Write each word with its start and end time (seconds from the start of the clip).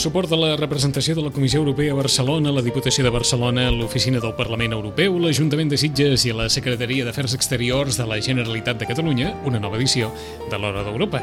Suport 0.00 0.30
de 0.32 0.36
la 0.40 0.54
representació 0.56 1.12
de 1.14 1.20
la 1.20 1.30
Comissió 1.30 1.60
Europea 1.60 1.92
a 1.92 1.96
Barcelona, 1.98 2.52
la 2.56 2.62
Diputació 2.64 3.04
de 3.04 3.12
Barcelona, 3.12 3.66
l'Oficina 3.70 4.20
del 4.22 4.32
Parlament 4.32 4.72
Europeu, 4.72 5.18
l'Ajuntament 5.20 5.68
de 5.68 5.76
Sitges 5.76 6.24
i 6.24 6.32
la 6.32 6.48
Secretaria 6.48 7.04
d'Afers 7.04 7.36
Exteriors 7.36 8.00
de 8.00 8.06
la 8.08 8.16
Generalitat 8.24 8.80
de 8.80 8.88
Catalunya, 8.88 9.34
una 9.44 9.60
nova 9.60 9.76
edició 9.76 10.08
de 10.48 10.56
l'Hora 10.56 10.86
d'Europa. 10.88 11.20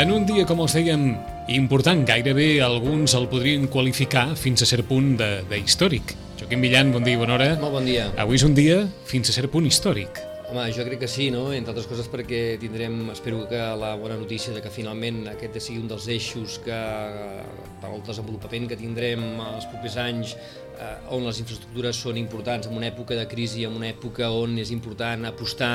En 0.00 0.10
un 0.10 0.24
dia, 0.24 0.48
com 0.48 0.64
els 0.64 0.72
dèiem, 0.74 1.08
important, 1.60 2.00
gairebé 2.08 2.62
alguns 2.64 3.12
el 3.18 3.28
podrien 3.28 3.68
qualificar 3.68 4.30
fins 4.40 4.64
a 4.64 4.70
cert 4.72 4.88
punt 4.88 5.18
de, 5.20 5.34
de 5.50 5.60
històric. 5.60 6.16
Joaquim 6.40 6.64
Millan, 6.64 6.96
bon 6.96 7.04
dia 7.04 7.18
i 7.18 7.20
bona 7.20 7.36
hora. 7.36 7.54
Molt 7.60 7.76
bon 7.82 7.92
dia. 7.92 8.08
Avui 8.16 8.40
és 8.40 8.48
un 8.48 8.56
dia 8.56 8.86
fins 9.04 9.28
a 9.28 9.36
cert 9.36 9.52
punt 9.52 9.68
històric. 9.68 10.33
Home, 10.54 10.70
jo 10.70 10.84
crec 10.86 11.00
que 11.02 11.08
sí, 11.10 11.32
no? 11.34 11.48
entre 11.50 11.72
altres 11.72 11.88
coses 11.90 12.06
perquè 12.06 12.54
tindrem, 12.62 13.08
espero 13.10 13.40
que 13.50 13.58
la 13.58 13.88
bona 13.98 14.14
notícia 14.14 14.52
de 14.54 14.60
que 14.62 14.70
finalment 14.70 15.24
aquest 15.32 15.56
sigui 15.58 15.80
un 15.82 15.88
dels 15.90 16.06
eixos 16.14 16.60
que 16.62 16.76
per 17.82 17.90
al 17.90 18.04
desenvolupament 18.06 18.68
que 18.70 18.78
tindrem 18.78 19.24
els 19.48 19.66
propers 19.72 19.96
anys 20.04 20.36
eh, 20.78 21.14
on 21.14 21.24
les 21.26 21.40
infraestructures 21.42 22.00
són 22.06 22.18
importants 22.20 22.68
en 22.68 22.76
una 22.76 22.88
època 22.90 23.16
de 23.18 23.26
crisi, 23.30 23.64
en 23.68 23.76
una 23.78 23.90
època 23.90 24.30
on 24.34 24.58
és 24.60 24.72
important 24.74 25.26
apostar 25.28 25.72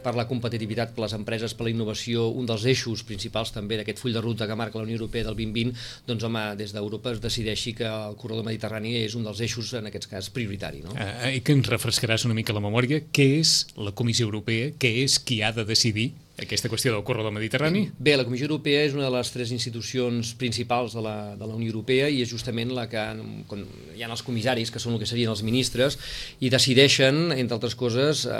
per 0.00 0.14
la 0.16 0.24
competitivitat, 0.28 0.94
per 0.96 1.04
les 1.04 1.14
empreses, 1.16 1.52
per 1.54 1.66
la 1.66 1.72
innovació, 1.74 2.28
un 2.32 2.46
dels 2.48 2.64
eixos 2.72 3.02
principals 3.06 3.52
també 3.52 3.76
d'aquest 3.80 4.00
full 4.00 4.16
de 4.16 4.22
ruta 4.24 4.48
que 4.48 4.56
marca 4.56 4.80
la 4.80 4.86
Unió 4.86 4.96
Europea 4.96 5.26
del 5.28 5.36
2020, 5.36 5.74
doncs 6.08 6.24
home, 6.24 6.44
des 6.60 6.72
d'Europa 6.72 7.12
es 7.12 7.20
decideixi 7.20 7.74
que 7.76 7.88
el 7.88 8.16
corredor 8.20 8.46
mediterrani 8.48 8.96
és 9.02 9.16
un 9.18 9.26
dels 9.28 9.42
eixos, 9.44 9.74
en 9.76 9.90
aquest 9.90 10.08
cas, 10.10 10.30
prioritari. 10.32 10.80
No? 10.86 10.96
Eh, 10.96 11.36
I 11.36 11.44
que 11.44 11.56
ens 11.56 11.68
refrescaràs 11.68 12.24
una 12.28 12.36
mica 12.38 12.56
la 12.56 12.64
memòria. 12.64 13.02
Què 13.12 13.28
és 13.40 13.54
la 13.76 13.92
Comissió 13.96 14.28
Europea? 14.28 14.72
Què 14.80 14.96
és 15.04 15.20
qui 15.20 15.42
ha 15.44 15.52
de 15.52 15.66
decidir 15.68 16.10
aquesta 16.40 16.70
qüestió 16.72 16.92
del 16.94 17.04
corredor 17.04 17.32
mediterrani? 17.34 17.84
Bé, 17.98 18.16
la 18.16 18.24
Comissió 18.26 18.48
Europea 18.48 18.82
és 18.86 18.96
una 18.96 19.06
de 19.06 19.12
les 19.14 19.30
tres 19.34 19.52
institucions 19.54 20.32
principals 20.40 20.96
de 20.96 21.04
la, 21.04 21.16
de 21.36 21.46
la 21.46 21.56
Unió 21.56 21.72
Europea 21.72 22.08
i 22.08 22.22
és 22.24 22.30
justament 22.32 22.72
la 22.76 22.86
que 22.90 23.02
quan 23.50 23.64
hi 23.96 24.04
ha 24.04 24.10
els 24.10 24.24
comissaris, 24.26 24.72
que 24.72 24.82
són 24.82 24.96
el 24.96 25.02
que 25.02 25.08
serien 25.08 25.32
els 25.32 25.44
ministres, 25.46 25.98
i 26.40 26.50
decideixen, 26.52 27.30
entre 27.36 27.58
altres 27.58 27.76
coses, 27.78 28.24
eh, 28.26 28.36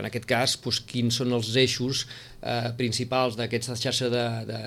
en 0.00 0.08
aquest 0.08 0.28
cas, 0.28 0.56
doncs, 0.62 0.82
quins 0.88 1.20
són 1.22 1.34
els 1.36 1.52
eixos 1.56 2.06
eh, 2.42 2.72
principals 2.78 3.36
d'aquesta 3.38 3.76
xarxa 3.78 4.10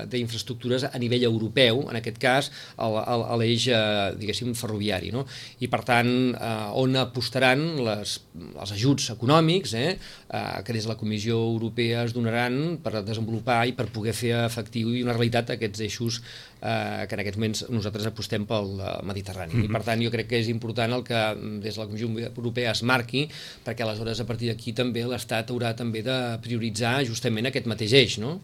d'infraestructures 0.10 0.88
a 0.90 0.98
nivell 1.02 1.28
europeu, 1.28 1.84
en 1.90 2.00
aquest 2.00 2.20
cas 2.22 2.52
a 2.78 3.36
l'eix, 3.38 3.68
eh, 3.68 4.16
diguéssim, 4.20 4.56
ferroviari. 4.56 5.12
No? 5.12 5.26
I 5.60 5.70
per 5.72 5.84
tant, 5.88 6.12
eh, 6.34 6.82
on 6.82 6.96
apostaran 6.96 7.64
les, 7.86 8.18
els 8.56 8.76
ajuts 8.76 9.12
econòmics 9.16 9.76
eh, 9.76 9.96
eh, 9.96 10.64
que 10.66 10.74
des 10.74 10.88
de 10.88 10.94
la 10.94 11.00
Comissió 11.00 11.38
Europea 11.52 12.04
es 12.06 12.16
donaran 12.16 12.80
per 12.84 13.04
desenvolupar 13.04 13.66
i 13.68 13.76
per 13.78 13.90
poder 13.94 14.16
fer 14.16 14.34
efectiu 14.46 14.94
i 14.96 15.04
una 15.04 15.16
realitat 15.16 15.56
aquests 15.56 15.86
eixos 15.88 16.22
eh, 16.66 17.06
que 17.08 17.16
en 17.16 17.22
aquests 17.22 17.40
moments 17.40 17.64
nosaltres 17.70 18.10
apostem 18.10 18.46
pel 18.50 18.80
eh, 18.80 18.96
Mediterrani. 19.06 19.54
Mm 19.54 19.62
-hmm. 19.62 19.70
I 19.70 19.74
per 19.78 19.84
tant 19.84 20.04
jo 20.04 20.12
crec 20.12 20.28
que 20.28 20.40
és 20.40 20.50
important 20.50 20.94
el 20.94 21.04
que 21.04 21.22
mm, 21.36 21.60
des 21.62 21.76
de 21.76 21.82
la 21.82 21.88
Comissió 21.88 22.08
Europea 22.36 22.72
es 22.72 22.84
marqui, 22.84 23.28
perquè 23.66 23.82
aleshores 23.84 24.20
a 24.20 24.26
partir 24.26 24.50
d'aquí 24.50 24.74
també 24.74 25.06
l'Estat 25.06 25.50
haurà 25.52 25.76
també 25.76 26.02
de 26.02 26.40
prioritzar 26.42 27.06
justament 27.06 27.46
aquest 27.46 27.66
mateix 27.66 27.94
eix, 27.94 28.18
no? 28.18 28.42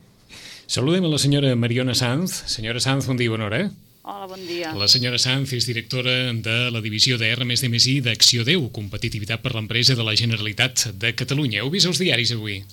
Saludem 0.68 1.04
a 1.06 1.08
la 1.08 1.18
senyora 1.18 1.56
Mariona 1.56 1.94
Sanz. 1.94 2.44
Senyora 2.48 2.80
Sanz, 2.80 3.08
bon 3.08 3.18
dia, 3.18 3.30
bona 3.30 3.46
hora. 3.46 3.72
Hola, 4.04 4.28
bon 4.28 4.48
dia. 4.48 4.74
La 4.74 4.88
senyora 4.88 5.18
Sanz 5.18 5.52
és 5.54 5.66
directora 5.68 6.34
de 6.34 6.72
la 6.72 6.82
divisió 6.82 7.18
de 7.18 7.28
R+D+I 7.36 8.00
d'Acció 8.02 8.44
10, 8.44 8.72
competitivitat 8.72 9.42
per 9.42 9.54
l'empresa 9.54 9.96
de 9.96 10.04
la 10.04 10.16
Generalitat 10.16 10.88
de 10.98 11.14
Catalunya. 11.14 11.62
Heu 11.62 11.70
vist 11.70 11.86
els 11.86 12.00
diaris 12.00 12.32
avui? 12.32 12.64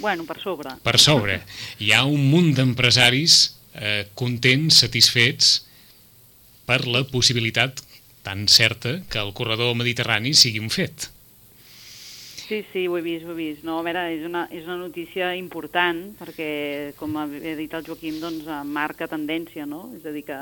Bueno, 0.00 0.24
per 0.24 0.38
sobre. 0.40 0.76
Per 0.84 0.98
sobre. 0.98 1.40
Hi 1.80 1.90
ha 1.92 2.04
un 2.04 2.30
munt 2.30 2.54
d'empresaris 2.54 3.59
eh, 3.74 4.06
contents, 4.14 4.82
satisfets 4.84 5.60
per 6.66 6.84
la 6.86 7.04
possibilitat 7.06 7.82
tan 8.22 8.46
certa 8.48 9.00
que 9.10 9.18
el 9.18 9.32
corredor 9.32 9.74
mediterrani 9.74 10.34
sigui 10.34 10.60
un 10.60 10.70
fet. 10.70 11.08
Sí, 12.50 12.64
sí, 12.72 12.86
ho 12.88 12.96
he 12.98 13.02
vist, 13.02 13.24
ho 13.24 13.32
he 13.32 13.38
vist. 13.38 13.62
No, 13.62 13.78
a 13.78 13.86
veure, 13.86 14.08
és 14.10 14.24
una, 14.26 14.48
és 14.50 14.64
una 14.66 14.76
notícia 14.80 15.30
important 15.38 16.02
perquè, 16.18 16.50
com 16.98 17.14
ha 17.16 17.26
dit 17.30 17.70
el 17.70 17.86
Joaquim, 17.86 18.18
doncs, 18.22 18.48
marca 18.66 19.06
tendència, 19.10 19.66
no? 19.70 19.84
És 19.94 20.06
a 20.06 20.14
dir, 20.14 20.24
que 20.26 20.38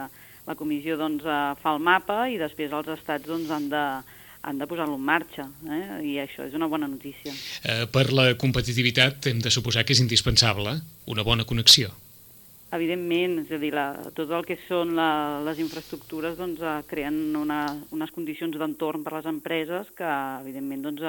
la 0.48 0.56
comissió 0.56 0.96
doncs, 0.96 1.26
fa 1.60 1.74
el 1.74 1.84
mapa 1.84 2.22
i 2.32 2.38
després 2.40 2.72
els 2.72 2.88
estats 2.96 3.28
doncs, 3.28 3.52
han 3.52 3.68
de, 3.68 3.84
han 4.48 4.58
de 4.58 4.68
posar-lo 4.70 4.96
en 4.96 5.04
marxa, 5.04 5.44
eh? 5.68 5.84
i 6.08 6.16
això 6.22 6.46
és 6.48 6.56
una 6.56 6.70
bona 6.72 6.88
notícia. 6.88 7.34
Eh, 7.62 7.84
per 7.92 8.08
la 8.16 8.30
competitivitat 8.40 9.28
hem 9.28 9.44
de 9.44 9.52
suposar 9.52 9.84
que 9.84 9.92
és 9.92 10.00
indispensable 10.00 10.78
una 11.12 11.26
bona 11.26 11.44
connexió. 11.44 11.92
Evidentment, 12.76 13.38
és 13.46 13.52
a 13.56 13.58
dir, 13.60 13.72
la, 13.72 13.86
tot 14.16 14.28
el 14.36 14.44
que 14.44 14.58
són 14.66 14.92
la, 14.98 15.40
les 15.46 15.60
infraestructures 15.62 16.36
doncs, 16.36 16.60
eh, 16.60 16.78
creen 16.90 17.36
una, 17.38 17.62
unes 17.96 18.12
condicions 18.12 18.58
d'entorn 18.60 19.04
per 19.06 19.14
a 19.14 19.20
les 19.20 19.28
empreses 19.30 19.88
que, 19.96 20.08
evidentment, 20.42 20.82
doncs, 20.84 21.06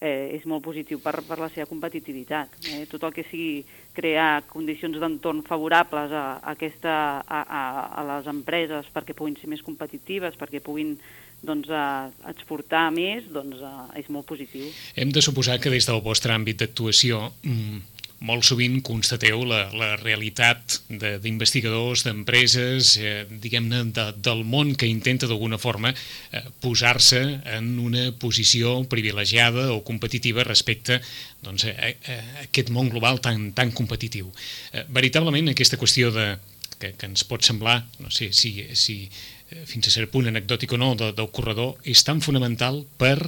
eh, 0.00 0.34
és 0.34 0.46
molt 0.46 0.64
positiu 0.64 1.00
per, 1.02 1.16
per 1.26 1.38
la 1.38 1.50
seva 1.54 1.68
competitivitat. 1.70 2.58
Eh? 2.70 2.82
Tot 2.90 3.06
el 3.08 3.14
que 3.14 3.24
sigui 3.28 3.62
crear 3.94 4.44
condicions 4.50 4.98
d'entorn 4.98 5.44
favorables 5.46 6.14
a, 6.14 6.24
a, 6.38 6.54
aquesta, 6.54 6.94
a, 7.22 7.40
a, 7.42 7.62
a 7.98 8.04
les 8.12 8.30
empreses 8.30 8.90
perquè 8.94 9.16
puguin 9.18 9.38
ser 9.38 9.50
més 9.50 9.62
competitives, 9.66 10.38
perquè 10.38 10.62
puguin 10.64 10.96
doncs, 11.42 11.70
a 11.70 12.10
exportar 12.30 12.88
més, 12.94 13.26
doncs, 13.30 13.62
a, 13.62 13.88
és 13.98 14.10
molt 14.10 14.26
positiu. 14.26 14.66
Hem 14.98 15.14
de 15.14 15.22
suposar 15.22 15.58
que 15.62 15.70
des 15.70 15.86
del 15.86 16.02
vostre 16.02 16.34
àmbit 16.34 16.62
d'actuació 16.62 17.28
mmm, 17.44 17.97
molt 18.24 18.42
sovint 18.46 18.80
constateu 18.82 19.44
la, 19.46 19.60
la 19.78 19.92
realitat 20.00 20.80
d'investigadors, 20.90 22.02
de, 22.02 22.10
d'empreses, 22.10 22.96
eh, 22.98 23.22
diguem-ne, 23.30 23.84
de, 23.94 24.06
del 24.24 24.42
món 24.42 24.74
que 24.78 24.88
intenta 24.90 25.28
d'alguna 25.30 25.58
forma 25.62 25.92
eh, 25.94 26.42
posar-se 26.62 27.22
en 27.54 27.70
una 27.78 28.08
posició 28.18 28.74
privilegiada 28.90 29.68
o 29.74 29.84
competitiva 29.86 30.46
respecte 30.46 30.98
doncs, 31.46 31.68
a, 31.70 31.92
a, 31.92 32.18
aquest 32.48 32.72
món 32.74 32.90
global 32.90 33.22
tan, 33.22 33.52
tan 33.54 33.70
competitiu. 33.70 34.32
Eh, 34.72 34.84
veritablement, 34.88 35.52
aquesta 35.52 35.78
qüestió 35.78 36.10
de, 36.14 36.32
que, 36.78 36.94
que 36.98 37.10
ens 37.10 37.22
pot 37.28 37.46
semblar, 37.46 37.84
no 38.02 38.10
sé 38.10 38.32
si, 38.32 38.54
si 38.74 39.04
eh, 39.06 39.62
fins 39.68 39.86
a 39.86 39.94
cert 39.94 40.10
punt 40.10 40.26
anecdòtic 40.30 40.74
o 40.74 40.80
no, 40.80 40.94
de, 40.98 41.12
del 41.14 41.30
corredor, 41.30 41.76
és 41.86 42.02
tan 42.06 42.22
fonamental 42.24 42.82
per 42.98 43.20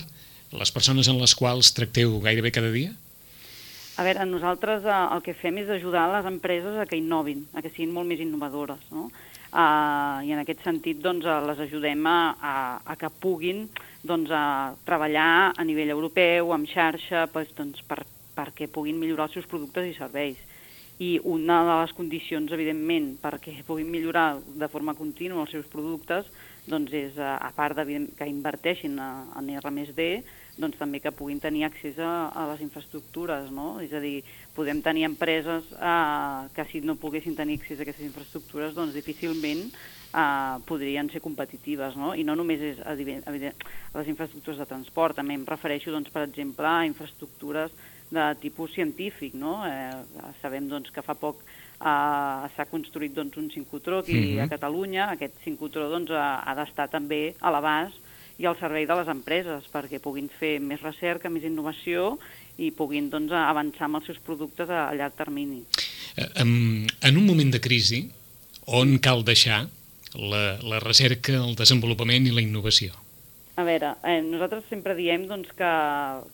les 0.50 0.74
persones 0.74 1.06
en 1.06 1.20
les 1.20 1.36
quals 1.38 1.70
tracteu 1.76 2.18
gairebé 2.24 2.50
cada 2.50 2.74
dia? 2.74 2.90
A 4.00 4.04
veure, 4.06 4.24
nosaltres 4.24 4.86
eh, 4.88 4.98
el 5.12 5.20
que 5.20 5.34
fem 5.36 5.58
és 5.60 5.68
ajudar 5.68 6.06
les 6.08 6.24
empreses 6.24 6.78
a 6.80 6.86
que 6.88 6.96
innovin, 6.96 7.42
a 7.52 7.60
que 7.60 7.68
siguin 7.68 7.90
molt 7.92 8.08
més 8.08 8.22
innovadores, 8.24 8.86
no? 8.94 9.10
Uh, 9.50 10.22
I 10.24 10.30
en 10.32 10.40
aquest 10.40 10.62
sentit 10.64 11.02
doncs, 11.04 11.26
uh, 11.28 11.42
les 11.44 11.60
ajudem 11.66 12.06
a, 12.08 12.14
a, 12.32 12.52
a 12.80 12.96
que 12.96 13.10
puguin 13.20 13.66
doncs, 14.06 14.32
a 14.32 14.72
treballar 14.86 15.50
a 15.52 15.66
nivell 15.68 15.92
europeu, 15.92 16.54
amb 16.54 16.70
xarxa, 16.70 17.26
doncs, 17.34 17.52
doncs, 17.58 17.84
per, 17.84 17.98
perquè 18.38 18.70
puguin 18.72 18.96
millorar 18.96 19.26
els 19.28 19.36
seus 19.36 19.50
productes 19.50 19.90
i 19.90 19.96
serveis. 19.98 20.40
I 21.02 21.18
una 21.28 21.60
de 21.66 21.78
les 21.82 21.92
condicions, 21.98 22.56
evidentment, 22.56 23.16
perquè 23.20 23.58
puguin 23.68 23.90
millorar 23.92 24.38
de 24.38 24.70
forma 24.72 24.96
contínua 24.96 25.44
els 25.44 25.52
seus 25.58 25.68
productes, 25.68 26.30
doncs 26.70 26.96
és, 26.96 27.18
uh, 27.20 27.34
a 27.36 27.52
part 27.52 27.76
de 27.76 28.06
que 28.16 28.32
inverteixin 28.32 28.96
en 28.96 29.56
R+D, 29.60 30.12
doncs 30.60 30.78
també 30.80 31.00
que 31.02 31.12
puguin 31.16 31.40
tenir 31.40 31.64
accés 31.66 31.98
a, 31.98 32.30
a 32.30 32.46
les 32.52 32.62
infraestructures, 32.64 33.50
no? 33.54 33.78
És 33.84 33.92
a 33.96 34.00
dir, 34.02 34.20
podem 34.56 34.82
tenir 34.84 35.06
empreses 35.08 35.70
eh, 35.74 36.48
que 36.56 36.66
si 36.70 36.82
no 36.84 36.98
poguessin 37.00 37.36
tenir 37.38 37.58
accés 37.60 37.80
a 37.80 37.86
aquestes 37.86 38.06
infraestructures, 38.06 38.74
doncs 38.76 38.96
difícilment 38.96 39.66
eh, 39.70 40.56
podrien 40.68 41.10
ser 41.12 41.22
competitives, 41.24 41.96
no? 42.00 42.12
I 42.14 42.26
no 42.26 42.36
només 42.38 42.62
és 42.72 42.82
a, 42.84 42.94
a, 42.94 43.32
a 43.32 43.98
les 44.00 44.12
infraestructures 44.12 44.60
de 44.60 44.68
transport, 44.68 45.18
també 45.20 45.38
em 45.38 45.48
refereixo, 45.48 45.94
doncs, 45.94 46.12
per 46.12 46.26
exemple, 46.28 46.68
a 46.68 46.84
infraestructures 46.88 47.74
de 48.10 48.28
tipus 48.42 48.74
científic, 48.74 49.34
no? 49.38 49.60
Eh, 49.66 50.30
sabem 50.42 50.68
doncs, 50.68 50.92
que 50.94 51.04
fa 51.06 51.18
poc 51.18 51.42
Uh, 51.80 52.44
s'ha 52.52 52.66
construït 52.68 53.14
doncs, 53.16 53.38
un 53.40 53.46
cincotró 53.48 54.02
aquí 54.02 54.12
mm 54.12 54.36
-hmm. 54.36 54.44
a 54.44 54.48
Catalunya. 54.52 55.04
Aquest 55.16 55.32
cincotró 55.44 55.88
doncs, 55.88 56.10
ha, 56.10 56.44
ha 56.44 56.54
d'estar 56.54 56.90
també 56.90 57.34
a 57.40 57.50
l'abast 57.50 57.99
i 58.40 58.46
al 58.48 58.56
servei 58.56 58.86
de 58.88 58.96
les 58.96 59.10
empreses 59.12 59.66
perquè 59.72 60.00
puguin 60.00 60.30
fer 60.40 60.54
més 60.64 60.80
recerca, 60.80 61.28
més 61.32 61.44
innovació 61.44 62.14
i 62.60 62.70
puguin 62.76 63.10
doncs, 63.12 63.34
avançar 63.36 63.86
amb 63.86 64.00
els 64.00 64.08
seus 64.08 64.20
productes 64.24 64.72
a, 64.72 64.86
a 64.88 64.96
llarg 64.96 65.16
termini. 65.18 65.60
En, 66.16 66.88
en 66.88 67.20
un 67.20 67.26
moment 67.26 67.52
de 67.52 67.60
crisi, 67.60 68.06
on 68.80 68.96
cal 69.04 69.24
deixar 69.28 69.66
la, 70.14 70.56
la 70.64 70.80
recerca, 70.82 71.36
el 71.36 71.54
desenvolupament 71.58 72.26
i 72.26 72.34
la 72.34 72.44
innovació? 72.44 72.96
A 73.60 73.64
veure, 73.66 73.92
eh, 74.08 74.20
nosaltres 74.24 74.64
sempre 74.70 74.96
diem 74.96 75.26
doncs, 75.28 75.50
que, 75.56 75.70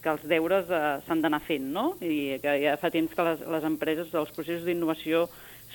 que 0.05 0.13
els 0.13 0.25
deures 0.31 0.71
eh, 0.71 0.85
s'han 1.09 1.25
d'anar 1.25 1.43
fent, 1.43 1.67
no? 1.75 1.89
I 1.99 2.39
que 2.43 2.55
ja 2.63 2.77
fa 2.79 2.93
temps 2.95 3.15
que 3.17 3.27
les, 3.27 3.43
les 3.57 3.67
empreses, 3.67 4.15
els 4.15 4.31
processos 4.37 4.67
d'innovació 4.69 5.27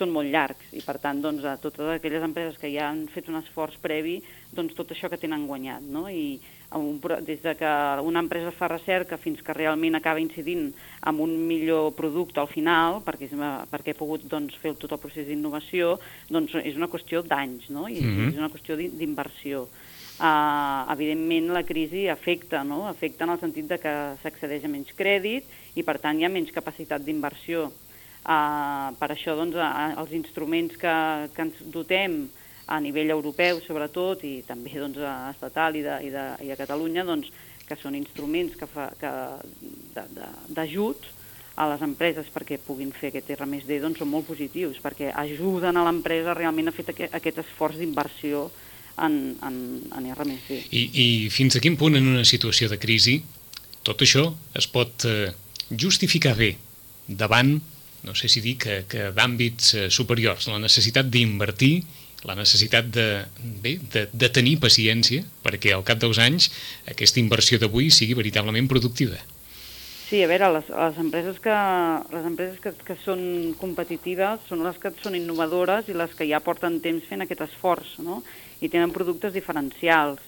són 0.02 0.14
molt 0.14 0.32
llargs 0.34 0.74
i 0.74 0.82
per 0.86 0.98
tant 1.04 1.22
doncs, 1.24 1.46
a 1.46 1.58
totes 1.62 1.94
aquelles 1.96 2.26
empreses 2.26 2.58
que 2.62 2.72
ja 2.74 2.90
han 2.90 3.06
fet 3.14 3.30
un 3.30 3.38
esforç 3.40 3.78
previ, 3.84 4.18
doncs 4.52 4.76
tot 4.78 4.92
això 4.92 5.10
que 5.12 5.22
tenen 5.22 5.46
guanyat, 5.50 5.86
no? 5.86 6.08
I 6.10 6.42
un, 6.78 7.00
des 7.28 7.42
de 7.44 7.54
que 7.60 7.72
una 8.08 8.24
empresa 8.24 8.54
fa 8.56 8.70
recerca 8.72 9.20
fins 9.20 9.42
que 9.44 9.54
realment 9.54 10.00
acaba 10.00 10.24
incidint 10.24 10.70
en 10.72 11.24
un 11.24 11.36
millor 11.48 11.92
producte 11.98 12.40
al 12.40 12.50
final, 12.52 13.02
perquè, 13.06 13.30
perquè 13.72 13.94
he 13.94 14.00
pogut 14.00 14.28
doncs, 14.32 14.58
fer 14.62 14.74
tot 14.80 14.96
el 14.96 15.02
procés 15.04 15.28
d'innovació, 15.28 15.98
doncs 16.32 16.56
és 16.64 16.80
una 16.80 16.92
qüestió 16.92 17.24
d'anys, 17.24 17.70
no? 17.70 17.88
I 17.88 18.02
mm 18.02 18.12
-hmm. 18.12 18.30
és 18.32 18.38
una 18.40 18.52
qüestió 18.52 18.78
d'inversió 18.78 19.68
uh, 20.22 20.92
evidentment 20.94 21.52
la 21.52 21.64
crisi 21.64 22.08
afecta, 22.08 22.64
no? 22.64 22.88
afecta 22.88 23.26
en 23.26 23.32
el 23.32 23.40
sentit 23.40 23.68
de 23.68 23.78
que 23.82 23.94
s'accedeix 24.22 24.66
a 24.66 24.72
menys 24.72 24.94
crèdit 24.98 25.48
i 25.76 25.84
per 25.84 25.98
tant 26.00 26.20
hi 26.20 26.26
ha 26.26 26.34
menys 26.34 26.54
capacitat 26.54 27.02
d'inversió. 27.04 27.72
Uh, 28.22 28.92
per 29.02 29.10
això 29.16 29.34
doncs, 29.34 29.58
els 29.98 30.12
instruments 30.14 30.76
que, 30.78 30.96
que 31.34 31.46
ens 31.48 31.62
dotem 31.74 32.28
a 32.70 32.78
nivell 32.80 33.10
europeu 33.16 33.58
sobretot 33.66 34.22
i 34.28 34.44
també 34.46 34.76
doncs, 34.78 35.00
a 35.02 35.32
estatal 35.34 35.80
i, 35.80 35.82
de, 35.82 35.96
i, 36.06 36.12
de, 36.14 36.26
i 36.46 36.52
a 36.54 36.60
Catalunya 36.60 37.06
doncs, 37.08 37.32
que 37.66 37.78
són 37.80 37.98
instruments 37.98 38.54
que 38.60 38.68
fa, 38.70 38.92
que, 39.00 39.12
d'ajut 40.54 41.10
a 41.62 41.68
les 41.74 41.82
empreses 41.84 42.30
perquè 42.32 42.60
puguin 42.62 42.94
fer 42.96 43.10
aquest 43.12 43.34
R+D 43.36 43.82
doncs, 43.82 44.00
són 44.04 44.12
molt 44.14 44.30
positius 44.30 44.80
perquè 44.84 45.12
ajuden 45.26 45.78
a 45.78 45.86
l'empresa 45.88 46.38
realment 46.38 46.70
a 46.70 46.76
fer 46.76 46.86
aquest, 46.94 47.18
aquest 47.18 47.42
esforç 47.44 47.82
d'inversió 47.82 48.48
en, 49.02 49.36
en, 49.42 49.60
en 49.98 50.10
R+D. 50.14 50.62
I, 50.70 50.88
I 50.94 51.08
fins 51.34 51.58
a 51.58 51.64
quin 51.64 51.78
punt 51.80 51.98
en 51.98 52.14
una 52.14 52.28
situació 52.28 52.70
de 52.70 52.80
crisi 52.80 53.18
tot 53.88 54.04
això 54.06 54.28
es 54.58 54.68
pot 54.70 55.06
eh, 55.10 55.32
justificar 55.72 56.36
bé 56.38 56.54
davant, 57.08 57.58
no 58.04 58.16
sé 58.16 58.30
si 58.30 58.42
dir 58.42 58.58
que, 58.62 58.84
que 58.90 59.10
d'àmbits 59.16 59.74
eh, 59.76 59.90
superiors, 59.94 60.48
la 60.52 60.62
necessitat 60.62 61.10
d'invertir, 61.12 61.76
la 62.28 62.36
necessitat 62.38 62.90
de, 62.94 63.08
bé, 63.62 63.78
de, 63.94 64.06
de 64.14 64.30
tenir 64.30 64.60
paciència 64.62 65.26
perquè 65.46 65.74
al 65.74 65.86
cap 65.86 66.02
dels 66.02 66.20
anys 66.22 66.52
aquesta 66.90 67.22
inversió 67.22 67.58
d'avui 67.62 67.90
sigui 67.94 68.18
veritablement 68.18 68.70
productiva. 68.70 69.18
Sí, 70.12 70.20
a 70.22 70.28
veure, 70.28 70.50
les, 70.52 70.68
les 70.68 70.98
empreses, 71.00 71.38
que, 71.40 71.58
les 72.12 72.26
empreses 72.28 72.60
que, 72.60 72.74
que 72.84 72.98
són 73.00 73.22
competitives 73.62 74.44
són 74.50 74.66
les 74.66 74.76
que 74.82 74.92
són 75.00 75.16
innovadores 75.16 75.88
i 75.88 75.96
les 75.96 76.12
que 76.18 76.28
ja 76.28 76.42
porten 76.44 76.82
temps 76.84 77.08
fent 77.08 77.24
aquest 77.24 77.46
esforç, 77.48 77.96
no? 78.04 78.20
i 78.62 78.70
tenen 78.70 78.92
productes 78.94 79.34
diferencials 79.34 80.20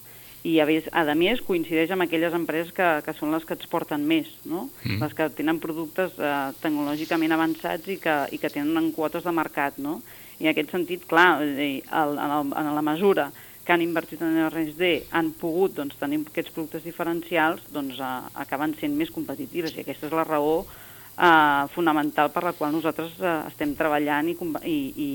i 0.44 0.58
a 0.60 0.66
més, 0.68 0.90
a 0.92 1.04
més 1.16 1.40
coincideix 1.42 1.94
amb 1.96 2.04
aquelles 2.04 2.34
empreses 2.36 2.74
que, 2.76 2.88
que 3.06 3.14
són 3.16 3.32
les 3.32 3.46
que 3.48 3.56
exporten 3.56 4.04
més, 4.08 4.28
no? 4.44 4.68
Mm. 4.84 5.00
les 5.00 5.16
que 5.16 5.30
tenen 5.38 5.62
productes 5.64 6.18
eh, 6.20 6.34
tecnològicament 6.60 7.32
avançats 7.32 7.88
i 7.88 7.96
que, 8.04 8.18
i 8.36 8.42
que 8.42 8.52
tenen 8.52 8.92
quotes 8.96 9.24
de 9.24 9.32
mercat. 9.32 9.80
No? 9.80 10.02
I 10.42 10.50
en 10.50 10.52
aquest 10.52 10.76
sentit, 10.76 11.08
clar, 11.08 11.40
el, 11.42 11.56
en, 11.88 12.20
el, 12.28 12.54
en 12.60 12.72
la 12.76 12.86
mesura 12.86 13.30
que 13.64 13.72
han 13.72 13.82
invertit 13.82 14.22
en 14.22 14.42
R&D 14.50 14.90
han 15.16 15.32
pogut 15.40 15.78
doncs, 15.78 15.96
tenir 16.00 16.20
aquests 16.28 16.52
productes 16.52 16.84
diferencials, 16.84 17.64
doncs 17.72 18.02
eh, 18.04 18.14
acaben 18.44 18.76
sent 18.80 18.98
més 19.00 19.14
competitives 19.16 19.78
i 19.78 19.84
aquesta 19.86 20.10
és 20.10 20.16
la 20.16 20.28
raó 20.28 20.58
eh, 20.64 21.64
fonamental 21.72 22.32
per 22.36 22.44
la 22.50 22.54
qual 22.58 22.76
nosaltres 22.76 23.16
eh, 23.22 23.38
estem 23.48 23.76
treballant 23.80 24.28
i, 24.28 24.36
i, 24.36 24.78
i, 25.08 25.10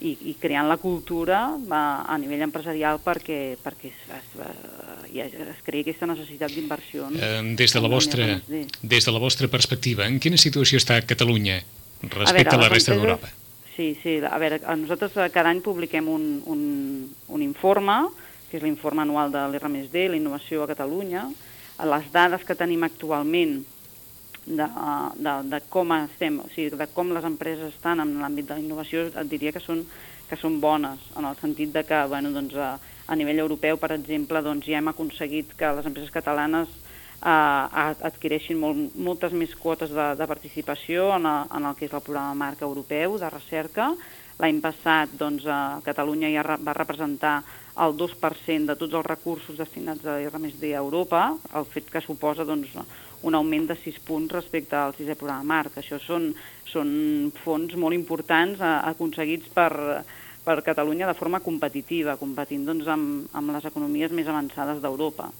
i, 0.00 0.12
i 0.30 0.34
creant 0.40 0.68
la 0.68 0.78
cultura 0.80 1.42
a, 1.52 1.82
a 2.08 2.16
nivell 2.20 2.46
empresarial 2.46 3.00
perquè, 3.04 3.56
perquè 3.60 3.90
es, 3.90 4.00
es, 4.16 4.30
es, 5.12 5.34
es 5.34 5.60
creï 5.66 5.84
aquesta 5.84 6.08
necessitat 6.08 6.54
d'inversió. 6.54 7.10
Eh, 7.12 7.42
des, 7.58 7.74
de 7.76 7.82
la 7.84 7.90
vostra, 7.92 8.28
des 8.48 9.04
de 9.06 9.12
la 9.12 9.20
vostra 9.22 9.50
perspectiva, 9.52 10.08
en 10.08 10.18
quina 10.22 10.40
situació 10.40 10.80
està 10.80 11.00
Catalunya 11.04 11.60
respecte 12.08 12.54
a, 12.54 12.56
veure, 12.56 12.56
a 12.56 12.62
la 12.64 12.72
resta 12.72 12.96
d'Europa? 12.96 13.30
Sí, 13.76 13.92
sí, 14.02 14.18
a 14.24 14.38
veure, 14.40 14.60
nosaltres 14.80 15.14
cada 15.32 15.52
any 15.52 15.60
publiquem 15.64 16.08
un, 16.08 16.24
un, 16.48 16.62
un 17.28 17.44
informe, 17.44 18.02
que 18.50 18.58
és 18.58 18.64
l'informe 18.64 19.04
anual 19.04 19.30
de 19.32 19.44
l'R+D, 19.52 20.08
la 20.10 20.18
innovació 20.18 20.64
a 20.64 20.70
Catalunya. 20.72 21.28
Les 21.86 22.08
dades 22.12 22.42
que 22.44 22.56
tenim 22.58 22.82
actualment 22.84 23.60
de, 24.56 24.66
de, 25.16 25.34
de 25.50 25.60
com 25.72 25.94
estem, 25.96 26.40
o 26.42 26.48
sigui, 26.54 26.76
de 26.76 26.88
com 26.94 27.12
les 27.14 27.26
empreses 27.26 27.74
estan 27.74 28.02
en 28.04 28.16
l'àmbit 28.20 28.48
de 28.48 28.56
la 28.56 28.64
innovació, 28.64 29.06
et 29.08 29.30
diria 29.30 29.52
que 29.54 29.62
són, 29.62 29.84
que 30.28 30.38
són 30.40 30.60
bones, 30.62 31.02
en 31.18 31.26
el 31.28 31.38
sentit 31.40 31.72
de 31.74 31.84
que 31.86 32.04
bueno, 32.10 32.32
doncs, 32.34 32.54
a, 32.56 32.74
a 33.10 33.18
nivell 33.18 33.42
europeu, 33.42 33.78
per 33.80 33.92
exemple, 33.96 34.42
doncs, 34.46 34.68
ja 34.68 34.78
hem 34.78 34.92
aconseguit 34.92 35.56
que 35.58 35.74
les 35.76 35.90
empreses 35.90 36.14
catalanes 36.14 36.70
eh, 37.20 38.06
adquireixin 38.10 38.58
molt, 38.60 38.96
moltes 38.96 39.34
més 39.36 39.54
quotes 39.58 39.92
de, 39.92 40.08
de 40.16 40.30
participació 40.30 41.10
en, 41.16 41.26
a, 41.26 41.36
en 41.56 41.68
el 41.68 41.76
que 41.78 41.88
és 41.88 41.94
el 41.94 42.04
programa 42.06 42.38
marca 42.46 42.66
europeu 42.68 43.18
de 43.20 43.30
recerca. 43.32 43.92
L'any 44.40 44.62
passat 44.64 45.10
doncs, 45.20 45.44
a 45.44 45.80
Catalunya 45.84 46.30
ja 46.32 46.56
va 46.56 46.72
representar 46.76 47.42
el 47.84 47.92
2% 47.96 48.70
de 48.70 48.76
tots 48.76 48.96
els 48.96 49.06
recursos 49.06 49.58
destinats 49.58 50.06
a 50.08 50.16
R+D 50.20 50.72
a 50.72 50.80
Europa, 50.80 51.26
el 51.56 51.68
fet 51.68 51.90
que 51.92 52.00
suposa 52.00 52.46
doncs, 52.48 52.72
un 53.22 53.34
augment 53.34 53.68
de 53.68 53.76
6 53.76 54.00
punts 54.06 54.32
respecte 54.32 54.76
al 54.76 54.94
sisè 54.96 55.16
programa 55.18 55.54
marc. 55.54 55.76
Això 55.80 56.00
són, 56.00 56.30
són 56.70 56.90
fons 57.44 57.76
molt 57.76 57.96
importants 57.96 58.62
aconseguits 58.62 59.52
per, 59.54 59.70
per 60.44 60.62
Catalunya 60.66 61.08
de 61.10 61.18
forma 61.18 61.42
competitiva, 61.44 62.18
competint 62.20 62.66
doncs, 62.68 62.88
amb, 62.88 63.30
amb 63.36 63.56
les 63.56 63.70
economies 63.70 64.14
més 64.16 64.28
avançades 64.28 64.82
d'Europa. 64.82 65.30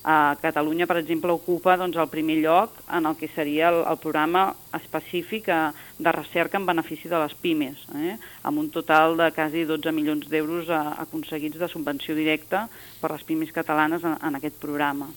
Uh, 0.00 0.32
Catalunya, 0.40 0.86
per 0.88 0.96
exemple, 0.96 1.32
ocupa 1.36 1.74
doncs, 1.76 1.98
el 2.00 2.08
primer 2.08 2.38
lloc 2.40 2.78
en 2.96 3.04
el 3.04 3.18
que 3.20 3.28
seria 3.34 3.68
el, 3.68 3.82
el 3.84 3.98
programa 4.00 4.46
específic 4.78 5.50
uh, 5.52 5.74
de 5.98 6.14
recerca 6.16 6.56
en 6.56 6.64
benefici 6.64 7.10
de 7.12 7.20
les 7.20 7.34
pimes, 7.36 7.82
eh? 7.92 8.14
amb 8.48 8.62
un 8.62 8.70
total 8.72 9.18
de 9.20 9.28
quasi 9.36 9.66
12 9.68 9.92
milions 9.92 10.30
d'euros 10.32 10.72
uh, 10.72 10.94
aconseguits 11.04 11.60
de 11.60 11.68
subvenció 11.68 12.16
directa 12.16 12.64
per 13.02 13.12
les 13.12 13.26
pimes 13.28 13.52
catalanes 13.52 14.08
en, 14.08 14.16
en 14.16 14.40
aquest 14.40 14.56
programa 14.62 15.10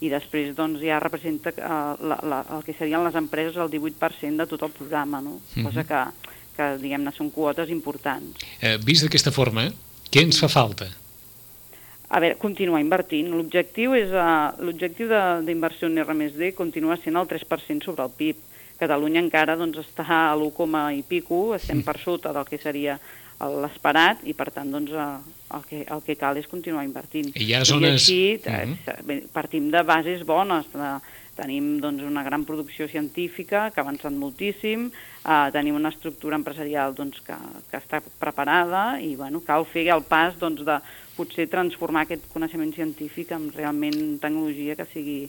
i 0.00 0.10
després 0.12 0.54
doncs, 0.56 0.82
ja 0.84 1.00
representa 1.02 1.50
uh, 1.56 1.94
la, 1.98 2.18
la, 2.22 2.38
el 2.56 2.62
que 2.66 2.74
serien 2.76 3.02
les 3.04 3.16
empreses 3.18 3.56
el 3.58 3.70
18% 3.72 4.44
de 4.44 4.46
tot 4.46 4.62
el 4.62 4.74
programa, 4.76 5.20
no? 5.20 5.38
Mm 5.38 5.40
-hmm. 5.54 5.64
cosa 5.64 5.84
que, 5.84 6.00
que 6.56 6.70
diguem-ne, 6.78 7.12
són 7.12 7.30
quotes 7.30 7.70
importants. 7.70 8.38
Eh, 8.60 8.78
vist 8.78 9.02
d'aquesta 9.02 9.30
forma, 9.30 9.68
què 10.10 10.22
ens 10.22 10.38
fa 10.38 10.48
falta? 10.48 10.86
A 12.08 12.20
veure, 12.20 12.38
continuar 12.40 12.80
invertint. 12.80 13.28
L'objectiu 13.28 13.94
és 13.94 14.08
uh, 14.08 14.54
l'objectiu 14.64 15.08
d'inversió 15.44 15.88
en 15.88 15.98
R+D 15.98 16.54
continua 16.54 16.96
sent 16.96 17.16
el 17.16 17.26
3% 17.26 17.84
sobre 17.84 18.04
el 18.04 18.10
PIB. 18.10 18.36
Catalunya 18.78 19.20
encara 19.20 19.56
doncs, 19.56 19.78
està 19.78 20.06
a 20.06 20.34
l'1, 20.36 20.94
i 20.94 21.02
pico, 21.02 21.54
estem 21.54 21.82
per 21.82 21.98
sota 21.98 22.32
del 22.32 22.46
que 22.46 22.58
seria 22.58 22.98
l'esperat 23.38 24.24
i 24.26 24.34
per 24.34 24.48
tant 24.50 24.70
doncs, 24.70 24.90
el, 24.90 25.62
que, 25.68 25.84
el 25.86 26.02
que 26.06 26.16
cal 26.18 26.36
és 26.40 26.48
continuar 26.50 26.84
invertint. 26.86 27.30
I 27.34 27.46
hi 27.46 27.54
ha 27.54 27.62
zones... 27.64 27.88
I 27.88 27.94
així 27.94 28.20
uh 28.42 28.74
-huh. 28.74 29.28
partim 29.32 29.70
de 29.70 29.82
bases 29.82 30.24
bones, 30.26 30.66
de, 30.72 30.90
tenim 31.38 31.78
doncs, 31.80 32.02
una 32.02 32.24
gran 32.26 32.44
producció 32.44 32.88
científica 32.90 33.70
que 33.70 33.80
ha 33.80 33.84
avançat 33.86 34.12
moltíssim, 34.12 34.88
eh, 35.22 35.48
tenim 35.54 35.76
una 35.78 35.92
estructura 35.94 36.36
empresarial 36.36 36.94
doncs, 36.94 37.20
que, 37.22 37.36
que 37.70 37.78
està 37.78 38.02
preparada 38.18 39.00
i 39.00 39.14
bueno, 39.16 39.40
cal 39.46 39.66
fer 39.68 39.86
el 39.94 40.02
pas 40.02 40.38
doncs, 40.40 40.64
de 40.66 40.80
potser 41.16 41.48
transformar 41.50 42.06
aquest 42.06 42.26
coneixement 42.32 42.72
científic 42.74 43.32
en 43.36 43.50
realment 43.54 44.18
tecnologia 44.22 44.76
que 44.78 44.86
sigui 44.92 45.20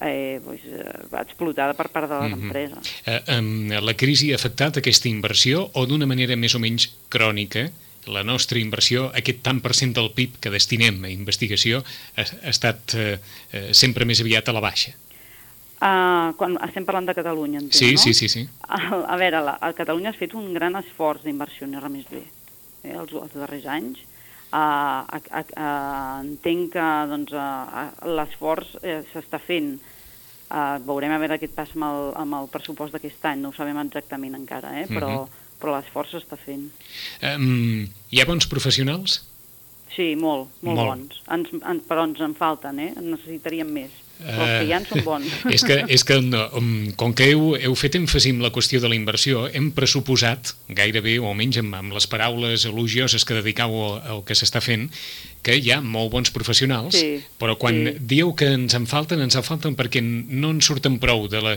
eh, 0.00 0.40
pues, 0.44 0.60
eh, 0.64 1.20
explotada 1.20 1.74
per 1.74 1.88
part 1.88 2.08
de 2.08 2.20
les 2.20 2.30
mm 2.30 2.34
-hmm. 2.34 2.42
empreses. 2.42 2.94
Eh, 3.06 3.22
eh, 3.26 3.80
la 3.80 3.94
crisi 3.94 4.32
ha 4.32 4.36
afectat 4.36 4.76
aquesta 4.76 5.08
inversió 5.08 5.70
o 5.72 5.86
d'una 5.86 6.06
manera 6.06 6.36
més 6.36 6.54
o 6.54 6.58
menys 6.58 6.92
crònica 7.08 7.70
la 8.06 8.22
nostra 8.22 8.58
inversió, 8.58 9.10
aquest 9.14 9.42
tant 9.42 9.60
per 9.60 9.74
cent 9.74 9.92
del 9.96 10.12
PIB 10.14 10.38
que 10.40 10.50
destinem 10.50 11.02
a 11.04 11.10
investigació, 11.10 11.82
ha, 12.16 12.22
ha 12.22 12.48
estat 12.48 12.94
eh, 12.94 13.18
eh, 13.52 13.74
sempre 13.74 14.04
més 14.04 14.20
aviat 14.20 14.48
a 14.48 14.52
la 14.52 14.60
baixa? 14.60 14.94
Uh, 15.76 16.32
quan 16.40 16.56
estem 16.64 16.86
parlant 16.88 17.04
de 17.04 17.12
Catalunya, 17.12 17.58
entenc, 17.58 17.76
sí, 17.76 17.92
no? 17.92 18.00
Sí, 18.00 18.14
sí, 18.14 18.28
sí. 18.32 18.46
A, 18.64 18.78
a 19.12 19.16
veure, 19.20 19.42
la, 19.44 19.58
a 19.60 19.72
Catalunya 19.76 20.14
ha 20.14 20.16
fet 20.16 20.32
un 20.38 20.54
gran 20.54 20.78
esforç 20.78 21.26
d'inversió 21.26 21.66
en 21.66 21.74
R+D 21.74 22.22
eh, 22.22 22.94
els, 22.94 23.12
els 23.12 23.34
darrers 23.34 23.66
anys, 23.66 23.98
Uh, 24.54 25.02
uh, 25.10 25.42
uh, 25.42 26.20
entenc 26.22 26.70
que 26.76 26.86
doncs, 27.10 27.32
uh, 27.34 27.88
l'esforç 28.06 28.76
uh, 28.78 29.00
s'està 29.12 29.40
fent. 29.42 29.74
Uh, 30.46 30.76
veurem 30.86 31.10
a 31.10 31.18
veure 31.18 31.40
què 31.42 31.48
passa 31.50 31.74
amb 31.74 31.88
el, 31.88 32.12
amb 32.22 32.38
el 32.38 32.46
pressupost 32.52 32.94
d'aquest 32.94 33.24
any, 33.26 33.40
no 33.42 33.50
ho 33.50 33.56
sabem 33.56 33.80
exactament 33.82 34.36
encara, 34.38 34.76
eh? 34.78 34.86
però, 34.86 35.08
uh 35.08 35.12
mhm. 35.12 35.24
-huh. 35.26 35.58
però 35.60 35.74
l'esforç 35.74 36.14
s'està 36.14 36.38
fent. 36.38 36.70
Um, 37.22 37.88
hi 38.10 38.20
ha 38.20 38.26
bons 38.26 38.46
professionals? 38.46 39.24
Sí, 39.96 40.14
molt, 40.14 40.48
molt, 40.60 40.76
molt. 40.76 40.88
bons. 40.88 41.22
Ens, 41.32 41.48
ens, 41.52 41.82
però 41.88 42.04
ens 42.04 42.20
en 42.20 42.34
falten, 42.34 42.78
eh? 42.78 42.92
Necessitaríem 43.00 43.70
més. 43.72 43.90
Però 44.16 44.46
els 44.48 44.88
són 44.90 45.02
bons. 45.04 45.34
és 45.56 45.64
que, 45.66 45.76
és 45.92 46.04
que 46.06 46.18
no, 46.24 46.46
com 46.98 47.12
que 47.16 47.28
heu, 47.32 47.52
heu 47.58 47.76
fet 47.78 47.98
èmfasi 47.98 48.32
en 48.34 48.42
la 48.44 48.50
qüestió 48.54 48.80
de 48.82 48.90
la 48.90 48.96
inversió, 48.96 49.46
hem 49.52 49.70
pressuposat, 49.76 50.54
gairebé, 50.72 51.18
o 51.20 51.28
almenys 51.30 51.60
amb, 51.62 51.76
amb 51.78 51.96
les 51.96 52.08
paraules 52.10 52.66
elogioses 52.68 53.26
que 53.28 53.36
dedicau 53.38 53.76
al, 53.84 53.98
al 54.16 54.24
que 54.26 54.38
s'està 54.38 54.62
fent, 54.64 54.88
que 55.42 55.54
hi 55.56 55.70
ha 55.70 55.80
molt 55.80 56.10
bons 56.10 56.30
professionals, 56.34 56.96
Sí, 56.96 57.20
però 57.38 57.56
quan 57.58 57.74
sí. 57.74 57.92
dieu 58.00 58.32
que 58.34 58.48
ens 58.56 58.74
en 58.74 58.86
falten, 58.90 59.20
ens 59.22 59.36
en 59.38 59.44
falten 59.46 59.76
perquè 59.78 60.00
no 60.02 60.50
en 60.50 60.60
surten 60.60 60.98
prou 60.98 61.28
de, 61.30 61.40
la, 61.40 61.52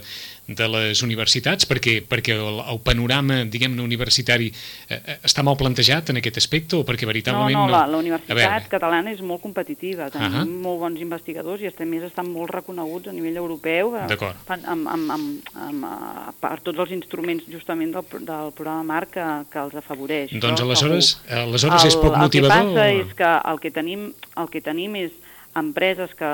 de 0.47 0.67
les 0.69 1.01
universitats, 1.01 1.65
perquè, 1.65 1.99
perquè 2.05 2.35
el, 2.37 2.59
el 2.69 2.79
panorama, 2.85 3.39
diguem-ne, 3.49 3.81
universitari 3.81 4.51
eh, 4.51 4.99
eh, 4.99 5.17
està 5.25 5.41
mal 5.43 5.57
plantejat 5.57 6.11
en 6.13 6.17
aquest 6.21 6.37
aspecte 6.37 6.77
o 6.77 6.83
perquè 6.85 7.07
No, 7.07 7.13
veritablement 7.13 7.57
no, 7.57 7.65
no... 7.65 7.71
la, 7.73 7.85
la 7.87 7.97
A 7.97 8.01
veure, 8.01 8.05
universitat 8.05 8.67
catalana 8.69 9.11
és 9.15 9.21
molt 9.25 9.41
competitiva, 9.41 10.11
tenim 10.13 10.37
Ahà. 10.37 10.45
molt 10.45 10.79
bons 10.85 11.01
investigadors 11.01 11.61
i 11.65 11.71
a 11.71 11.85
més 11.89 12.03
estan 12.05 12.29
molt 12.29 12.53
reconeguts 12.53 13.09
a 13.09 13.13
nivell 13.15 13.37
europeu 13.41 13.95
eh, 13.97 14.05
fan- 14.45 14.65
amb, 14.69 14.85
amb, 14.87 15.11
amb, 15.17 15.49
amb, 15.65 15.89
eh, 15.89 16.35
per 16.39 16.59
tots 16.61 16.77
els 16.85 16.91
instruments 16.93 17.43
justament 17.49 17.93
del, 17.97 18.05
del 18.21 18.53
programa 18.53 18.83
Marc 18.83 19.15
que, 19.17 19.25
que 19.49 19.59
els 19.65 19.75
afavoreix. 19.81 20.37
Doncs 20.37 20.61
aleshores, 20.61 21.11
segur. 21.25 21.41
aleshores 21.47 21.85
és 21.89 21.95
poc 21.97 22.13
el, 22.13 22.21
motivador? 22.21 22.55
El 22.59 22.69
que 22.69 22.77
passa 22.77 22.85
o- 22.85 23.01
és 23.01 23.13
que 23.17 23.33
el 23.53 23.59
que 23.59 23.71
tenim, 23.79 24.09
el 24.37 24.49
que 24.51 24.61
tenim 24.61 24.95
és 24.99 25.15
empreses 25.57 26.13
que, 26.15 26.29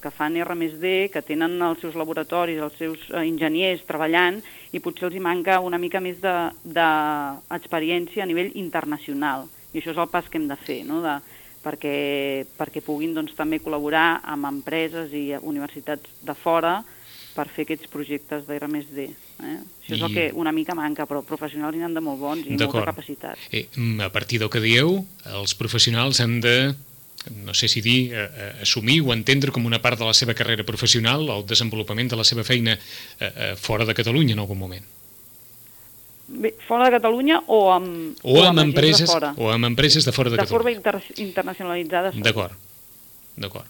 que 0.00 0.10
fan 0.14 0.36
R+D, 0.38 1.10
que 1.12 1.22
tenen 1.26 1.58
els 1.64 1.80
seus 1.82 1.96
laboratoris, 1.98 2.60
els 2.62 2.76
seus 2.78 3.02
eh, 3.10 3.24
enginyers 3.26 3.82
treballant 3.88 4.38
i 4.72 4.80
potser 4.82 5.08
els 5.08 5.16
hi 5.18 5.22
manca 5.24 5.58
una 5.64 5.78
mica 5.82 6.00
més 6.02 6.20
d'experiència 6.22 8.22
de, 8.22 8.26
a 8.26 8.30
nivell 8.30 8.52
internacional. 8.54 9.48
I 9.72 9.80
això 9.80 9.92
és 9.94 9.98
el 10.02 10.10
pas 10.12 10.28
que 10.30 10.38
hem 10.38 10.46
de 10.50 10.58
fer, 10.58 10.80
no? 10.86 11.00
de, 11.02 11.16
perquè, 11.64 11.96
perquè 12.58 12.82
puguin 12.84 13.14
doncs, 13.14 13.34
també 13.38 13.60
col·laborar 13.62 14.20
amb 14.22 14.48
empreses 14.50 15.12
i 15.14 15.30
universitats 15.42 16.10
de 16.26 16.34
fora 16.38 16.80
per 17.34 17.46
fer 17.50 17.64
aquests 17.66 17.90
projectes 17.90 18.46
d'R+D. 18.48 19.06
Eh? 19.06 19.58
Això 19.82 19.94
és 19.94 20.00
I- 20.00 20.04
el 20.04 20.14
que 20.14 20.30
una 20.34 20.52
mica 20.52 20.74
manca, 20.74 21.06
però 21.06 21.22
professionals 21.26 21.76
n'hi 21.76 21.84
han 21.86 21.94
de 21.94 22.02
molt 22.02 22.18
bons 22.20 22.46
i 22.46 22.56
molta 22.58 22.84
capacitat. 22.90 23.38
Eh, 23.50 23.68
mm, 23.74 24.00
a 24.06 24.10
partir 24.10 24.40
del 24.42 24.50
que 24.50 24.60
dieu, 24.60 25.04
els 25.30 25.54
professionals 25.54 26.20
han 26.20 26.40
de, 26.42 26.74
no 27.28 27.52
sé 27.54 27.68
si 27.68 27.82
dir, 27.84 28.12
eh, 28.14 28.24
eh, 28.24 28.52
assumir 28.62 29.00
o 29.04 29.12
entendre 29.12 29.52
com 29.52 29.66
una 29.68 29.80
part 29.82 29.98
de 30.00 30.06
la 30.08 30.14
seva 30.16 30.34
carrera 30.34 30.64
professional 30.64 31.28
el 31.28 31.44
desenvolupament 31.46 32.08
de 32.10 32.16
la 32.16 32.24
seva 32.24 32.44
feina 32.44 32.78
eh, 32.78 32.80
eh, 33.20 33.52
fora 33.60 33.84
de 33.84 33.94
Catalunya 33.94 34.32
en 34.34 34.40
algun 34.40 34.58
moment. 34.58 34.86
Bé, 36.30 36.54
fora 36.66 36.86
de 36.86 36.92
Catalunya 36.94 37.40
o 37.50 37.72
amb, 37.74 38.16
O, 38.22 38.38
amb, 38.44 38.58
gent 38.60 38.68
empreses, 38.68 39.08
de 39.08 39.12
fora? 39.12 39.32
o 39.36 39.50
amb 39.50 39.66
empreses 39.66 40.06
de 40.06 40.12
fora 40.14 40.30
de, 40.30 40.38
de 40.38 40.46
forma 40.46 40.70
Catalunya. 40.70 41.02
inter 41.02 41.26
internacionalitzada. 41.26 42.12
D'acord, 42.14 42.54
d'acord. 43.36 43.66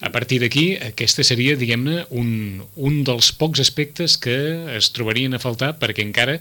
A 0.00 0.10
partir 0.12 0.40
d'aquí, 0.42 0.74
aquesta 0.76 1.24
seria, 1.24 1.56
diguem-ne, 1.56 2.04
un, 2.10 2.62
un 2.76 3.02
dels 3.06 3.32
pocs 3.38 3.60
aspectes 3.62 4.16
que 4.20 4.36
es 4.76 4.90
trobarien 4.92 5.34
a 5.34 5.40
faltar 5.42 5.74
perquè 5.80 6.04
encara 6.04 6.38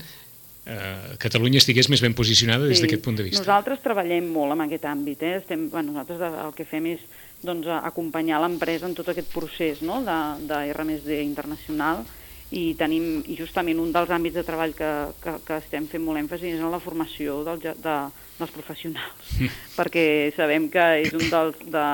eh, 0.65 1.15
Catalunya 1.19 1.59
estigués 1.59 1.89
més 1.89 2.01
ben 2.01 2.13
posicionada 2.13 2.65
des 2.65 2.77
Sí. 2.79 2.85
d'aquest 2.85 3.03
punt 3.03 3.17
de 3.17 3.23
vista. 3.23 3.43
Nosaltres 3.43 3.81
treballem 3.83 4.31
molt 4.31 4.53
en 4.53 4.61
aquest 4.61 4.85
àmbit. 4.85 5.21
Eh? 5.23 5.35
Estem, 5.37 5.69
bueno, 5.69 5.91
nosaltres 5.91 6.21
el 6.45 6.53
que 6.55 6.65
fem 6.65 6.85
és 6.93 6.99
doncs, 7.43 7.67
acompanyar 7.67 8.39
l'empresa 8.41 8.87
en 8.87 8.95
tot 8.95 9.09
aquest 9.09 9.31
procés 9.33 9.81
no? 9.81 10.01
de, 10.01 10.19
de 10.47 10.59
R+D 10.73 11.21
internacional 11.23 12.05
i 12.53 12.75
tenim 12.77 13.23
i 13.25 13.35
justament 13.35 13.79
un 13.81 13.91
dels 13.91 14.11
àmbits 14.13 14.35
de 14.37 14.43
treball 14.45 14.75
que, 14.77 14.89
que, 15.23 15.31
que 15.45 15.55
estem 15.57 15.87
fent 15.89 16.03
molt 16.05 16.19
èmfasi 16.21 16.51
és 16.53 16.59
en 16.61 16.69
la 16.69 16.79
formació 16.79 17.39
del, 17.47 17.59
de, 17.59 17.95
dels 18.37 18.51
professionals, 18.53 19.31
perquè 19.77 20.31
sabem 20.37 20.69
que 20.69 20.83
és 21.01 21.13
un 21.17 21.25
dels, 21.31 21.57
de, 21.65 21.87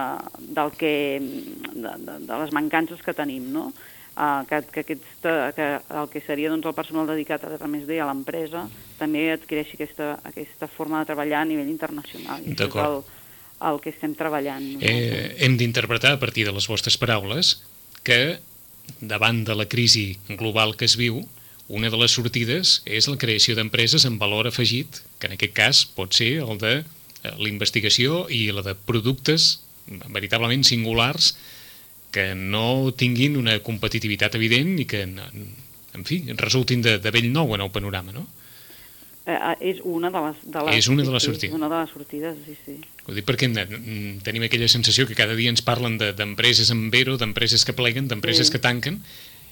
del 0.57 0.73
que, 0.75 0.91
de, 1.73 1.93
de, 2.03 2.17
de 2.27 2.41
les 2.43 2.51
mancances 2.51 2.99
que 3.05 3.15
tenim, 3.15 3.47
no? 3.55 3.69
Uh, 4.17 4.43
que, 4.49 4.57
que, 4.73 4.81
aquesta, 4.83 5.33
que 5.55 5.67
el 5.95 6.09
que 6.11 6.19
seria 6.25 6.49
doncs, 6.51 6.65
el 6.67 6.75
personal 6.75 7.07
dedicat 7.07 7.45
a 7.45 7.53
R+D 7.55 7.99
a 8.01 8.07
l'empresa 8.09 8.65
també 8.99 9.29
adquireixi 9.31 9.77
aquesta, 9.77 10.09
aquesta 10.27 10.67
forma 10.67 10.99
de 10.99 11.07
treballar 11.07 11.45
a 11.45 11.47
nivell 11.47 11.69
internacional. 11.71 12.41
És 12.43 12.51
el, 12.51 12.59
D'acord. 12.59 13.07
el 13.69 13.79
que 13.79 13.93
estem 13.93 14.17
treballant. 14.19 14.65
Eh, 14.83 15.37
hem 15.45 15.55
d'interpretar 15.61 16.17
a 16.17 16.19
partir 16.19 16.43
de 16.49 16.55
les 16.55 16.67
vostres 16.67 16.99
paraules 16.99 17.61
que 18.03 18.39
davant 18.99 19.45
de 19.47 19.55
la 19.55 19.69
crisi 19.71 20.17
global 20.27 20.75
que 20.75 20.89
es 20.89 20.97
viu, 20.99 21.21
una 21.69 21.91
de 21.93 21.97
les 22.01 22.15
sortides 22.17 22.79
és 22.89 23.07
la 23.07 23.19
creació 23.21 23.55
d'empreses 23.55 24.03
amb 24.09 24.19
valor 24.19 24.49
afegit, 24.49 25.03
que 25.21 25.29
en 25.29 25.37
aquest 25.37 25.53
cas 25.53 25.83
pot 25.85 26.17
ser 26.17 26.39
el 26.41 26.57
de 26.59 26.73
eh, 26.81 26.83
la 27.29 27.49
investigació 27.49 28.25
i 28.27 28.49
la 28.51 28.65
de 28.65 28.75
productes 28.75 29.59
veritablement 30.09 30.65
singulars 30.65 31.33
que 32.11 32.33
no 32.35 32.91
tinguin 32.97 33.37
una 33.37 33.59
competitivitat 33.61 34.35
evident 34.35 34.79
i 34.81 34.85
que, 34.89 35.03
en 35.05 36.05
fi, 36.05 36.23
resultin 36.37 36.81
de, 36.81 36.97
de 36.99 37.11
vell 37.13 37.31
nou 37.31 37.53
en 37.55 37.61
el 37.61 37.69
panorama, 37.71 38.11
no? 38.15 38.27
Eh, 39.29 39.35
eh, 39.35 39.55
és 39.75 39.81
una 39.85 40.09
de 40.09 40.21
les, 40.25 40.37
de 40.41 40.61
les, 40.65 40.75
És 40.79 40.87
una 40.89 41.03
de 41.05 41.11
les 41.13 41.21
sortides. 41.27 41.53
Una 41.53 41.67
de 41.69 41.81
les 41.83 41.91
sortides, 41.93 42.37
sí, 42.47 42.55
sí. 42.65 42.77
Ho 43.05 43.13
dic 43.13 43.25
perquè 43.27 43.45
mm, 43.51 44.23
tenim 44.25 44.41
aquella 44.47 44.67
sensació 44.71 45.05
que 45.05 45.13
cada 45.17 45.35
dia 45.37 45.51
ens 45.53 45.61
parlen 45.61 45.99
de- 46.01 46.13
d'empreses 46.17 46.71
amb 46.73 46.89
vero, 46.93 47.17
d'empreses 47.21 47.65
que 47.65 47.73
pleguen, 47.77 48.07
d'empreses 48.09 48.47
Sí. 48.47 48.53
que 48.53 48.59
tanquen, 48.63 49.03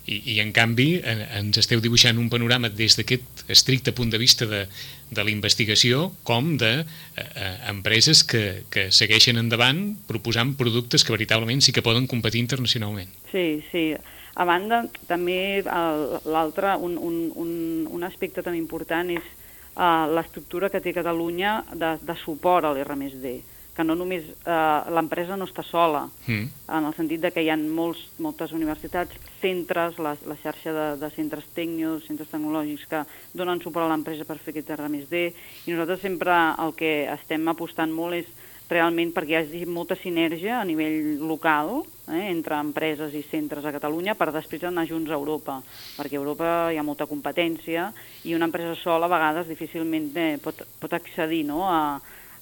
i, 0.07 0.21
i 0.33 0.39
en 0.39 0.53
canvi 0.55 0.87
eh, 0.97 1.15
ens 1.37 1.59
esteu 1.59 1.81
dibuixant 1.83 2.17
un 2.19 2.29
panorama 2.31 2.71
des 2.73 2.95
d'aquest 2.97 3.43
estricte 3.51 3.93
punt 3.93 4.11
de 4.13 4.19
vista 4.21 4.47
de, 4.47 4.63
de 5.11 5.23
la 5.23 5.33
investigació 5.33 6.11
com 6.27 6.55
de 6.57 6.73
eh, 6.81 6.85
eh, 7.23 7.55
empreses 7.69 8.23
que, 8.23 8.63
que 8.73 8.87
segueixen 8.95 9.39
endavant 9.39 9.97
proposant 10.07 10.55
productes 10.59 11.03
que 11.03 11.15
veritablement 11.15 11.61
sí 11.61 11.75
que 11.75 11.85
poden 11.85 12.07
competir 12.07 12.41
internacionalment. 12.43 13.11
Sí, 13.31 13.63
sí. 13.71 13.89
A 14.37 14.45
banda, 14.45 14.83
també 15.09 15.63
l'altre, 15.65 16.75
un, 16.77 16.93
un, 17.01 17.15
un, 17.41 17.51
un 17.89 18.03
aspecte 18.05 18.43
també 18.45 18.59
important 18.61 19.09
és 19.09 19.23
uh, 19.25 20.05
l'estructura 20.13 20.69
que 20.69 20.81
té 20.83 20.93
Catalunya 20.93 21.63
de, 21.73 21.95
de 22.05 22.15
suport 22.21 22.67
a 22.69 22.75
l'R+D, 22.75 23.31
que 23.77 23.85
no 23.85 23.93
només 23.95 24.25
uh, 24.25 24.89
l'empresa 24.93 25.37
no 25.37 25.45
està 25.45 25.63
sola, 25.65 26.07
Mm. 26.27 26.49
en 26.75 26.85
el 26.89 26.95
sentit 26.97 27.21
de 27.21 27.31
que 27.31 27.43
hi 27.45 27.51
ha 27.53 27.55
molts, 27.57 28.01
moltes 28.19 28.51
universitats, 28.51 29.13
centres, 29.39 29.99
la, 30.01 30.15
la 30.27 30.35
xarxa 30.41 30.73
de, 30.73 30.87
de 30.99 31.09
centres 31.13 31.45
tecnios, 31.55 32.03
centres 32.09 32.27
tecnològics 32.33 32.87
que 32.89 33.05
donen 33.37 33.61
suport 33.61 33.85
a 33.85 33.93
l'empresa 33.93 34.25
per 34.25 34.39
fer 34.41 34.51
aquest 34.55 34.73
R+D, 34.75 35.23
i 35.67 35.71
nosaltres 35.71 36.03
sempre 36.03 36.35
el 36.65 36.73
que 36.75 37.05
estem 37.13 37.47
apostant 37.47 37.93
molt 37.93 38.17
és 38.17 38.35
realment 38.67 39.13
perquè 39.15 39.31
hi 39.31 39.37
hagi 39.39 39.61
molta 39.65 39.95
sinergia 39.95 40.59
a 40.59 40.65
nivell 40.67 41.21
local 41.23 41.85
eh, 42.11 42.27
entre 42.27 42.57
empreses 42.59 43.13
i 43.15 43.23
centres 43.23 43.63
a 43.63 43.71
Catalunya 43.71 44.17
per 44.19 44.31
després 44.35 44.65
anar 44.67 44.87
junts 44.89 45.11
a 45.11 45.15
Europa, 45.15 45.61
perquè 45.95 46.17
a 46.17 46.21
Europa 46.21 46.49
hi 46.73 46.79
ha 46.79 46.83
molta 46.83 47.07
competència 47.07 47.87
i 48.27 48.35
una 48.35 48.49
empresa 48.49 48.75
sola 48.81 49.07
a 49.07 49.13
vegades 49.13 49.47
difícilment 49.47 50.11
eh, 50.19 50.35
pot, 50.43 50.65
pot 50.81 50.97
accedir 50.97 51.45
no, 51.47 51.63
a, 51.69 51.99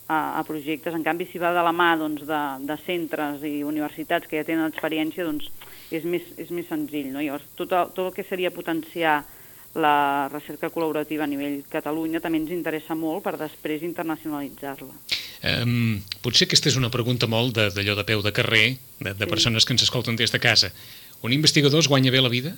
a, 0.08 0.40
a 0.40 0.44
projectes. 0.48 0.94
En 0.94 1.04
canvi, 1.04 1.28
si 1.32 1.40
va 1.42 1.54
de 1.56 1.64
la 1.66 1.72
mà 1.74 1.96
doncs, 1.98 2.26
de, 2.28 2.42
de 2.68 2.78
centres 2.86 3.42
i 3.44 3.64
universitats 3.66 4.28
que 4.30 4.38
ja 4.42 4.46
tenen 4.48 4.68
experiència, 4.70 5.26
doncs 5.26 5.50
és 5.92 6.04
més, 6.06 6.22
és 6.38 6.52
més 6.52 6.68
senzill. 6.70 7.12
No? 7.14 7.22
Llavors, 7.22 7.46
tot 7.56 7.72
el, 7.74 7.90
tot 7.96 8.08
el 8.10 8.14
que 8.14 8.24
seria 8.28 8.52
potenciar 8.54 9.24
la 9.76 10.30
recerca 10.32 10.70
col·laborativa 10.72 11.26
a 11.26 11.28
nivell 11.28 11.58
Catalunya 11.68 12.22
també 12.24 12.40
ens 12.40 12.52
interessa 12.56 12.96
molt 12.96 13.26
per 13.26 13.34
després 13.38 13.84
internacionalitzar-la. 13.84 14.94
Um, 15.46 16.00
potser 16.24 16.48
aquesta 16.48 16.70
és 16.72 16.78
una 16.80 16.90
pregunta 16.90 17.28
molt 17.28 17.54
de- 17.58 17.68
d'allò 17.76 17.94
de, 18.00 18.06
peu 18.08 18.22
de 18.24 18.32
carrer, 18.32 18.78
de, 19.00 19.12
de 19.14 19.26
Sí. 19.26 19.30
persones 19.30 19.66
que 19.66 19.74
ens 19.76 19.84
escolten 19.84 20.16
des 20.16 20.32
de 20.32 20.40
casa. 20.40 20.72
Un 21.22 21.34
investigador 21.34 21.80
es 21.84 21.88
guanya 21.92 22.10
bé 22.12 22.22
la 22.22 22.30
vida? 22.30 22.56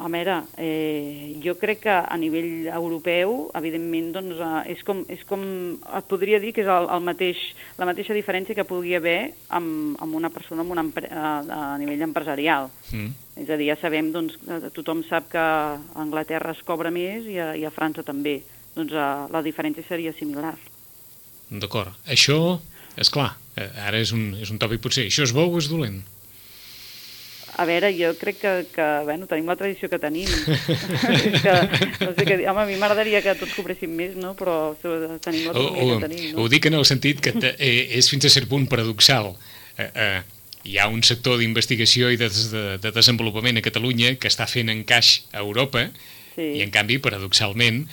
A 0.00 0.08
veure, 0.08 0.38
eh, 0.56 1.36
jo 1.44 1.58
crec 1.60 1.82
que 1.84 1.92
a 1.92 2.16
nivell 2.16 2.70
europeu, 2.72 3.50
evidentment, 3.58 4.06
doncs, 4.14 4.38
eh, 4.40 4.72
és 4.72 4.80
com, 4.86 5.02
és 5.12 5.20
com, 5.28 5.42
et 5.76 6.06
podria 6.08 6.38
dir 6.40 6.54
que 6.56 6.62
és 6.64 6.70
el, 6.72 6.86
el 6.88 7.02
mateix, 7.04 7.42
la 7.76 7.84
mateixa 7.84 8.16
diferència 8.16 8.56
que 8.56 8.64
podria 8.64 8.96
haver 9.02 9.34
amb, 9.52 9.98
amb 10.00 10.16
una 10.16 10.30
persona 10.32 10.64
amb 10.64 10.72
una 10.72 10.86
empre, 10.86 11.10
a, 11.12 11.34
a 11.44 11.60
nivell 11.82 12.06
empresarial. 12.08 12.70
Mm. 12.94 13.12
És 13.44 13.52
a 13.52 13.58
dir, 13.60 13.68
ja 13.68 13.76
sabem, 13.80 14.08
doncs, 14.14 14.38
tothom 14.72 15.02
sap 15.04 15.28
que 15.34 15.42
a 15.42 15.76
Anglaterra 16.00 16.54
es 16.56 16.64
cobra 16.64 16.92
més 16.94 17.28
i 17.28 17.36
a, 17.36 17.50
i 17.60 17.66
a 17.68 17.72
França 17.74 18.06
també. 18.06 18.38
Doncs 18.76 18.96
eh, 18.96 19.10
la 19.36 19.44
diferència 19.44 19.84
seria 19.84 20.14
similar. 20.16 20.54
D'acord. 21.50 21.92
Això, 22.08 22.56
és 22.96 23.12
clar, 23.12 23.34
eh, 23.58 23.68
ara 23.84 24.00
és 24.00 24.14
un, 24.16 24.30
és 24.40 24.48
un 24.48 24.62
tòpic 24.62 24.80
potser. 24.80 25.10
Això 25.12 25.28
és 25.28 25.36
bo 25.36 25.44
o 25.44 25.60
és 25.60 25.68
dolent? 25.68 26.00
A 27.58 27.66
veure, 27.66 27.90
jo 27.96 28.12
crec 28.18 28.38
que, 28.40 28.52
que 28.74 28.88
bueno, 29.04 29.26
tenim 29.30 29.48
la 29.50 29.56
tradició 29.58 29.90
que 29.90 29.98
tenim. 30.02 30.28
que, 31.44 31.54
no 32.04 32.12
sé 32.14 32.26
què 32.26 32.36
dir. 32.38 32.46
Home, 32.50 32.62
a 32.62 32.68
mi 32.68 32.76
m'agradaria 32.80 33.22
que 33.24 33.34
tots 33.40 33.56
cobréssim 33.58 33.94
més, 33.96 34.14
no? 34.20 34.34
però 34.38 34.74
tenim 34.80 35.48
l'autonomia 35.48 35.86
ho, 35.86 35.96
que 35.96 36.08
tenim. 36.08 36.28
No? 36.34 36.44
ho 36.44 36.52
dic 36.52 36.70
en 36.70 36.78
el 36.80 36.86
sentit 36.88 37.24
que 37.24 37.34
te, 37.36 37.54
eh, 37.58 37.88
és 37.98 38.10
fins 38.12 38.28
a 38.28 38.32
cert 38.32 38.50
punt 38.50 38.68
paradoxal. 38.70 39.32
Eh, 39.76 39.90
eh, 39.90 40.20
hi 40.70 40.78
ha 40.78 40.86
un 40.92 41.02
sector 41.06 41.40
d'investigació 41.40 42.12
i 42.12 42.20
de, 42.20 42.28
de, 42.28 42.64
de 42.84 42.94
desenvolupament 42.94 43.58
a 43.58 43.64
Catalunya 43.64 44.14
que 44.20 44.28
està 44.28 44.46
fent 44.50 44.72
encaix 44.72 45.20
a 45.32 45.44
Europa 45.44 45.88
Sí. 46.34 46.46
i 46.60 46.62
en 46.62 46.70
canvi, 46.70 47.00
paradoxalment, 47.02 47.84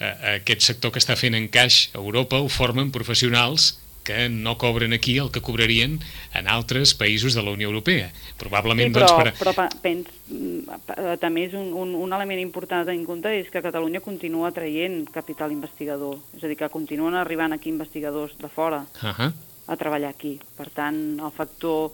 eh, 0.00 0.12
aquest 0.36 0.66
sector 0.66 0.92
que 0.92 1.00
està 1.00 1.16
fent 1.18 1.36
encaix 1.38 1.88
a 1.94 2.00
Europa 2.02 2.40
ho 2.42 2.48
formen 2.52 2.92
professionals 2.94 3.76
que 4.06 4.28
no 4.30 4.54
cobren 4.56 4.94
aquí 4.94 5.18
el 5.18 5.32
que 5.34 5.42
cobrarien 5.42 5.98
en 6.32 6.46
altres 6.46 6.94
països 6.94 7.34
de 7.34 7.42
la 7.42 7.50
Unió 7.50 7.68
Europea. 7.68 8.12
Probablement, 8.38 8.92
Sí, 8.92 8.94
però, 8.94 9.08
doncs, 9.10 9.34
per... 9.40 9.50
però 9.56 9.66
pens, 9.82 10.12
mm, 10.30 11.18
també 11.18 11.48
és 11.48 11.56
un, 11.58 11.72
un, 11.74 11.96
un 11.98 12.14
element 12.14 12.40
important 12.40 12.84
a 12.84 12.86
tenir 12.86 13.02
en 13.02 13.08
compte 13.08 13.34
és 13.34 13.50
que 13.50 13.64
Catalunya 13.64 14.04
continua 14.04 14.52
traient 14.54 15.02
capital 15.10 15.50
investigador, 15.50 16.20
és 16.38 16.46
a 16.46 16.52
dir, 16.52 16.56
que 16.60 16.70
continuen 16.70 17.18
arribant 17.18 17.56
aquí 17.56 17.72
investigadors 17.72 18.38
de 18.38 18.48
fora. 18.48 18.86
Uh 19.02 19.12
-huh. 19.12 19.32
a 19.66 19.76
treballar 19.76 20.10
aquí. 20.10 20.38
Per 20.56 20.68
tant, 20.70 21.18
el 21.18 21.32
factor 21.34 21.90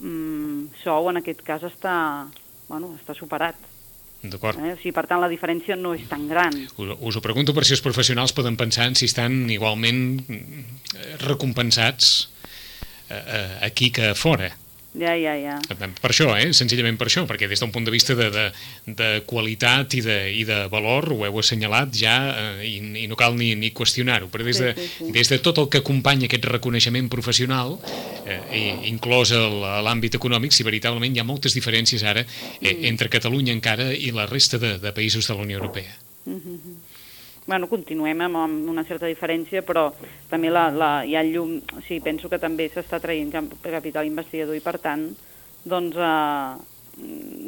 mm, 0.00 0.70
sou 0.84 1.10
en 1.10 1.20
aquest 1.20 1.42
cas 1.42 1.64
està, 1.66 2.28
bueno, 2.68 2.94
està 2.94 3.14
superat. 3.14 3.56
D'acord. 4.22 4.58
Eh? 4.58 4.72
O 4.74 4.78
sigui, 4.80 4.92
per 4.96 5.06
tant, 5.06 5.20
la 5.22 5.30
diferència 5.30 5.76
no 5.78 5.92
és 5.94 6.06
tan 6.10 6.26
gran. 6.30 6.54
Us, 6.74 6.94
us 6.98 7.18
ho 7.18 7.22
pregunto 7.22 7.54
per 7.54 7.62
si 7.66 7.76
els 7.76 7.84
professionals 7.84 8.34
poden 8.34 8.58
pensar 8.58 8.88
en 8.90 8.98
si 8.98 9.06
estan 9.06 9.44
igualment 9.54 10.00
mm, 10.18 10.64
recompensats 11.22 12.28
eh, 13.10 13.14
eh, 13.14 13.52
aquí 13.68 13.92
que 13.94 14.14
fora. 14.18 14.50
Ja, 14.96 15.12
ja, 15.14 15.34
ja. 15.36 15.58
Per 15.68 16.08
això, 16.10 16.30
eh? 16.40 16.48
senzillament 16.56 16.96
per 16.98 17.06
això, 17.10 17.26
perquè 17.28 17.46
des 17.46 17.60
d'un 17.60 17.70
punt 17.70 17.84
de 17.84 17.92
vista 17.92 18.14
de, 18.16 18.30
de, 18.32 18.44
de 18.98 19.08
qualitat 19.28 19.92
i 19.94 20.00
de, 20.02 20.16
i 20.32 20.46
de 20.48 20.62
valor, 20.72 21.10
ho 21.12 21.18
heu 21.26 21.38
assenyalat 21.38 21.92
ja 21.94 22.14
eh, 22.32 22.64
i, 22.66 23.04
i 23.04 23.06
no 23.06 23.14
cal 23.14 23.36
ni, 23.36 23.52
ni 23.54 23.70
qüestionar-ho, 23.70 24.30
però 24.32 24.46
des 24.48 24.58
de, 24.64 24.72
Sí, 24.74 24.88
sí, 24.88 25.04
sí. 25.04 25.12
des 25.12 25.28
de 25.28 25.38
tot 25.44 25.60
el 25.60 25.68
que 25.68 25.82
acompanya 25.84 26.26
aquest 26.26 26.48
reconeixement 26.50 27.10
professional, 27.12 27.76
eh, 28.24 28.40
i, 28.56 28.64
inclòs 28.90 29.36
l'àmbit 29.84 30.16
econòmic, 30.18 30.56
si 30.56 30.64
veritablement 30.66 31.14
hi 31.14 31.20
ha 31.20 31.28
moltes 31.28 31.54
diferències 31.54 32.02
ara 32.02 32.24
eh, 32.24 32.72
Mm. 32.72 32.84
entre 32.94 33.12
Catalunya 33.12 33.52
encara 33.52 33.92
i 33.92 34.10
la 34.10 34.26
resta 34.26 34.58
de, 34.58 34.78
de 34.80 34.92
països 34.96 35.28
de 35.28 35.34
la 35.36 35.42
Unió 35.44 35.60
Europea. 35.60 35.94
Bueno, 37.48 37.66
continuem 37.66 38.20
amb, 38.26 38.36
amb 38.36 38.66
una 38.68 38.84
certa 38.84 39.08
diferència, 39.08 39.62
però 39.64 39.86
també 40.28 40.50
la, 40.52 40.66
la, 40.68 40.90
hi 41.08 41.14
ha 41.16 41.22
llum... 41.24 41.54
O 41.72 41.80
sigui, 41.80 42.02
penso 42.04 42.28
que 42.28 42.38
també 42.38 42.66
s'està 42.68 43.00
traient 43.00 43.30
cap- 43.32 43.54
capital 43.64 44.04
investigador 44.04 44.52
i, 44.58 44.60
per 44.60 44.76
tant, 44.82 45.06
doncs, 45.64 45.96
eh, 45.96 46.58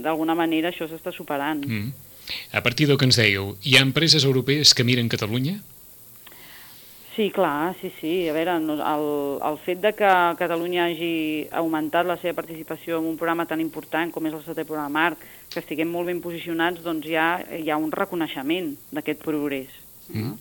d'alguna 0.06 0.36
manera 0.38 0.70
això 0.72 0.88
s'està 0.88 1.12
superant. 1.12 1.66
Mm. 1.68 1.90
A 2.56 2.62
partir 2.64 2.86
del 2.88 2.96
que 2.96 3.04
ens 3.10 3.18
dèieu, 3.20 3.52
hi 3.66 3.76
ha 3.76 3.84
empreses 3.84 4.24
europees 4.24 4.72
que 4.72 4.86
miren 4.88 5.10
Catalunya? 5.12 5.58
Sí, 7.16 7.28
clar, 7.34 7.74
sí, 7.82 7.90
sí. 8.00 8.14
A 8.30 8.32
veure, 8.32 8.54
el, 8.56 9.06
el 9.44 9.60
fet 9.66 9.82
de 9.82 9.92
que 9.98 10.10
Catalunya 10.38 10.86
hagi 10.86 11.48
augmentat 11.60 12.08
la 12.08 12.16
seva 12.22 12.38
participació 12.38 13.02
en 13.02 13.10
un 13.10 13.18
programa 13.20 13.44
tan 13.50 13.60
important 13.60 14.14
com 14.14 14.30
és 14.30 14.38
el 14.38 14.44
setè 14.46 14.64
programa 14.64 14.94
Marc, 14.94 15.28
que 15.50 15.60
estiguem 15.60 15.90
molt 15.90 16.08
ben 16.08 16.24
posicionats, 16.24 16.80
doncs 16.86 17.04
ja 17.10 17.34
hi 17.58 17.68
ha 17.68 17.76
un 17.76 17.92
reconeixement 17.92 18.72
d'aquest 18.94 19.20
progrés. 19.26 19.74
No? 20.14 20.38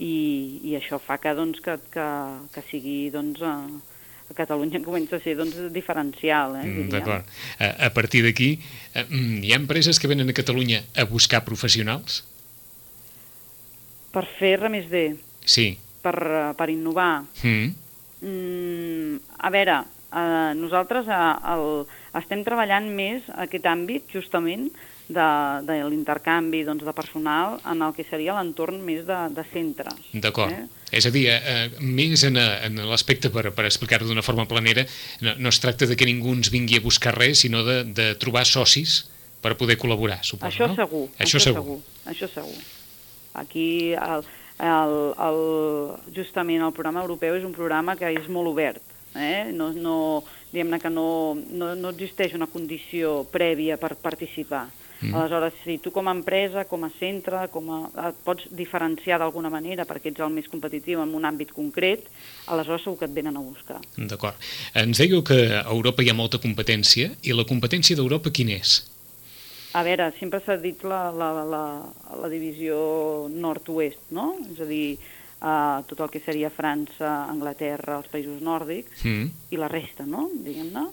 I, 0.00 0.60
I 0.64 0.76
això 0.78 0.98
fa 1.02 1.18
que, 1.20 1.32
doncs, 1.36 1.60
que, 1.60 1.74
que, 1.92 2.06
que 2.54 2.62
sigui 2.70 3.10
doncs, 3.12 3.42
a, 3.44 3.54
a 4.30 4.34
Catalunya 4.38 4.80
comença 4.86 5.16
a 5.16 5.20
ser 5.20 5.34
doncs, 5.36 5.56
diferencial. 5.74 6.56
Eh, 6.62 6.64
Mm. 6.64 6.88
D'acord. 6.94 7.24
A, 7.58 7.86
a 7.86 7.90
partir 7.92 8.22
d'aquí, 8.24 8.54
eh, 8.94 9.04
mm, 9.08 9.42
hi 9.44 9.52
ha 9.52 9.60
empreses 9.60 9.98
que 10.00 10.08
venen 10.08 10.30
a 10.30 10.36
Catalunya 10.36 10.84
a 10.96 11.04
buscar 11.04 11.44
professionals? 11.44 12.24
Per 14.10 14.24
fer 14.38 14.56
R+D, 14.58 15.16
Sí. 15.44 15.78
per, 16.02 16.16
eh, 16.16 16.54
per 16.56 16.70
innovar, 16.70 17.24
Mm. 17.44 17.74
Mm, 18.22 19.16
a 19.38 19.48
veure, 19.50 19.76
eh, 20.12 20.52
nosaltres 20.56 21.06
eh, 21.08 21.34
el, 21.54 21.86
estem 22.20 22.42
treballant 22.44 22.88
més 22.92 23.22
aquest 23.36 23.64
àmbit, 23.64 24.08
justament, 24.12 24.66
de, 25.10 25.28
de 25.66 25.78
l'intercanvi 25.90 26.62
doncs, 26.66 26.84
de 26.86 26.94
personal 26.94 27.58
en 27.68 27.82
el 27.82 27.94
que 27.96 28.06
seria 28.06 28.36
l'entorn 28.38 28.80
més 28.84 29.02
de, 29.08 29.18
de 29.34 29.44
centres. 29.52 29.96
D'acord. 30.14 30.54
Eh? 30.54 30.80
És 30.90 31.06
a 31.06 31.12
dir, 31.14 31.26
eh, 31.30 31.38
eh, 31.38 31.68
més 31.82 32.24
en, 32.26 32.38
eh, 32.38 32.66
en 32.66 32.80
l'aspecte, 32.90 33.30
per, 33.34 33.48
per 33.54 33.66
explicar-ho 33.68 34.08
d'una 34.08 34.24
forma 34.26 34.46
planera, 34.50 34.86
no, 35.22 35.36
no 35.38 35.52
es 35.52 35.60
tracta 35.62 35.86
de 35.86 35.98
que 35.98 36.08
ningú 36.08 36.34
ens 36.34 36.50
vingui 36.54 36.78
a 36.78 36.84
buscar 36.84 37.14
res, 37.18 37.44
sinó 37.44 37.62
de, 37.66 37.82
de 37.84 38.12
trobar 38.22 38.46
socis 38.48 39.04
per 39.40 39.56
poder 39.60 39.78
col·laborar, 39.80 40.20
suposo, 40.26 40.50
Això 40.50 40.68
no? 40.70 40.76
segur. 40.78 41.06
Això, 41.18 41.42
segur. 41.42 41.78
Això 42.10 42.28
segur. 42.30 42.58
Aquí, 43.40 43.94
el, 43.94 44.26
el, 44.58 44.96
el, 45.26 45.40
justament, 46.16 46.66
el 46.66 46.74
programa 46.76 47.04
europeu 47.06 47.38
és 47.38 47.46
un 47.46 47.54
programa 47.56 47.96
que 47.98 48.10
és 48.10 48.26
molt 48.28 48.50
obert. 48.50 48.82
Eh? 49.14 49.50
No, 49.54 49.70
no, 49.74 49.96
diguem-ne 50.52 50.78
que 50.82 50.90
no, 50.90 51.34
no, 51.34 51.72
no 51.78 51.94
existeix 51.94 52.34
una 52.38 52.50
condició 52.50 53.24
prèvia 53.30 53.78
per 53.80 53.96
participar. 53.98 54.68
Mm. 55.00 55.14
Aleshores, 55.14 55.54
si 55.64 55.78
tu 55.80 55.90
com 55.90 56.08
a 56.08 56.12
empresa, 56.12 56.66
com 56.68 56.84
a 56.84 56.90
centre, 56.98 57.46
com 57.52 57.70
a, 57.72 57.78
et 58.10 58.18
pots 58.24 58.50
diferenciar 58.52 59.18
d'alguna 59.22 59.48
manera 59.52 59.86
perquè 59.88 60.12
ets 60.12 60.20
el 60.20 60.32
més 60.34 60.48
competitiu 60.52 61.00
en 61.00 61.14
un 61.16 61.24
àmbit 61.24 61.54
concret, 61.56 62.04
aleshores 62.52 62.84
segur 62.84 62.98
que 63.00 63.08
et 63.08 63.14
venen 63.16 63.36
a 63.36 63.44
buscar. 63.44 63.80
D'acord. 63.96 64.36
Ens 64.76 65.00
dèieu 65.00 65.22
que 65.24 65.40
a 65.56 65.64
Europa 65.72 66.04
hi 66.04 66.10
ha 66.12 66.16
molta 66.18 66.40
competència, 66.42 67.14
i 67.22 67.32
la 67.32 67.46
competència 67.48 67.96
d'Europa 67.96 68.32
quina 68.34 68.58
és? 68.60 68.82
A 69.72 69.84
veure, 69.86 70.10
sempre 70.18 70.40
s'ha 70.44 70.56
dit 70.58 70.82
la, 70.84 71.08
la, 71.14 71.30
la, 71.46 71.64
la 72.20 72.28
divisió 72.28 73.28
nord-oest, 73.30 74.08
no? 74.10 74.32
És 74.50 74.58
a 74.60 74.66
dir, 74.66 74.98
uh, 75.40 75.80
tot 75.86 76.00
el 76.02 76.10
que 76.10 76.20
seria 76.24 76.50
França, 76.50 77.28
Anglaterra, 77.30 78.00
els 78.02 78.10
països 78.10 78.42
nòrdics 78.42 79.04
Mm. 79.06 79.30
i 79.54 79.56
la 79.56 79.68
resta, 79.70 80.04
no? 80.04 80.28
Diguem-ne. 80.34 80.88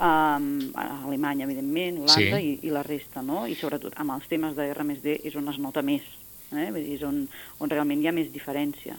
Um, 0.00 0.72
Alemanya, 0.80 1.44
evidentment, 1.44 1.98
Holanda 2.00 2.38
Sí. 2.38 2.46
i, 2.62 2.66
i 2.66 2.70
la 2.72 2.82
resta, 2.82 3.20
no? 3.20 3.42
I 3.46 3.54
sobretot 3.54 3.92
amb 4.00 4.14
els 4.14 4.28
temes 4.30 4.54
de 4.56 4.70
R+D 4.72 5.18
és 5.28 5.34
on 5.36 5.48
es 5.52 5.58
nota 5.60 5.82
més, 5.84 6.06
eh? 6.54 6.70
Vull 6.72 6.80
dir, 6.86 6.94
és 6.96 7.02
on, 7.04 7.26
on 7.60 7.68
realment 7.68 8.00
hi 8.00 8.08
ha 8.08 8.14
més 8.16 8.30
diferència. 8.32 8.96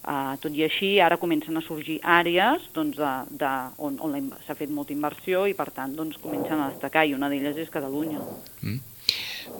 Uh, 0.00 0.38
tot 0.40 0.54
i 0.56 0.64
així, 0.64 0.94
ara 1.04 1.18
comencen 1.20 1.60
a 1.60 1.60
sorgir 1.60 1.98
àrees 2.00 2.70
doncs, 2.72 2.96
de, 2.96 3.10
de, 3.36 3.50
on, 3.84 3.98
on 4.00 4.30
s'ha 4.46 4.56
fet 4.56 4.72
molta 4.72 4.94
inversió 4.96 5.44
i, 5.44 5.52
per 5.52 5.68
tant, 5.76 5.92
doncs, 5.92 6.16
comencen 6.22 6.56
a 6.56 6.70
destacar, 6.70 7.04
i 7.04 7.12
una 7.12 7.28
d'elles 7.28 7.60
és 7.60 7.68
Catalunya. 7.68 8.22
Mm. 8.62 8.80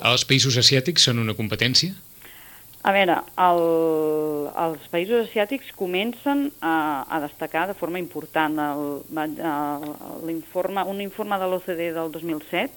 Els 0.09 0.25
països 0.25 0.57
asiàtics 0.57 1.05
són 1.11 1.21
una 1.21 1.37
competència? 1.37 1.93
A 2.83 2.93
veure, 2.97 3.19
el, 3.37 3.59
els 4.57 4.85
països 4.89 5.27
asiàtics 5.29 5.73
comencen 5.77 6.47
a, 6.65 7.05
a 7.13 7.19
destacar 7.21 7.67
de 7.69 7.75
forma 7.77 7.99
important. 8.01 8.57
El- 8.57 9.03
L'informe, 10.27 10.85
un 10.89 11.01
informe 11.05 11.37
de 11.43 11.49
l'OCDE 11.51 11.91
del 11.93 12.09
2007, 12.15 12.71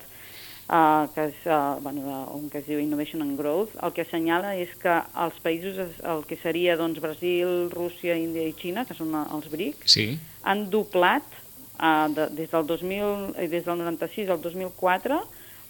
uh, 0.67 1.07
que, 1.15 1.29
és, 1.31 1.39
uh, 1.47 1.79
bueno, 1.83 2.03
de, 2.03 2.17
on 2.35 2.49
que 2.51 2.59
es 2.59 2.67
diu 2.67 2.79
Innovation 2.83 3.23
and 3.23 3.37
Growth, 3.39 3.77
el 3.83 3.93
que 3.95 4.03
assenyala 4.03 4.55
és 4.59 4.73
que 4.81 4.93
els 5.23 5.39
països, 5.43 5.79
el 6.03 6.25
que 6.27 6.37
seria 6.41 6.75
doncs, 6.79 6.99
Brasil, 7.03 7.69
Rússia, 7.71 8.17
Índia 8.19 8.43
i 8.47 8.53
Xina, 8.59 8.83
que 8.87 8.95
són 8.97 9.15
els 9.23 9.47
BRIC, 9.51 9.87
Sí. 9.87 10.09
han 10.43 10.67
doblat 10.73 11.23
uh, 11.79 12.09
de, 12.11 12.27
des, 12.41 12.51
del 12.51 12.67
2000, 12.67 13.35
eh, 13.37 13.47
des 13.51 13.63
del 13.65 13.79
96 13.79 14.29
al 14.35 14.41
2004 14.43 15.21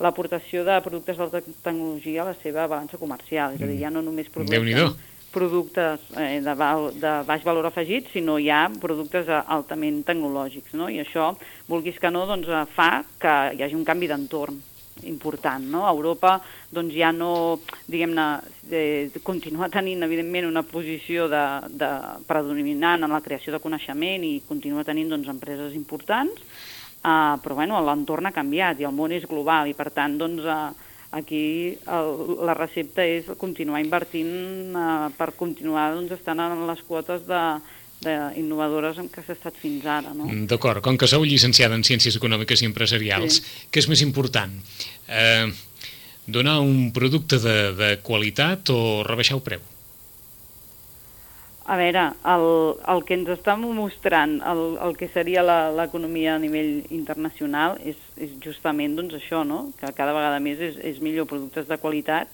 l'aportació 0.02 0.64
de 0.66 0.80
productes 0.86 1.18
d'alta 1.18 1.42
tecnologia 1.64 2.24
a 2.24 2.32
la 2.32 2.38
seva 2.42 2.68
balança 2.68 2.98
comercial. 2.98 3.58
És 3.58 3.62
a 3.62 3.70
dir, 3.70 3.80
ja 3.82 3.92
no 3.94 4.02
només 4.06 4.32
produeixen 4.34 4.96
productes 5.34 6.04
eh, 6.16 6.40
de, 6.46 6.54
de 7.02 7.14
baix 7.26 7.44
valor 7.44 7.66
afegit, 7.66 8.12
sinó 8.14 8.38
ja 8.38 8.68
productes 8.82 9.28
eh, 9.28 9.40
altament 9.56 10.04
tecnològics. 10.06 10.76
No? 10.78 10.92
I 10.94 11.02
això, 11.02 11.32
vulguis 11.70 11.98
que 12.00 12.12
no, 12.14 12.28
doncs, 12.30 12.52
eh, 12.52 12.68
fa 12.76 12.92
que 13.20 13.34
hi 13.56 13.66
hagi 13.66 13.78
un 13.80 13.88
canvi 13.88 14.12
d'entorn 14.12 14.62
important. 15.10 15.66
No? 15.74 15.88
Europa 15.90 16.38
doncs, 16.74 16.94
ja 16.96 17.10
no, 17.16 17.58
diguem-ne, 17.90 18.28
eh, 18.70 19.24
continua 19.26 19.72
tenint, 19.74 20.06
evidentment, 20.06 20.48
una 20.52 20.64
posició 20.68 21.28
de, 21.32 21.44
de 21.82 21.90
predominant 22.30 23.04
en 23.04 23.18
la 23.18 23.24
creació 23.26 23.56
de 23.56 23.64
coneixement 23.64 24.24
i 24.28 24.38
continua 24.48 24.86
tenint 24.88 25.12
doncs, 25.16 25.34
empreses 25.34 25.76
importants, 25.78 26.46
Uh, 27.04 27.36
però 27.44 27.58
bueno, 27.60 27.82
l'entorn 27.84 28.30
ha 28.30 28.32
canviat 28.32 28.80
i 28.80 28.88
el 28.88 28.96
món 28.96 29.12
és 29.12 29.26
global 29.28 29.68
i 29.68 29.76
per 29.76 29.90
tant 29.92 30.16
doncs, 30.18 30.46
uh, 30.48 30.72
aquí 31.12 31.76
el, 31.92 32.12
la 32.48 32.56
recepta 32.56 33.04
és 33.04 33.28
continuar 33.38 33.82
invertint 33.84 34.72
uh, 34.72 35.10
per 35.18 35.34
continuar 35.36 35.90
doncs, 35.98 36.16
estant 36.16 36.40
en 36.40 36.64
les 36.70 36.84
quotes 36.88 37.26
de, 37.28 37.42
innovadores 38.36 38.98
en 39.00 39.08
què 39.08 39.22
s'ha 39.24 39.36
estat 39.36 39.56
fins 39.56 39.86
ara. 39.88 40.14
No? 40.14 40.26
Mm, 40.28 40.48
D'acord, 40.52 40.82
com 40.84 40.98
que 41.00 41.08
sou 41.08 41.24
llicenciada 41.24 41.76
en 41.76 41.86
Ciències 41.88 42.18
Econòmiques 42.20 42.64
i 42.64 42.68
Empresarials, 42.68 43.40
Sí. 43.40 43.68
què 43.72 43.80
és 43.80 43.88
més 43.88 44.02
important? 44.02 44.52
Eh, 45.08 45.48
donar 46.28 46.60
un 46.60 46.92
producte 46.92 47.40
de, 47.40 47.74
de 47.80 47.92
qualitat 48.04 48.70
o 48.70 49.04
rebaixar 49.08 49.38
el 49.40 49.44
preu? 49.46 49.64
A 51.64 51.78
veure, 51.80 52.10
el, 52.28 52.46
el 52.92 53.02
que 53.08 53.16
ens 53.16 53.30
està 53.32 53.54
mostrant 53.56 54.34
el, 54.52 54.64
el 54.84 54.98
que 55.00 55.08
seria 55.14 55.46
l'economia 55.72 56.34
a 56.36 56.42
nivell 56.42 56.82
internacional 56.92 57.78
és, 57.88 58.00
és 58.20 58.34
justament 58.44 58.98
doncs, 58.98 59.16
això, 59.16 59.46
no? 59.48 59.70
que 59.80 59.94
cada 59.96 60.16
vegada 60.16 60.42
més 60.44 60.60
és, 60.60 60.76
és 60.84 61.00
millor 61.00 61.30
productes 61.30 61.70
de 61.70 61.78
qualitat 61.80 62.28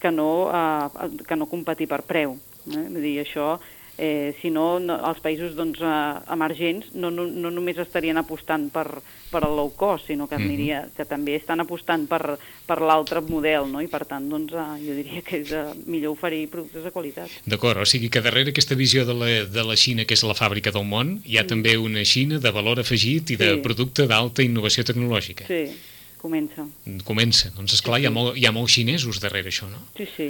que 0.00 0.08
no, 0.14 0.30
eh, 0.48 1.10
que 1.28 1.36
no 1.36 1.50
competir 1.50 1.90
per 1.90 2.00
preu. 2.08 2.38
Eh? 2.72 2.86
Vull 2.86 3.04
dir, 3.04 3.18
això, 3.20 3.58
eh, 4.00 4.32
si 4.40 4.48
no, 4.48 4.78
no, 4.80 4.96
els 5.10 5.20
països 5.20 5.52
doncs, 5.58 5.82
eh, 5.84 6.32
emergents 6.32 6.88
no, 6.96 7.10
no, 7.12 7.26
no 7.28 7.50
només 7.52 7.76
estarien 7.82 8.16
apostant 8.16 8.70
per, 8.72 8.86
per 9.30 9.42
el 9.44 9.52
low 9.58 9.68
cost, 9.76 10.08
sinó 10.08 10.26
que, 10.30 10.38
aniria, 10.40 10.86
que 10.96 11.04
també 11.04 11.36
estan 11.36 11.60
apostant 11.60 12.06
per, 12.08 12.38
per 12.66 12.78
l'altre 12.80 13.20
model, 13.28 13.68
no? 13.70 13.82
i 13.84 13.90
per 13.92 14.06
tant 14.08 14.26
doncs, 14.32 14.56
eh, 14.56 14.66
jo 14.86 14.96
diria 14.96 15.20
que 15.26 15.42
és 15.42 15.52
eh, 15.52 15.62
millor 15.84 16.16
oferir 16.16 16.46
productes 16.50 16.86
de 16.88 16.94
qualitat. 16.94 17.36
D'acord, 17.44 17.84
o 17.84 17.86
sigui 17.86 18.08
que 18.08 18.24
darrere 18.24 18.54
aquesta 18.54 18.78
visió 18.78 19.04
de 19.04 19.14
la, 19.20 19.30
de 19.44 19.66
la 19.68 19.76
Xina, 19.76 20.08
que 20.08 20.16
és 20.16 20.24
la 20.24 20.34
fàbrica 20.38 20.72
del 20.72 20.88
món, 20.88 21.18
hi 21.28 21.36
ha 21.36 21.46
també 21.46 21.76
una 21.76 22.02
Xina 22.08 22.40
de 22.40 22.50
valor 22.56 22.80
afegit 22.80 23.36
i 23.36 23.36
de 23.36 23.50
Sí. 23.50 23.62
producte 23.64 24.06
d'alta 24.08 24.42
innovació 24.46 24.84
tecnològica. 24.86 25.44
Sí, 25.50 25.74
comença. 26.20 26.64
Comença. 27.04 27.50
Doncs 27.56 27.74
esclar, 27.76 27.98
hi 28.00 28.06
ha, 28.06 28.12
molt, 28.14 28.36
hi 28.38 28.46
ha 28.46 28.52
molts 28.54 28.72
xinesos 28.76 29.20
darrere 29.20 29.50
això, 29.50 29.68
no? 29.68 29.80
Sí, 29.96 30.06
sí. 30.16 30.28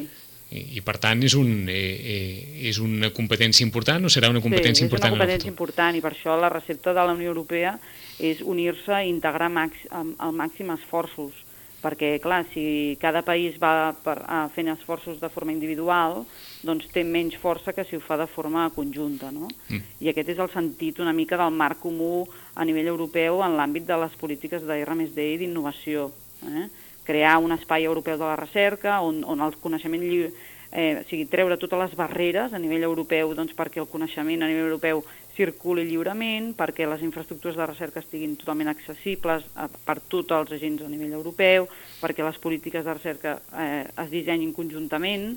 I, 0.51 0.65
i 0.79 0.81
per 0.83 0.97
tant 0.99 1.21
és, 1.23 1.37
un, 1.39 1.69
eh, 1.71 1.75
eh, 2.15 2.69
és 2.71 2.81
una 2.83 3.13
competència 3.15 3.63
important 3.67 4.07
o 4.07 4.11
serà 4.11 4.33
una 4.33 4.43
competència 4.43 4.83
sí, 4.83 4.89
important 4.89 5.13
és 5.13 5.15
una 5.15 5.23
competència 5.23 5.53
important 5.53 5.99
i 5.99 6.03
per 6.03 6.11
això 6.15 6.35
la 6.41 6.51
recepta 6.51 6.95
de 6.97 7.05
la 7.07 7.15
Unió 7.15 7.31
Europea 7.31 7.77
és 8.19 8.43
unir-se 8.43 8.99
i 9.05 9.13
integrar 9.13 9.51
max, 9.53 9.87
al 9.95 10.35
màxim 10.35 10.75
esforços 10.75 11.47
perquè, 11.81 12.19
clar, 12.21 12.45
si 12.53 12.97
cada 13.01 13.23
país 13.25 13.57
va 13.61 13.93
per, 14.05 14.19
a, 14.29 14.43
fent 14.53 14.69
esforços 14.73 15.21
de 15.21 15.31
forma 15.33 15.53
individual, 15.55 16.25
doncs 16.67 16.91
té 16.93 17.05
menys 17.05 17.39
força 17.41 17.73
que 17.77 17.87
si 17.89 17.97
ho 17.97 18.03
fa 18.05 18.19
de 18.21 18.29
forma 18.29 18.69
conjunta, 18.75 19.31
no? 19.33 19.49
Mm. 19.71 19.97
I 20.05 20.13
aquest 20.13 20.35
és 20.35 20.43
el 20.43 20.53
sentit 20.53 21.01
una 21.01 21.17
mica 21.17 21.41
del 21.41 21.57
marc 21.57 21.81
comú 21.83 22.27
a 22.55 22.67
nivell 22.69 22.93
europeu 22.93 23.41
en 23.47 23.57
l'àmbit 23.57 23.89
de 23.89 23.97
les 24.05 24.17
polítiques 24.21 24.67
de 24.69 24.81
R+D 24.85 25.27
i 25.35 25.41
d'innovació. 25.41 26.11
Eh? 26.45 26.69
Crear 27.11 27.39
un 27.43 27.57
espai 27.59 27.89
europeu 27.91 28.17
de 28.17 28.27
la 28.31 28.39
recerca 28.39 29.01
on, 29.03 29.25
on 29.27 29.43
el 29.43 29.59
coneixement 29.59 30.07
lliure 30.07 30.31
eh, 30.73 31.01
o 31.01 31.09
sigui, 31.09 31.27
treure 31.27 31.59
totes 31.59 31.79
les 31.81 31.95
barreres 31.99 32.53
a 32.55 32.61
nivell 32.63 32.87
europeu 32.87 33.35
doncs, 33.35 33.55
perquè 33.59 33.81
el 33.83 33.89
coneixement 33.91 34.45
a 34.45 34.51
nivell 34.51 34.71
europeu 34.71 35.03
circuli 35.35 35.87
lliurement, 35.89 36.53
perquè 36.59 36.87
les 36.89 37.03
infraestructures 37.07 37.57
de 37.57 37.67
recerca 37.67 38.03
estiguin 38.03 38.37
totalment 38.39 38.71
accessibles 38.73 39.47
a, 39.55 39.67
per 39.69 39.99
tots 40.13 40.35
els 40.37 40.53
agents 40.59 40.85
a 40.85 40.91
nivell 40.91 41.17
europeu, 41.19 41.67
perquè 42.03 42.27
les 42.27 42.39
polítiques 42.43 42.85
de 42.85 42.95
recerca 42.95 43.39
eh, 43.57 43.87
es 43.89 44.13
dissenyin 44.13 44.53
conjuntament, 44.55 45.33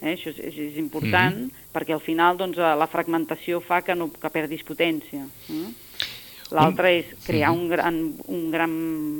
eh, 0.00 0.14
això 0.14 0.32
és, 0.32 0.40
és 0.54 0.78
important, 0.80 1.36
mm 1.36 1.50
-hmm. 1.50 1.74
perquè 1.74 1.92
al 1.92 2.04
final 2.04 2.36
doncs, 2.36 2.58
eh, 2.58 2.74
la 2.76 2.86
fragmentació 2.88 3.60
fa 3.60 3.82
que, 3.82 3.94
no, 3.94 4.10
que 4.12 4.30
perdis 4.30 4.64
potència. 4.64 5.26
Eh? 5.50 5.87
L'altre 6.54 6.94
és 6.96 7.08
crear 7.26 7.50
un 7.52 7.66
gran, 7.68 7.98
un 8.32 8.50
gran 8.50 8.72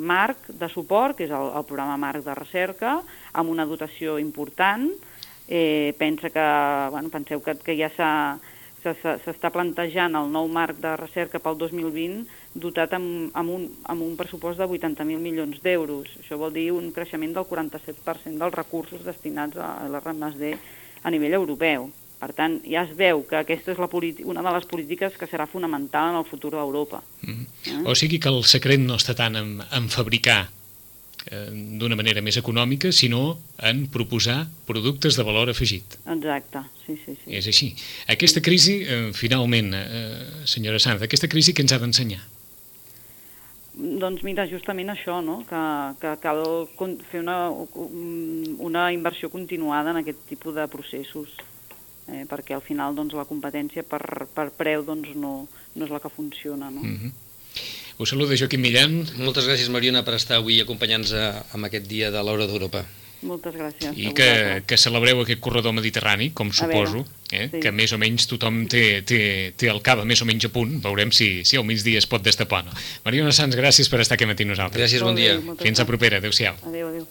marc 0.09 0.47
de 0.49 0.69
suport, 0.73 1.17
que 1.17 1.27
és 1.27 1.33
el, 1.33 1.51
el 1.59 1.65
programa 1.67 1.97
marc 2.01 2.25
de 2.25 2.35
recerca, 2.37 2.95
amb 3.37 3.53
una 3.53 3.67
dotació 3.69 4.17
important, 4.17 4.87
eh, 5.47 5.93
pensa 5.99 6.29
que, 6.33 6.47
bueno, 6.89 7.13
penseu 7.13 7.41
que, 7.45 7.55
que 7.61 7.77
ja 7.77 7.91
s'està 7.93 9.53
plantejant 9.53 10.17
el 10.17 10.33
nou 10.33 10.49
marc 10.49 10.81
de 10.81 10.95
recerca 10.97 11.41
pel 11.43 11.57
2020 11.61 12.25
dotat 12.65 12.97
amb, 12.97 13.29
amb, 13.37 13.55
un, 13.59 13.69
amb 13.85 14.05
un 14.05 14.17
pressupost 14.17 14.57
de 14.57 14.65
80.000 14.65 15.21
milions 15.21 15.61
d'euros. 15.61 16.09
Això 16.23 16.37
vol 16.41 16.53
dir 16.57 16.69
un 16.73 16.89
creixement 16.95 17.33
del 17.37 17.49
47% 17.49 18.37
dels 18.41 18.57
recursos 18.57 19.05
destinats 19.05 19.57
a 19.57 19.73
l'RMSD 19.89 20.55
a 21.03 21.13
nivell 21.13 21.37
europeu. 21.43 21.91
Per 22.19 22.33
tant, 22.35 22.59
ja 22.67 22.83
es 22.83 22.95
veu 22.97 23.23
que 23.23 23.37
aquesta 23.39 23.71
és 23.71 23.79
la 23.79 23.87
una 24.25 24.41
de 24.43 24.51
les 24.51 24.65
polítiques 24.65 25.13
que 25.17 25.27
serà 25.27 25.47
fonamental 25.47 26.11
en 26.11 26.17
el 26.19 26.25
futur 26.25 26.51
d'Europa. 26.51 27.01
Mm 27.21 27.33
-hmm. 27.33 27.85
eh? 27.85 27.89
O 27.89 27.95
sigui 27.95 28.19
que 28.19 28.29
el 28.29 28.43
secret 28.43 28.79
no 28.79 28.95
està 28.95 29.15
tant 29.15 29.35
en, 29.35 29.61
en 29.71 29.89
fabricar 29.89 30.49
Eh, 31.27 31.51
d'una 31.77 31.97
manera 31.99 32.23
més 32.23 32.37
econòmica, 32.39 32.93
sinó 32.95 33.37
en 33.69 33.83
proposar 33.91 34.47
productes 34.65 35.17
de 35.19 35.25
valor 35.27 35.51
afegit. 35.51 35.97
Exacte, 36.07 36.61
sí, 36.85 36.95
sí. 37.03 37.15
sí. 37.19 37.33
És 37.35 37.49
així. 37.51 37.67
Aquesta 38.07 38.41
crisi, 38.41 38.79
eh, 38.81 39.11
finalment, 39.13 39.73
eh, 39.75 40.45
senyora 40.49 40.79
Sanz, 40.79 41.03
aquesta 41.03 41.27
crisi 41.27 41.53
que 41.53 41.61
ens 41.61 41.75
ha 41.75 41.79
d'ensenyar? 41.83 42.21
Doncs 43.75 44.23
mira, 44.23 44.47
justament 44.47 44.89
això, 44.95 45.19
no? 45.23 45.41
que, 45.49 45.61
que 46.01 46.15
cal 46.23 46.41
fer 47.11 47.21
una, 47.21 47.37
una 47.51 48.89
inversió 48.95 49.29
continuada 49.29 49.91
en 49.91 50.01
aquest 50.01 50.25
tipus 50.31 50.55
de 50.55 50.65
processos, 50.71 51.35
eh, 52.11 52.25
perquè 52.29 52.55
al 52.57 52.65
final 52.65 52.95
doncs, 52.97 53.15
la 53.17 53.27
competència 53.29 53.83
per, 53.83 54.01
per 54.33 54.49
preu 54.57 54.85
doncs, 54.85 55.15
no, 55.15 55.33
no 55.75 55.85
és 55.85 55.91
la 55.93 56.01
que 56.03 56.09
funciona. 56.09 56.69
No? 56.69 56.81
Mm 56.81 56.97
-hmm. 56.97 57.11
Us 57.99 58.09
saluda 58.09 58.37
Joaquim 58.37 58.61
Millán. 58.61 59.03
Moltes 59.17 59.45
gràcies, 59.45 59.69
Mariona, 59.69 60.05
per 60.05 60.13
estar 60.15 60.37
avui 60.37 60.61
acompanyant-nos 60.61 61.11
en 61.55 61.65
aquest 61.65 61.85
dia 61.87 62.11
de 62.11 62.21
l'Hora 62.23 62.47
d'Europa. 62.47 62.85
Moltes 63.21 63.55
gràcies. 63.55 63.91
I 63.99 64.13
que, 64.15 64.63
que 64.63 64.77
celebreu 64.79 65.19
aquest 65.25 65.41
corredor 65.43 65.73
mediterrani, 65.75 66.29
com 66.31 66.53
suposo, 66.55 67.03
eh? 67.31 67.49
sí. 67.51 67.59
que 67.59 67.73
més 67.75 67.91
o 67.91 67.99
menys 67.99 68.29
tothom 68.31 68.61
té, 68.71 69.01
té, 69.03 69.19
té 69.59 69.67
el 69.67 69.81
cava 69.83 70.05
més 70.07 70.23
o 70.23 70.27
menys 70.29 70.47
a 70.47 70.53
punt. 70.55 70.77
Veurem 70.85 71.11
si, 71.11 71.43
si 71.43 71.59
al 71.59 71.67
migdia 71.67 71.99
es 71.99 72.07
pot 72.07 72.23
destapar. 72.23 72.63
No? 72.67 72.75
Mariona 73.03 73.35
Sanz, 73.35 73.59
gràcies 73.59 73.91
per 73.91 73.99
estar 74.05 74.15
aquí 74.15 74.23
amb 74.23 74.39
nosaltres. 74.39 74.79
Gràcies, 74.79 75.03
bon 75.03 75.19
dia. 75.19 75.35
Fins 75.59 75.83
a 75.83 75.87
propera. 75.89 76.23
Adéu-siau. 76.23 76.55
Adéu, 76.71 76.93
adéu. 76.93 77.07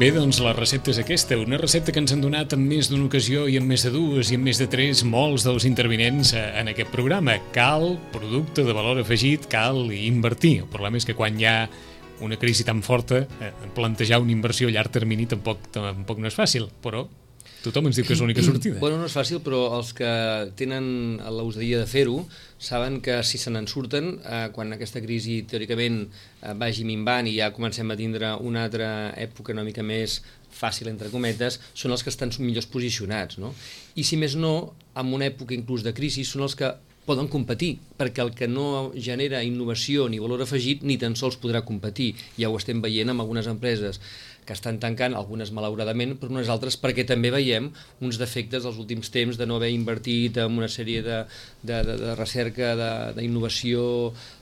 Bé, 0.00 0.06
doncs 0.16 0.38
la 0.40 0.54
recepta 0.56 0.88
és 0.94 0.98
aquesta, 1.02 1.36
una 1.36 1.58
recepta 1.60 1.92
que 1.92 2.00
ens 2.00 2.14
han 2.14 2.22
donat 2.24 2.54
en 2.56 2.62
més 2.64 2.88
d'una 2.88 3.04
ocasió 3.04 3.42
i 3.52 3.58
en 3.60 3.66
més 3.68 3.82
de 3.84 3.90
dues 3.92 4.30
i 4.32 4.38
en 4.38 4.40
més 4.40 4.56
de 4.56 4.64
tres 4.72 5.02
molts 5.04 5.44
dels 5.44 5.66
intervinents 5.68 6.30
eh, 6.32 6.44
en 6.56 6.70
aquest 6.72 6.88
programa. 6.88 7.34
Cal 7.52 7.98
producte 8.14 8.64
de 8.64 8.72
valor 8.72 9.02
afegit, 9.02 9.44
cal 9.52 9.90
invertir. 9.92 10.62
El 10.62 10.70
problema 10.72 10.96
és 10.96 11.04
que 11.04 11.12
quan 11.18 11.36
hi 11.36 11.44
ha 11.44 11.68
una 12.24 12.40
crisi 12.40 12.64
tan 12.64 12.80
forta, 12.80 13.26
eh, 13.44 13.52
plantejar 13.76 14.22
una 14.24 14.32
inversió 14.32 14.70
a 14.70 14.72
llarg 14.72 14.88
termini 14.96 15.28
tampoc, 15.28 15.68
tampoc 15.76 16.24
no 16.24 16.32
és 16.32 16.40
fàcil, 16.40 16.70
però 16.80 17.04
Tothom 17.60 17.90
ens 17.90 17.98
diu 17.98 18.06
que 18.08 18.14
és 18.16 18.20
l'única 18.22 18.40
sortida. 18.40 18.78
Bueno, 18.80 18.96
no 18.96 19.08
és 19.10 19.14
fàcil, 19.14 19.42
però 19.44 19.60
els 19.76 19.90
que 19.96 20.08
tenen 20.56 21.20
l'usadia 21.36 21.82
de 21.82 21.88
fer-ho 21.90 22.22
saben 22.56 23.00
que 23.04 23.18
si 23.26 23.40
se 23.40 23.52
n'en 23.52 23.68
surten, 23.68 24.14
eh, 24.24 24.46
quan 24.54 24.72
aquesta 24.72 25.02
crisi 25.04 25.42
teòricament 25.48 26.02
eh, 26.06 26.54
vagi 26.56 26.86
minvant 26.88 27.28
i 27.28 27.36
ja 27.36 27.50
comencem 27.52 27.92
a 27.92 27.98
tindre 28.00 28.32
una 28.40 28.64
altra 28.64 28.90
època 29.20 29.52
una 29.52 29.66
mica 29.66 29.84
més 29.84 30.22
fàcil, 30.50 30.88
entre 30.88 31.12
cometes, 31.12 31.60
són 31.74 31.92
els 31.92 32.02
que 32.02 32.12
estan 32.12 32.32
millors 32.40 32.68
posicionats. 32.70 33.36
No? 33.38 33.52
I 33.94 34.08
si 34.08 34.16
més 34.16 34.38
no, 34.40 34.72
en 34.96 35.12
una 35.12 35.28
època 35.28 35.56
inclús 35.56 35.84
de 35.84 35.92
crisi, 35.96 36.24
són 36.24 36.48
els 36.48 36.56
que 36.56 36.72
poden 37.10 37.28
competir, 37.32 37.74
perquè 37.98 38.22
el 38.22 38.32
que 38.36 38.46
no 38.48 38.92
genera 38.94 39.40
innovació 39.44 40.06
ni 40.08 40.20
valor 40.22 40.44
afegit 40.44 40.84
ni 40.86 40.98
tan 41.00 41.16
sols 41.18 41.38
podrà 41.40 41.64
competir. 41.66 42.12
Ja 42.38 42.50
ho 42.50 42.58
estem 42.58 42.82
veient 42.84 43.10
amb 43.10 43.24
algunes 43.24 43.48
empreses 43.50 44.00
que 44.50 44.56
estan 44.58 44.80
tancant, 44.82 45.14
algunes 45.14 45.52
malauradament, 45.54 46.16
però 46.18 46.34
unes 46.34 46.50
altres 46.50 46.74
perquè 46.82 47.04
també 47.06 47.30
veiem 47.30 47.68
uns 48.02 48.18
defectes 48.18 48.66
dels 48.66 48.80
últims 48.82 49.12
temps 49.14 49.38
de 49.38 49.46
no 49.46 49.60
haver 49.60 49.70
invertit 49.70 50.40
en 50.42 50.58
una 50.58 50.66
sèrie 50.66 51.04
de, 51.06 51.20
de, 51.62 51.78
de, 51.86 51.94
de 52.00 52.16
recerca, 52.18 52.72
d'innovació, 53.14 53.84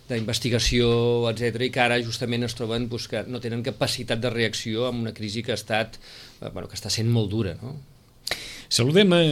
d'investigació, 0.08 0.88
etc 1.28 1.68
i 1.68 1.70
que 1.74 1.84
ara 1.84 2.00
justament 2.00 2.48
es 2.48 2.56
troben 2.56 2.88
doncs, 2.88 3.10
que 3.12 3.26
no 3.28 3.42
tenen 3.44 3.66
capacitat 3.66 4.24
de 4.24 4.32
reacció 4.32 4.88
amb 4.88 5.04
una 5.04 5.12
crisi 5.12 5.44
que 5.44 5.52
ha 5.52 5.60
estat, 5.60 6.00
eh, 6.40 6.48
bueno, 6.48 6.72
que 6.72 6.80
està 6.80 6.88
sent 6.88 7.12
molt 7.12 7.28
dura. 7.34 7.58
No? 7.60 7.76
Saludem 8.72 9.12
a 9.12 9.22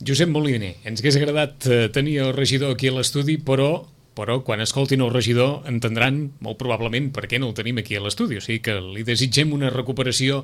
Josep 0.00 0.32
Moliner. 0.32 0.78
Ens 0.88 1.04
hagués 1.04 1.20
agradat 1.20 1.68
eh, 1.68 1.82
tenir 1.92 2.22
el 2.24 2.32
regidor 2.32 2.72
aquí 2.72 2.88
a 2.88 2.96
l'estudi, 2.96 3.36
però 3.36 3.74
però 4.16 4.38
quan 4.44 4.60
escoltin 4.60 5.00
el 5.04 5.12
regidor 5.12 5.66
entendran 5.70 6.18
molt 6.44 6.58
probablement 6.60 7.10
per 7.16 7.24
què 7.30 7.40
no 7.40 7.48
el 7.50 7.56
tenim 7.56 7.80
aquí 7.80 7.96
a 7.96 8.02
l'estudi, 8.04 8.36
o 8.36 8.44
sigui 8.44 8.60
que 8.64 8.74
li 8.80 9.04
desitgem 9.08 9.54
una 9.56 9.70
recuperació 9.72 10.42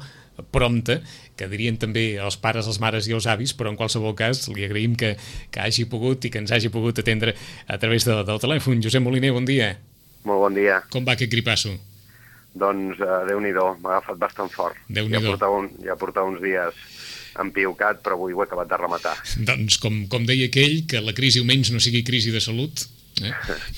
prompta, 0.55 1.01
que 1.37 1.49
dirien 1.51 1.77
també 1.81 2.07
els 2.23 2.39
pares, 2.41 2.69
els 2.71 2.81
mares 2.81 3.09
i 3.11 3.17
els 3.17 3.27
avis, 3.29 3.53
però 3.59 3.73
en 3.73 3.77
qualsevol 3.77 4.15
cas 4.19 4.47
li 4.53 4.65
agraïm 4.65 4.97
que, 4.97 5.17
que 5.53 5.61
hagi 5.61 5.89
pogut 5.91 6.25
i 6.25 6.33
que 6.33 6.41
ens 6.41 6.55
hagi 6.55 6.71
pogut 6.73 7.03
atendre 7.03 7.35
a 7.67 7.79
través 7.79 8.07
de, 8.09 8.17
del 8.25 8.41
telèfon. 8.41 8.81
Josep 8.85 9.05
Moliner, 9.05 9.35
bon 9.37 9.49
dia. 9.49 9.75
Molt 10.25 10.45
bon 10.47 10.57
dia. 10.57 10.81
Com 10.93 11.05
va 11.07 11.19
aquest 11.19 11.33
gripasso? 11.33 11.75
Doncs 12.59 12.99
uh, 13.05 13.23
Déu-n'hi-do, 13.29 13.67
m'ha 13.83 13.99
agafat 13.99 14.19
bastant 14.19 14.51
fort. 14.51 14.79
déu 14.89 15.07
nhi 15.07 15.19
ja 15.19 15.27
portava, 15.29 15.59
un, 15.61 15.69
ja 15.85 15.97
portava 16.01 16.31
uns 16.31 16.41
dies 16.43 16.79
empiucat, 17.39 18.01
però 18.03 18.17
avui 18.17 18.35
ho 18.35 18.43
he 18.43 18.47
acabat 18.49 18.71
de 18.71 18.79
rematar. 18.81 19.15
Doncs, 19.47 19.77
com, 19.83 20.01
com 20.11 20.25
deia 20.27 20.49
aquell, 20.49 20.81
que 20.91 21.03
la 21.05 21.15
crisi 21.15 21.43
almenys 21.43 21.71
no 21.75 21.83
sigui 21.83 22.03
crisi 22.07 22.33
de 22.35 22.41
salut, 22.43 22.89
Eh? 23.25 23.33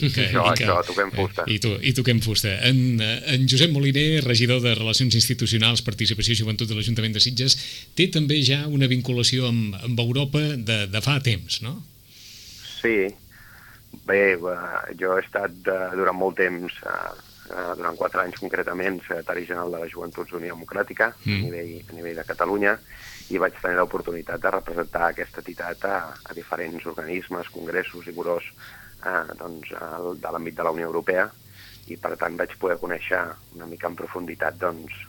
I 0.07 0.11
que, 0.13 0.27
això, 0.27 0.45
i 0.45 0.57
que, 0.59 0.67
això, 0.67 0.77
toquem 0.89 1.13
fusta. 1.15 1.47
Eh, 1.47 1.55
I, 1.55 1.59
tu, 1.63 1.73
I 1.81 1.93
toquem 1.97 2.21
fusta. 2.25 2.53
En, 2.69 3.01
en 3.01 3.47
Josep 3.51 3.73
Moliner, 3.75 4.23
regidor 4.27 4.63
de 4.65 4.75
Relacions 4.79 5.17
Institucionals, 5.19 5.85
Participació 5.87 6.37
i 6.37 6.41
Joventut 6.43 6.71
de 6.71 6.79
l'Ajuntament 6.79 7.17
de 7.17 7.23
Sitges, 7.25 7.57
té 7.99 8.11
també 8.13 8.41
ja 8.47 8.63
una 8.69 8.91
vinculació 8.91 9.49
amb, 9.51 9.79
amb 9.81 10.05
Europa 10.05 10.43
de, 10.57 10.85
de 10.91 11.05
fa 11.05 11.19
temps, 11.25 11.61
no? 11.67 11.79
Sí. 12.81 13.11
Bé, 14.07 14.23
jo 14.99 15.17
he 15.17 15.25
estat 15.25 15.69
eh, 15.69 15.83
durant 15.99 16.17
molt 16.17 16.39
temps, 16.41 16.81
durant 17.77 17.97
quatre 17.99 18.23
anys 18.23 18.39
concretament, 18.39 19.01
secretari 19.03 19.47
general 19.47 19.73
de 19.75 19.81
la 19.83 19.89
Joventuts 19.91 20.35
Unió 20.39 20.55
Democràtica 20.55 21.11
mm. 21.25 21.33
a, 21.35 21.47
nivell, 21.47 21.73
a 21.83 21.97
nivell 21.97 22.21
de 22.21 22.27
Catalunya, 22.29 22.77
i 23.31 23.39
vaig 23.39 23.57
tenir 23.63 23.79
l'oportunitat 23.79 24.43
de 24.43 24.53
representar 24.55 25.09
aquesta 25.09 25.43
entitat 25.43 25.87
a, 25.87 25.97
a 26.27 26.37
diferents 26.37 26.87
organismes, 26.91 27.51
congressos 27.55 28.09
i 28.11 28.15
burós 28.15 28.47
eh, 29.05 29.37
doncs, 29.39 29.75
el, 29.77 30.11
de 30.21 30.33
l'àmbit 30.35 30.57
de 30.59 30.67
la 30.67 30.75
Unió 30.77 30.91
Europea 30.91 31.29
i 31.91 31.97
per 31.99 32.17
tant 32.19 32.37
vaig 32.39 32.57
poder 32.61 32.79
conèixer 32.81 33.21
una 33.57 33.67
mica 33.71 33.89
en 33.91 33.97
profunditat 33.99 34.59
doncs, 34.61 35.07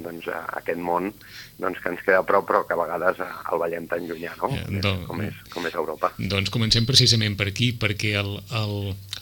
doncs, 0.00 0.28
a 0.32 0.40
aquest 0.60 0.80
món 0.80 1.10
doncs, 1.60 1.80
que 1.82 1.90
ens 1.92 2.02
queda 2.04 2.20
a 2.22 2.26
prop 2.26 2.46
però 2.48 2.62
que 2.66 2.74
a 2.74 2.80
vegades 2.80 3.20
el 3.20 3.60
veiem 3.62 3.86
tan 3.90 4.06
llunyà 4.08 4.32
no? 4.40 4.50
Eh, 4.56 4.80
doncs, 4.80 5.06
com, 5.08 5.22
és, 5.26 5.40
com 5.52 5.68
és 5.68 5.76
Europa. 5.76 6.12
Doncs 6.18 6.52
comencem 6.54 6.86
precisament 6.88 7.36
per 7.38 7.50
aquí 7.50 7.70
perquè 7.76 8.14
el, 8.20 8.32
el, 8.62 8.76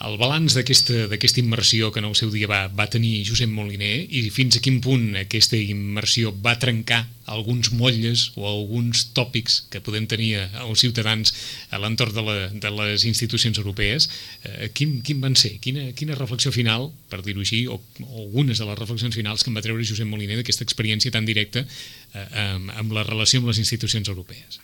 el 0.07 0.17
balanç 0.21 0.55
d'aquesta 0.59 1.43
immersió 1.43 1.91
que 1.91 2.03
en 2.03 2.09
el 2.09 2.17
seu 2.19 2.31
dia 2.33 2.49
va, 2.51 2.65
va 2.71 2.89
tenir 2.91 3.19
Josep 3.27 3.51
Moliner 3.51 3.95
i 4.07 4.27
fins 4.33 4.57
a 4.57 4.63
quin 4.63 4.79
punt 4.83 5.11
aquesta 5.25 5.59
immersió 5.59 6.33
va 6.35 6.57
trencar 6.61 7.03
alguns 7.29 7.71
motlles 7.71 8.29
o 8.35 8.45
alguns 8.47 9.05
tòpics 9.13 9.59
que 9.71 9.81
podem 9.85 10.07
tenir 10.09 10.31
els 10.63 10.81
ciutadans 10.81 11.33
a 11.71 11.79
l'entorn 11.81 12.15
de, 12.15 12.23
la, 12.25 12.35
de 12.49 12.71
les 12.73 13.05
institucions 13.05 13.59
europees, 13.61 14.09
eh, 14.43 14.69
quin, 14.73 14.99
quin 15.05 15.21
van 15.21 15.37
ser? 15.39 15.55
Quina, 15.63 15.89
quina 15.97 16.17
reflexió 16.17 16.51
final, 16.55 16.89
per 17.11 17.21
dir-ho 17.25 17.43
així, 17.45 17.65
o, 17.69 17.77
o 18.05 18.23
algunes 18.25 18.61
de 18.61 18.69
les 18.69 18.79
reflexions 18.79 19.15
finals 19.15 19.45
que 19.45 19.53
em 19.53 19.59
va 19.59 19.65
treure 19.65 19.85
Josep 19.85 20.09
Moliner 20.09 20.39
d'aquesta 20.39 20.65
experiència 20.65 21.13
tan 21.13 21.27
directa 21.29 21.63
eh, 21.65 22.25
amb, 22.47 22.73
amb 22.81 22.97
la 22.97 23.05
relació 23.07 23.43
amb 23.43 23.53
les 23.53 23.61
institucions 23.61 24.09
europees? 24.09 24.61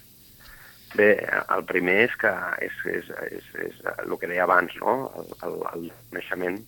Bé, 0.95 1.11
el 1.51 1.65
primer 1.67 1.97
és 2.05 2.13
que 2.17 2.31
és, 2.63 2.75
és, 2.87 3.11
és, 3.35 3.47
és 3.67 3.79
el 3.99 4.15
que 4.17 4.31
deia 4.31 4.45
abans, 4.47 4.73
no? 4.79 5.11
el, 5.19 5.31
el, 5.43 5.61
el 5.73 5.87
coneixement 6.09 6.61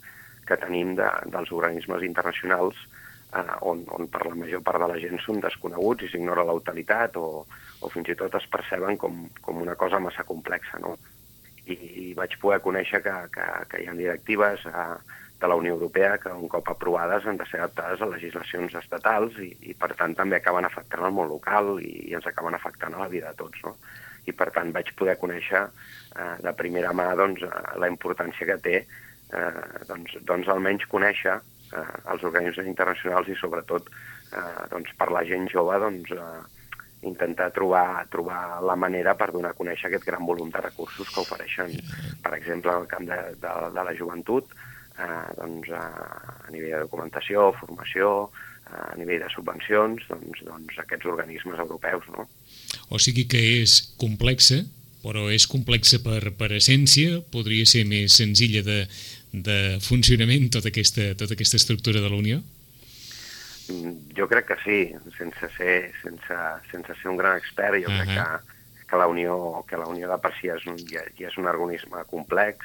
que 0.47 0.57
tenim 0.60 0.93
de, 0.99 1.07
dels 1.31 1.51
organismes 1.55 2.03
internacionals 2.03 2.75
eh, 2.75 3.07
on, 3.62 3.84
on 3.92 4.08
per 4.08 4.24
la 4.26 4.36
major 4.36 4.63
part 4.63 4.80
de 4.82 4.88
la 4.88 4.98
gent 5.02 5.20
són 5.24 5.42
desconeguts 5.44 6.06
i 6.08 6.12
s'ignora 6.12 6.46
la 6.48 6.56
utilitat 6.56 7.18
o, 7.20 7.44
o 7.82 7.92
fins 7.94 8.10
i 8.13 8.16
tot 8.16 8.34
es 8.40 8.48
perceben 8.52 8.98
com, 8.98 9.26
com 9.44 9.62
una 9.62 9.76
cosa 9.76 10.00
massa 10.00 10.24
complexa. 10.24 10.80
No? 10.80 10.96
I, 11.68 11.76
i 11.76 12.06
vaig 12.16 12.38
poder 12.42 12.62
conèixer 12.63 13.04
que, 13.04 13.16
que, 13.34 13.48
que 13.72 13.84
hi 13.84 13.90
ha 13.92 13.96
directives 13.98 14.63
eh, 14.72 14.88
de 15.38 15.52
la 15.52 15.60
Unió 15.60 15.76
Europea 15.76 16.16
que 16.18 16.32
un 16.34 16.48
cop 16.50 16.72
aprovades 16.72 17.28
han 17.28 17.38
de 17.38 17.46
ser 17.46 17.60
adaptades 17.60 18.02
a 18.02 18.10
legislacions 18.10 18.74
estatals 18.80 19.38
i, 19.44 19.52
i 19.70 19.76
per 19.78 19.92
tant 20.00 20.16
també 20.18 20.40
acaben 20.40 20.66
afectant 20.66 21.06
el 21.06 21.13
món 21.13 21.30
local 21.30 21.76
i, 21.84 21.92
i 22.08 22.16
ens 22.18 22.26
acaben 22.32 22.56
afectant 22.56 22.96
a 22.96 23.04
la 23.04 23.12
vida 23.12 23.34
de 23.34 23.44
tots. 23.44 23.63
No? 23.68 23.76
i 24.28 24.36
per 24.36 24.52
tant 24.56 24.74
vaig 24.76 24.92
poder 25.00 25.18
conèixer 25.22 25.63
eh, 25.63 26.34
de 26.44 26.54
primera 26.60 26.94
mà 26.96 27.08
doncs, 27.20 27.44
eh, 27.48 27.62
la 27.82 27.90
importància 27.92 28.48
que 28.50 28.58
té 28.63 28.76
eh, 28.84 29.68
doncs, 29.90 30.18
doncs 30.28 30.50
almenys 30.52 30.88
conèixer 30.92 31.38
eh, 31.73 31.95
els 32.13 32.23
organismes 32.27 32.69
internacionals 32.69 33.32
i 33.32 33.38
sobretot 33.39 33.89
eh, 33.89 34.63
doncs, 34.71 34.93
per 34.97 35.10
la 35.13 35.23
gent 35.27 35.49
jove 35.51 35.80
doncs, 35.84 36.13
eh, 36.13 36.67
intentar 37.08 37.51
trobar, 37.53 38.08
trobar 38.12 38.60
la 38.65 38.75
manera 38.75 39.13
per 39.15 39.30
donar 39.32 39.53
a 39.53 39.58
conèixer 39.58 39.91
aquest 39.91 40.08
gran 40.08 40.25
volum 40.25 40.49
de 40.53 40.63
recursos 40.63 41.12
que 41.13 41.21
ofereixen, 41.21 41.75
per 42.23 42.34
exemple, 42.39 42.73
el 42.73 42.88
camp 42.89 43.06
de, 43.10 43.19
de, 43.38 43.53
de 43.75 43.86
la 43.86 43.95
joventut, 43.97 44.56
eh, 44.97 45.23
doncs, 45.38 45.69
a, 45.71 45.86
a 46.47 46.51
nivell 46.53 46.73
de 46.73 46.84
documentació, 46.88 47.51
formació, 47.60 48.30
a 48.67 48.95
nivell 48.99 49.21
de 49.23 49.30
subvencions, 49.32 50.08
doncs, 50.10 50.41
doncs 50.43 50.80
aquests 50.82 51.08
organismes 51.08 51.60
europeus. 51.63 52.08
No? 52.12 52.27
O 52.91 52.99
sigui 52.99 53.27
que 53.32 53.39
és 53.62 53.77
complexa, 54.01 54.63
però 55.03 55.27
és 55.32 55.47
complexa 55.47 56.01
per, 56.03 56.19
per 56.36 56.51
essència, 56.58 57.21
podria 57.32 57.67
ser 57.69 57.86
més 57.88 58.17
senzilla 58.19 58.63
de, 58.65 58.82
de 59.32 59.80
funcionament 59.84 60.50
tota 60.54 60.72
aquesta, 60.72 61.13
tota 61.20 61.36
aquesta 61.36 61.60
estructura 61.60 62.02
de 62.02 62.10
la 62.10 62.20
Unió? 62.20 62.42
Jo 64.16 64.28
crec 64.32 64.48
que 64.48 64.58
sí, 64.63 64.80
sense 65.18 65.50
ser, 65.58 65.92
sense, 66.02 66.38
sense 66.72 66.96
ser 67.02 67.12
un 67.12 67.18
gran 67.20 67.38
expert, 67.38 67.82
jo 67.84 67.90
uh 67.90 67.94
-huh. 67.94 68.06
crec 68.06 68.16
que, 68.16 68.86
que 68.88 68.98
la 68.98 69.08
Unió, 69.08 69.66
que 69.68 69.78
la 69.78 69.88
Unió 69.88 70.10
de 70.10 70.18
per 70.18 70.34
si 70.40 70.48
és 70.48 70.66
un, 70.66 70.78
ja, 70.78 71.04
ja 71.20 71.28
és 71.28 71.38
un 71.38 71.48
organisme 71.48 72.04
complex, 72.10 72.58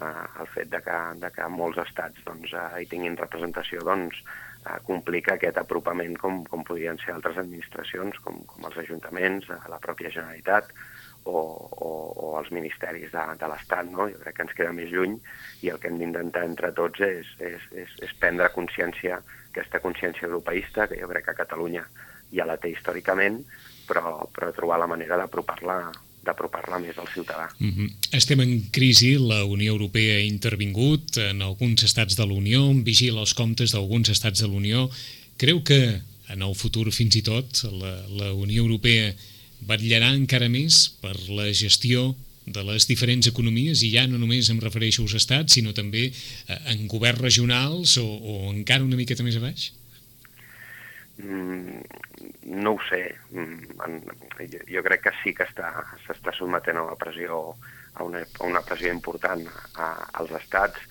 eh, 0.00 0.40
el 0.40 0.46
fet 0.46 0.68
de 0.68 0.80
que, 0.82 0.98
de 1.16 1.30
que 1.30 1.48
molts 1.48 1.78
estats 1.78 2.18
doncs, 2.24 2.52
eh, 2.52 2.82
hi 2.82 2.86
tinguin 2.86 3.16
representació 3.16 3.80
doncs, 3.80 4.22
eh, 4.66 4.78
complica 4.84 5.34
aquest 5.34 5.56
apropament 5.56 6.16
com, 6.18 6.44
com 6.44 6.64
podrien 6.64 6.98
ser 6.98 7.14
altres 7.14 7.38
administracions, 7.38 8.18
com, 8.18 8.44
com 8.44 8.64
els 8.64 8.76
ajuntaments, 8.76 9.48
eh, 9.48 9.60
la 9.68 9.78
pròpia 9.78 10.10
Generalitat 10.10 10.72
o, 11.24 11.40
o, 11.70 11.90
o 12.26 12.30
els 12.40 12.50
ministeris 12.54 13.10
de, 13.12 13.24
de 13.38 13.50
l'Estat. 13.50 13.90
No? 13.90 14.08
Jo 14.10 14.20
crec 14.22 14.38
que 14.38 14.46
ens 14.46 14.54
queda 14.58 14.74
més 14.76 14.90
lluny 14.92 15.18
i 15.62 15.72
el 15.72 15.80
que 15.80 15.90
hem 15.90 15.98
d'intentar 16.00 16.44
entre 16.48 16.72
tots 16.76 17.02
és, 17.06 17.28
és, 17.40 17.66
és, 17.84 17.98
és 18.02 18.14
prendre 18.20 18.50
consciència, 18.54 19.20
aquesta 19.50 19.82
consciència 19.84 20.28
europeista, 20.28 20.88
que 20.90 21.00
jo 21.00 21.10
crec 21.10 21.28
que 21.28 21.36
a 21.36 21.42
Catalunya 21.42 21.84
ja 22.32 22.48
la 22.48 22.56
té 22.56 22.72
històricament, 22.72 23.42
però, 23.88 24.22
però 24.32 24.50
trobar 24.56 24.80
la 24.80 24.90
manera 24.90 25.20
d'apropar-la 25.20 25.82
d'apropar-la 26.22 26.78
més 26.78 26.98
al 27.02 27.08
ciutadà. 27.10 27.48
Mm 27.58 27.70
-hmm. 27.70 27.88
Estem 28.14 28.40
en 28.40 28.70
crisi, 28.70 29.18
la 29.18 29.44
Unió 29.44 29.72
Europea 29.72 30.16
ha 30.16 30.22
intervingut 30.22 31.16
en 31.16 31.42
alguns 31.42 31.82
estats 31.82 32.14
de 32.14 32.26
l'Unió, 32.26 32.72
vigila 32.74 33.20
els 33.20 33.34
comptes 33.34 33.72
d'alguns 33.72 34.08
estats 34.08 34.38
de 34.40 34.46
l'Unió. 34.46 34.88
Creu 35.36 35.64
que 35.64 36.00
en 36.28 36.42
el 36.42 36.54
futur 36.54 36.92
fins 36.92 37.16
i 37.16 37.22
tot 37.22 37.64
la, 37.64 38.06
la 38.08 38.32
Unió 38.32 38.62
Europea 38.62 39.14
vetllarà 39.68 40.12
encara 40.16 40.48
més 40.52 40.84
per 41.02 41.14
la 41.30 41.50
gestió 41.56 42.12
de 42.46 42.62
les 42.66 42.86
diferents 42.90 43.28
economies, 43.30 43.84
i 43.86 43.92
ja 43.94 44.06
no 44.10 44.18
només 44.18 44.50
em 44.50 44.58
refereixo 44.62 45.04
als 45.04 45.14
estats, 45.20 45.54
sinó 45.54 45.74
també 45.76 46.08
eh, 46.10 46.58
en 46.72 46.88
governs 46.90 47.22
regionals 47.22 47.96
o, 48.02 48.06
o 48.06 48.34
encara 48.50 48.86
una 48.86 48.98
miqueta 48.98 49.22
més 49.22 49.38
a 49.38 49.44
baix? 49.44 49.68
Mm, 51.22 51.82
no 52.64 52.74
ho 52.74 52.80
sé. 52.88 53.04
Mm, 53.30 53.76
jo, 54.40 54.64
jo 54.74 54.82
crec 54.88 55.06
que 55.06 55.14
sí 55.22 55.34
que 55.38 55.46
s'està 55.52 56.34
sotmetent 56.34 56.80
a 56.80 56.86
una 56.88 56.98
pressió, 56.98 57.44
a 57.94 58.08
una, 58.08 58.24
a 58.24 58.48
una 58.48 58.64
pressió 58.66 58.90
important 58.90 59.46
a, 59.76 59.92
als 60.18 60.34
estats. 60.42 60.82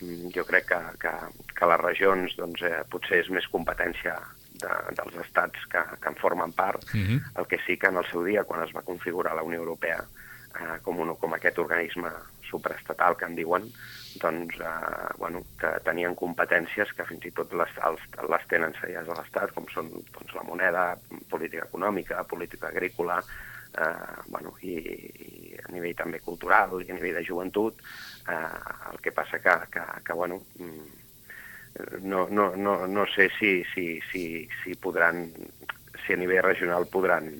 Mm, 0.00 0.32
jo 0.34 0.46
crec 0.48 0.70
que, 0.72 0.80
que, 1.04 1.12
que 1.52 1.68
les 1.68 1.84
regions 1.84 2.38
doncs, 2.40 2.64
eh, 2.64 2.80
potser 2.90 3.20
és 3.26 3.30
més 3.34 3.50
competència 3.52 4.16
de, 4.54 4.74
dels 4.98 5.16
estats 5.24 5.66
que, 5.70 5.82
que 6.00 6.12
en 6.12 6.20
formen 6.20 6.52
part. 6.52 6.82
Uh 6.92 6.96
mhm. 6.98 7.16
-huh. 7.18 7.40
El 7.40 7.46
que 7.46 7.58
sí 7.66 7.78
que 7.78 7.88
en 7.88 7.96
el 7.96 8.06
seu 8.10 8.24
dia, 8.24 8.44
quan 8.44 8.62
es 8.62 8.74
va 8.74 8.82
configurar 8.82 9.34
la 9.34 9.42
Unió 9.42 9.60
Europea 9.60 10.04
eh, 10.60 10.78
com, 10.82 10.98
un, 11.00 11.14
com 11.16 11.34
aquest 11.34 11.58
organisme 11.58 12.10
superestatal 12.48 13.16
que 13.16 13.24
en 13.24 13.34
diuen, 13.34 13.72
doncs, 14.20 14.60
eh, 14.60 15.14
bueno, 15.18 15.42
que 15.58 15.70
tenien 15.84 16.14
competències 16.14 16.92
que 16.94 17.06
fins 17.08 17.24
i 17.26 17.32
tot 17.34 17.52
les, 17.52 17.72
els, 17.88 18.00
les 18.30 18.46
tenen 18.48 18.74
seriades 18.80 19.08
a 19.08 19.18
l'Estat, 19.18 19.54
com 19.56 19.66
són 19.74 19.90
doncs, 19.90 20.34
la 20.34 20.46
moneda, 20.46 20.84
política 21.30 21.66
econòmica, 21.66 22.24
política 22.24 22.68
agrícola, 22.68 23.22
eh, 23.78 24.22
bueno, 24.26 24.54
i, 24.62 24.76
i 24.78 25.56
a 25.64 25.72
nivell 25.72 25.96
també 25.98 26.20
cultural 26.20 26.78
i 26.82 26.90
a 26.90 26.98
nivell 26.98 27.18
de 27.18 27.24
joventut, 27.26 27.82
eh, 28.28 28.92
el 28.92 29.00
que 29.02 29.12
passa 29.12 29.42
que, 29.42 29.56
que, 29.72 29.84
que 30.06 30.12
bueno, 30.12 30.42
mm, 30.58 31.03
no, 32.02 32.28
no, 32.30 32.54
no, 32.56 32.86
no 32.86 33.06
sé 33.06 33.30
si, 33.38 33.64
si, 33.74 34.00
si, 34.12 34.48
si 34.62 34.74
podran, 34.74 35.26
si 36.06 36.14
a 36.14 36.16
nivell 36.16 36.44
regional 36.44 36.86
podran, 36.86 37.30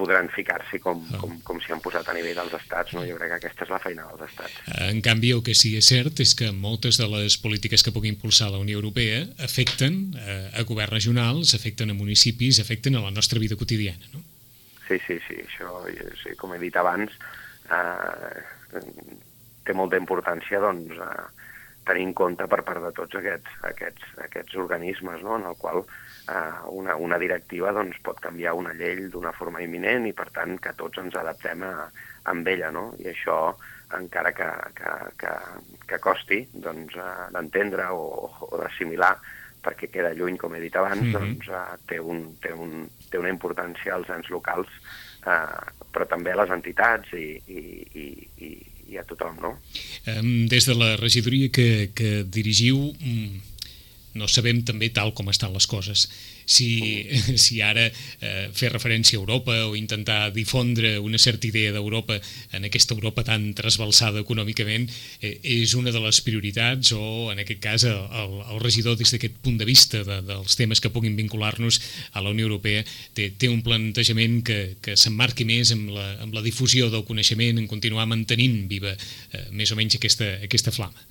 podran 0.00 0.30
ficar-s'hi 0.32 0.80
com, 0.80 1.02
ah. 1.12 1.20
com, 1.20 1.34
com 1.44 1.60
s'hi 1.60 1.74
han 1.74 1.82
posat 1.84 2.08
a 2.08 2.14
nivell 2.16 2.38
dels 2.38 2.56
estats. 2.56 2.94
No? 2.96 3.04
Jo 3.08 3.18
crec 3.18 3.34
que 3.34 3.38
aquesta 3.40 3.66
és 3.66 3.72
la 3.74 3.80
feina 3.82 4.06
dels 4.08 4.24
estats. 4.30 4.56
En 4.88 5.02
canvi, 5.04 5.34
el 5.36 5.42
que 5.44 5.54
sí 5.58 5.74
que 5.74 5.82
és 5.84 5.90
cert 5.92 6.22
és 6.24 6.32
que 6.38 6.48
moltes 6.56 7.00
de 7.00 7.08
les 7.12 7.36
polítiques 7.42 7.84
que 7.84 7.92
pugui 7.92 8.12
impulsar 8.14 8.48
la 8.54 8.62
Unió 8.62 8.80
Europea 8.80 9.26
afecten 9.44 10.00
eh, 10.16 10.46
a 10.56 10.64
governs 10.68 10.96
regionals, 10.96 11.54
afecten 11.58 11.92
a 11.92 11.98
municipis, 11.98 12.62
afecten 12.64 12.96
a 12.96 13.04
la 13.04 13.12
nostra 13.12 13.42
vida 13.42 13.58
quotidiana. 13.60 14.08
No? 14.14 14.24
Sí, 14.88 14.96
sí, 15.06 15.20
sí. 15.28 15.36
Això, 15.44 15.84
sí, 16.22 16.34
com 16.40 16.56
he 16.56 16.62
dit 16.62 16.80
abans, 16.80 17.12
eh, 17.68 18.80
té 19.66 19.76
molta 19.76 20.00
importància 20.00 20.62
doncs, 20.64 20.96
eh, 20.96 21.49
tenir 21.90 22.06
en 22.08 22.14
compte 22.22 22.46
per 22.50 22.62
part 22.66 22.82
de 22.86 22.92
tots 22.96 23.18
aquests, 23.20 23.58
aquests, 23.72 24.14
aquests 24.28 24.56
organismes, 24.62 25.26
no? 25.26 25.36
en 25.40 25.48
el 25.50 25.58
qual 25.58 25.82
eh, 25.82 26.54
una, 26.70 26.96
una 26.96 27.18
directiva 27.18 27.74
doncs, 27.76 27.98
pot 28.06 28.22
canviar 28.22 28.54
una 28.58 28.74
llei 28.78 29.08
d'una 29.10 29.34
forma 29.36 29.62
imminent 29.64 30.06
i, 30.06 30.14
per 30.16 30.30
tant, 30.36 30.56
que 30.62 30.74
tots 30.78 31.02
ens 31.02 31.18
adaptem 31.18 31.66
a, 31.66 31.74
amb 32.30 32.48
ella, 32.48 32.70
no? 32.74 32.90
I 33.02 33.10
això, 33.12 33.40
encara 33.96 34.32
que, 34.36 34.48
que, 34.78 34.94
que, 35.18 35.34
que 35.88 36.00
costi 36.02 36.40
doncs, 36.52 36.96
uh, 36.96 37.28
d'entendre 37.34 37.90
o, 37.90 38.30
o 38.46 38.60
d'assimilar, 38.60 39.16
perquè 39.60 39.90
queda 39.92 40.14
lluny, 40.16 40.38
com 40.40 40.54
he 40.56 40.62
dit 40.62 40.76
abans, 40.76 41.02
mm 41.02 41.10
-hmm. 41.10 41.18
doncs 41.18 41.48
uh, 41.48 41.76
té, 41.86 41.98
un, 41.98 42.36
té, 42.40 42.52
un, 42.52 42.88
té 43.10 43.18
una 43.18 43.32
importància 43.32 43.94
als 43.94 44.08
ens 44.08 44.30
locals, 44.30 44.68
uh, 45.26 45.60
però 45.92 46.06
també 46.06 46.32
a 46.32 46.40
les 46.42 46.50
entitats 46.50 47.12
i, 47.12 47.42
i, 47.46 47.60
i, 47.92 48.06
i, 48.46 48.50
i 48.90 48.98
a 48.98 49.04
tothom, 49.06 49.38
no? 49.42 49.54
Des 50.50 50.66
de 50.66 50.74
la 50.74 50.96
regidoria 50.98 51.50
que, 51.54 51.90
que 51.94 52.24
dirigiu, 52.26 52.80
um, 52.90 53.40
no 54.18 54.28
sabem 54.28 54.64
també 54.66 54.90
tal 54.90 55.14
com 55.14 55.30
estan 55.30 55.54
les 55.54 55.68
coses. 55.70 56.08
Si, 56.50 57.06
si 57.44 57.60
ara 57.62 57.84
eh, 57.86 58.48
fer 58.56 58.72
referència 58.72 59.18
a 59.18 59.20
Europa 59.20 59.54
o 59.68 59.76
intentar 59.78 60.32
difondre 60.34 60.96
una 60.98 61.18
certa 61.22 61.46
idea 61.46 61.70
d'Europa 61.70 62.18
en 62.56 62.66
aquesta 62.66 62.96
Europa 62.96 63.22
tan 63.26 63.52
trasbalsada 63.54 64.24
econòmicament 64.24 64.88
eh, 65.22 65.36
és 65.42 65.76
una 65.78 65.94
de 65.94 66.02
les 66.02 66.20
prioritats 66.26 66.90
o 66.96 67.30
en 67.30 67.42
aquest 67.44 67.62
cas 67.62 67.86
el, 67.86 68.34
el 68.50 68.60
regidor 68.64 68.98
des 68.98 69.14
d'aquest 69.14 69.38
punt 69.44 69.60
de 69.60 69.68
vista 69.68 70.02
de, 70.06 70.20
dels 70.26 70.58
temes 70.58 70.82
que 70.82 70.90
puguin 70.90 71.16
vincular-nos 71.18 71.80
a 72.12 72.24
la 72.24 72.34
Unió 72.34 72.48
Europea 72.48 72.82
té, 73.14 73.30
té 73.30 73.50
un 73.50 73.62
plantejament 73.62 74.40
que, 74.46 74.58
que 74.82 74.96
s'emmarqui 74.98 75.46
més 75.46 75.70
amb 75.76 75.94
la, 75.94 76.06
amb 76.24 76.34
la 76.34 76.44
difusió 76.44 76.90
del 76.90 77.06
coneixement, 77.06 77.58
en 77.60 77.70
continuar 77.70 78.08
mantenint 78.10 78.64
viva 78.70 78.92
eh, 78.96 79.46
més 79.54 79.70
o 79.70 79.78
menys 79.78 79.98
aquesta, 79.98 80.34
aquesta 80.44 80.74
flama. 80.74 81.06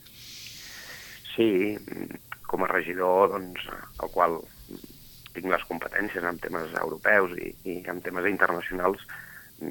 Sí, 1.36 1.78
com 2.50 2.66
a 2.66 2.72
regidor, 2.72 3.32
doncs, 3.36 3.68
el 4.04 4.12
qual 4.12 4.40
tinc 5.40 5.56
les 5.56 5.66
competències 5.72 6.28
en 6.28 6.40
temes 6.44 6.76
europeus 6.84 7.36
i, 7.40 7.50
i 7.72 7.80
en 7.90 8.04
temes 8.06 8.28
internacionals, 8.30 9.04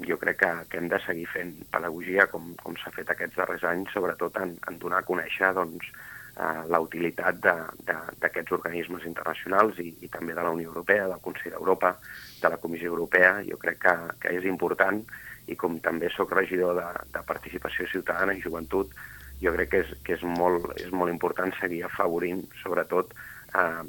jo 0.08 0.18
crec 0.20 0.42
que, 0.42 0.50
que 0.68 0.80
hem 0.80 0.88
de 0.92 1.00
seguir 1.04 1.26
fent 1.32 1.54
pedagogia 1.72 2.26
com, 2.32 2.52
com 2.60 2.76
s'ha 2.76 2.92
fet 2.96 3.10
aquests 3.12 3.38
darrers 3.40 3.64
anys, 3.68 3.92
sobretot 3.94 4.36
en, 4.42 4.54
en 4.68 4.80
donar 4.82 5.02
a 5.02 5.06
conèixer 5.08 5.54
doncs, 5.56 5.88
eh, 6.36 6.64
la 6.68 6.80
utilitat 6.84 7.40
d'aquests 7.40 8.52
organismes 8.58 9.06
internacionals 9.08 9.80
i, 9.84 9.90
i 10.04 10.10
també 10.12 10.36
de 10.36 10.44
la 10.44 10.52
Unió 10.56 10.72
Europea, 10.72 11.08
del 11.08 11.24
Consell 11.24 11.56
d'Europa, 11.56 11.94
de 12.42 12.52
la 12.52 12.60
Comissió 12.60 12.92
Europea. 12.92 13.38
Jo 13.48 13.56
crec 13.62 13.80
que, 13.86 13.96
que 14.24 14.34
és 14.40 14.48
important 14.50 15.00
i 15.48 15.56
com 15.56 15.78
també 15.80 16.10
sóc 16.12 16.34
regidor 16.36 16.76
de, 16.76 16.88
de 17.14 17.24
participació 17.24 17.88
ciutadana 17.88 18.36
i 18.36 18.44
joventut, 18.44 18.92
jo 19.40 19.54
crec 19.54 19.72
que 19.72 19.82
és, 19.86 19.96
que 20.04 20.18
és, 20.18 20.24
molt, 20.36 20.68
és 20.82 20.92
molt 20.92 21.12
important 21.12 21.54
seguir 21.60 21.84
afavorint, 21.86 22.44
sobretot, 22.60 23.14
eh, 23.54 23.82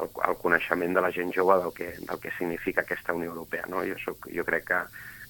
el, 0.00 0.08
el 0.28 0.38
coneixement 0.42 0.96
de 0.96 1.04
la 1.04 1.12
gent 1.14 1.32
jove 1.34 1.58
del 1.62 1.74
que, 1.76 1.92
del 1.98 2.22
que 2.22 2.32
significa 2.38 2.82
aquesta 2.82 3.16
Unió 3.16 3.32
Europea. 3.32 3.66
No? 3.68 3.84
Jo, 3.86 3.98
soc, 4.04 4.30
jo 4.34 4.46
crec 4.48 4.68
que, 4.70 4.80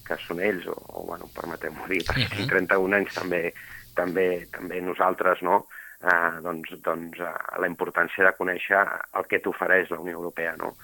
que 0.07 0.19
són 0.25 0.41
ells, 0.43 0.67
o, 0.71 0.77
o 0.93 1.05
bueno, 1.11 1.29
permeteu-m'ho 1.35 1.89
dir, 1.91 2.01
perquè 2.07 2.29
tinc 2.35 2.55
31 2.55 3.01
anys 3.01 3.19
també, 3.19 3.43
també, 3.97 4.29
també 4.55 4.81
nosaltres, 4.81 5.43
no? 5.45 5.63
eh, 6.03 6.41
doncs, 6.41 6.73
doncs 6.83 7.19
eh, 7.19 7.35
la 7.59 7.69
importància 7.69 8.25
de 8.25 8.35
conèixer 8.37 8.81
el 9.19 9.27
que 9.29 9.41
t'ofereix 9.43 9.91
la 9.91 10.01
Unió 10.03 10.19
Europea, 10.19 10.55
no? 10.59 10.75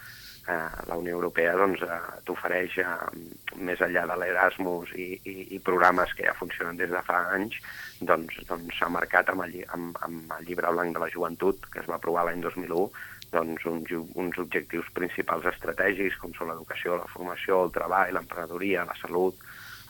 Eh, 0.47 0.69
la 0.85 0.95
Unió 0.95 1.15
Europea 1.17 1.55
doncs, 1.57 1.81
eh, 1.81 2.19
t'ofereix, 2.27 2.75
eh, 2.77 3.57
més 3.67 3.79
enllà 3.81 4.03
de 4.11 4.17
l'Erasmus 4.21 4.91
i, 4.93 5.07
i, 5.25 5.33
i 5.55 5.59
programes 5.69 6.13
que 6.13 6.27
ja 6.27 6.35
funcionen 6.37 6.77
des 6.77 6.91
de 6.93 7.01
fa 7.07 7.23
anys, 7.33 7.57
doncs 8.11 8.35
s'ha 8.37 8.51
doncs, 8.51 8.83
marcat 8.93 9.31
amb 9.33 9.47
el, 9.47 9.55
amb, 9.73 9.97
amb 10.05 10.35
el 10.37 10.45
llibre 10.45 10.69
blanc 10.75 10.93
de 10.93 11.01
la 11.01 11.09
joventut, 11.09 11.65
que 11.73 11.81
es 11.81 11.89
va 11.89 11.97
aprovar 11.97 12.27
l'any 12.27 12.45
2001, 12.45 12.85
doncs, 13.33 13.65
uns, 13.73 13.95
uns 14.13 14.37
objectius 14.45 14.93
principals 14.93 15.49
estratègics, 15.49 16.21
com 16.21 16.37
són 16.37 16.53
l'educació, 16.53 16.99
la 17.01 17.09
formació, 17.15 17.63
el 17.65 17.73
treball, 17.79 18.13
l'emprenedoria, 18.13 18.85
la 18.85 18.99
salut, 19.01 19.41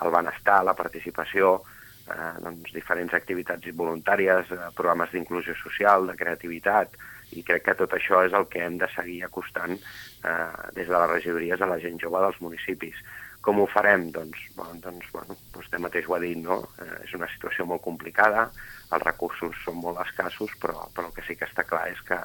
el 0.07 0.15
benestar, 0.15 0.61
la 0.63 0.77
participació, 0.79 1.57
eh, 2.11 2.31
doncs, 2.43 2.71
diferents 2.75 3.13
activitats 3.17 3.75
voluntàries, 3.75 4.51
eh, 4.51 4.71
programes 4.77 5.11
d'inclusió 5.11 5.55
social, 5.61 6.07
de 6.07 6.17
creativitat, 6.19 6.95
i 7.33 7.43
crec 7.43 7.65
que 7.65 7.77
tot 7.77 7.93
això 7.97 8.21
és 8.25 8.33
el 8.37 8.47
que 8.51 8.63
hem 8.63 8.77
de 8.81 8.89
seguir 8.93 9.23
acostant 9.25 9.75
eh, 9.75 10.71
des 10.77 10.87
de 10.87 10.97
les 10.97 11.11
regidories 11.11 11.61
a 11.61 11.69
la 11.69 11.79
gent 11.81 11.99
jove 12.01 12.21
dels 12.21 12.41
municipis. 12.41 12.99
Com 13.45 13.59
ho 13.61 13.67
farem? 13.69 14.07
Doncs, 14.13 14.39
bueno, 14.57 14.79
doncs, 14.81 15.09
bueno, 15.13 15.37
vostè 15.53 15.77
mateix 15.81 16.07
ho 16.09 16.15
ha 16.17 16.21
dit, 16.23 16.37
no? 16.41 16.61
Eh, 16.81 16.91
és 17.05 17.13
una 17.17 17.29
situació 17.33 17.67
molt 17.69 17.83
complicada, 17.85 18.47
els 18.91 19.05
recursos 19.05 19.57
són 19.65 19.81
molt 19.81 20.01
escassos, 20.05 20.53
però, 20.61 20.87
però 20.95 21.09
el 21.09 21.17
que 21.17 21.25
sí 21.27 21.37
que 21.37 21.49
està 21.49 21.65
clar 21.67 21.87
és 21.91 22.01
que, 22.07 22.19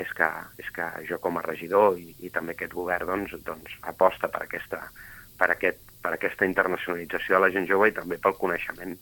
és 0.00 0.10
que, 0.16 0.28
és 0.62 0.70
que 0.74 0.88
jo 1.08 1.20
com 1.22 1.38
a 1.38 1.44
regidor 1.46 1.98
i, 1.98 2.14
i 2.26 2.32
també 2.34 2.56
aquest 2.56 2.74
govern 2.74 3.10
doncs, 3.10 3.36
doncs 3.46 3.78
aposta 3.92 4.30
per 4.32 4.44
aquesta, 4.46 4.82
per, 5.38 5.50
aquest, 5.54 5.89
per 6.02 6.14
aquesta 6.16 6.46
internacionalització 6.48 7.36
de 7.36 7.42
la 7.44 7.50
gent 7.54 7.68
jove 7.68 7.90
i 7.90 7.96
també 7.96 8.18
pel 8.22 8.36
coneixement 8.38 8.96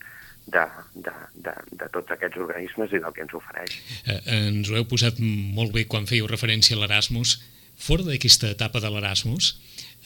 de, 0.48 0.64
de, 0.94 1.14
de, 1.44 1.54
de 1.82 1.88
tots 1.94 2.14
aquests 2.14 2.40
organismes 2.40 2.94
i 2.94 3.02
del 3.02 3.14
que 3.14 3.24
ens 3.26 3.34
ofereix. 3.36 3.76
Eh, 4.06 4.20
ens 4.38 4.70
ho 4.70 4.78
heu 4.78 4.86
posat 4.88 5.20
molt 5.20 5.74
bé 5.76 5.84
quan 5.90 6.08
fèieu 6.08 6.28
referència 6.30 6.76
a 6.76 6.80
l'Erasmus. 6.82 7.38
Fora 7.78 8.06
d'aquesta 8.08 8.50
etapa 8.56 8.80
de 8.82 8.90
l'Erasmus, 8.90 9.52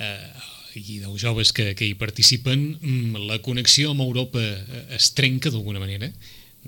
eh, 0.03 0.17
i 0.77 1.01
dels 1.03 1.21
joves 1.21 1.53
que, 1.57 1.73
que 1.79 1.89
hi 1.89 1.97
participen, 1.99 2.65
mm, 2.81 3.27
la 3.29 3.41
connexió 3.45 3.93
amb 3.93 4.05
Europa 4.05 4.43
eh, 4.43 4.85
es 4.99 5.13
trenca 5.17 5.53
d'alguna 5.53 5.83
manera? 5.83 6.11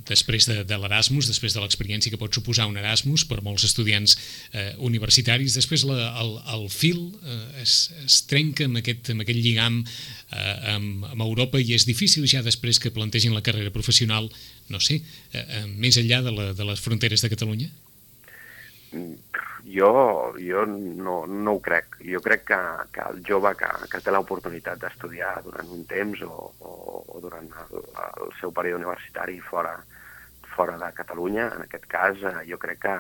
Després 0.03 0.49
de, 0.51 0.57
de 0.67 0.77
l'Erasmus, 0.81 1.29
després 1.31 1.55
de 1.55 1.63
l'experiència 1.63 2.11
que 2.11 2.19
pot 2.19 2.35
suposar 2.35 2.67
un 2.67 2.79
Erasmus 2.81 3.25
per 3.31 3.39
molts 3.47 3.65
estudiants 3.69 4.17
eh, 4.51 4.73
universitaris, 4.83 5.55
després 5.55 5.85
la, 5.87 6.11
el, 6.21 6.35
el 6.57 6.67
fil 6.73 7.07
eh, 7.23 7.63
es, 7.63 7.77
es 8.03 8.19
trenca 8.27 8.67
amb 8.67 8.83
aquest, 8.83 9.13
amb 9.15 9.23
aquest 9.23 9.39
lligam 9.39 9.81
eh, 9.85 10.75
amb, 10.75 11.07
amb 11.13 11.27
Europa 11.29 11.63
i 11.63 11.77
és 11.79 11.87
difícil 11.87 12.27
ja 12.31 12.43
després 12.43 12.83
que 12.83 12.95
plantegin 12.95 13.37
la 13.37 13.45
carrera 13.47 13.73
professional, 13.75 14.29
no 14.69 14.83
sé, 14.83 14.99
eh, 15.33 15.45
eh, 15.45 15.65
més 15.79 15.99
enllà 16.03 16.25
de, 16.27 16.35
la, 16.35 16.51
de 16.59 16.71
les 16.73 16.83
fronteres 16.83 17.23
de 17.23 17.31
Catalunya? 17.31 17.71
Jo, 19.65 20.35
jo 20.37 20.67
no, 20.67 21.25
no 21.27 21.53
ho 21.57 21.61
crec. 21.65 21.97
Jo 22.05 22.21
crec 22.21 22.45
que, 22.51 22.59
que 22.93 23.05
el 23.09 23.23
jove 23.25 23.55
que, 23.57 23.69
que 23.89 24.01
té 24.05 24.13
l'oportunitat 24.13 24.83
d'estudiar 24.83 25.39
durant 25.47 25.71
un 25.73 25.87
temps 25.89 26.21
o, 26.27 26.51
o, 26.61 26.73
o 27.17 27.23
durant 27.25 27.49
el, 27.65 27.87
el 28.27 28.35
seu 28.41 28.53
període 28.53 28.83
universitari 28.83 29.39
fora, 29.41 29.79
fora 30.55 30.77
de 30.79 30.93
Catalunya, 30.97 31.49
en 31.57 31.65
aquest 31.65 31.89
cas, 31.89 32.21
eh, 32.21 32.45
jo 32.51 32.61
crec 32.61 32.83
que, 32.85 32.95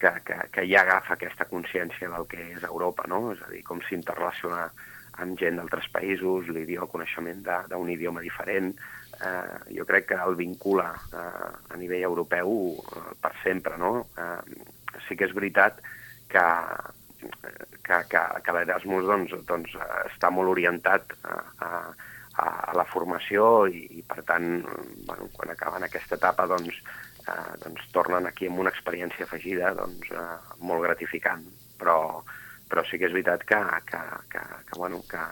que, 0.00 0.12
que, 0.26 0.40
que 0.52 0.66
ja 0.66 0.82
agafa 0.82 1.14
aquesta 1.14 1.46
consciència 1.48 2.10
del 2.10 2.26
que 2.30 2.42
és 2.56 2.66
Europa, 2.66 3.06
no? 3.06 3.30
És 3.32 3.42
a 3.46 3.50
dir, 3.54 3.62
com 3.66 3.80
s'interrelaciona 3.86 4.66
amb 5.22 5.38
gent 5.40 5.60
d'altres 5.60 5.86
països, 5.94 6.50
l'idioma, 6.50 6.84
el 6.84 6.92
coneixement 6.92 7.44
d'un 7.70 7.92
idioma 7.94 8.24
diferent, 8.24 8.74
eh, 9.22 9.58
jo 9.78 9.86
crec 9.88 10.10
que 10.10 10.18
el 10.26 10.34
vincula 10.36 10.90
eh, 11.12 11.52
a 11.70 11.78
nivell 11.80 12.10
europeu 12.10 12.74
eh, 12.74 13.06
per 13.22 13.32
sempre, 13.44 13.78
no? 13.80 14.08
Eh, 14.18 14.74
sí 15.06 15.16
que 15.16 15.28
és 15.28 15.34
veritat 15.36 15.80
que, 16.32 16.44
que, 17.86 18.00
que, 18.10 18.22
que 18.44 18.54
l'Erasmus 18.56 19.08
doncs, 19.08 19.34
doncs, 19.48 19.76
està 20.06 20.30
molt 20.34 20.52
orientat 20.52 21.14
a, 21.22 21.40
a, 21.66 21.70
a 22.44 22.76
la 22.76 22.86
formació 22.90 23.66
i, 23.70 23.86
i 24.00 24.04
per 24.06 24.22
tant, 24.28 24.48
bueno, 25.08 25.28
quan 25.36 25.52
acaben 25.52 25.86
aquesta 25.86 26.18
etapa 26.20 26.48
doncs, 26.50 26.80
eh, 27.26 27.52
doncs 27.64 27.86
tornen 27.94 28.28
aquí 28.28 28.50
amb 28.50 28.64
una 28.64 28.72
experiència 28.74 29.26
afegida 29.28 29.74
doncs, 29.78 30.10
eh, 30.12 30.56
molt 30.60 30.84
gratificant. 30.88 31.46
Però, 31.80 31.98
però 32.70 32.82
sí 32.88 32.98
que 32.98 33.08
és 33.08 33.14
veritat 33.14 33.44
que, 33.48 33.60
que, 33.90 34.02
que, 34.32 34.42
que, 34.68 34.78
bueno, 34.78 35.02
que, 35.10 35.22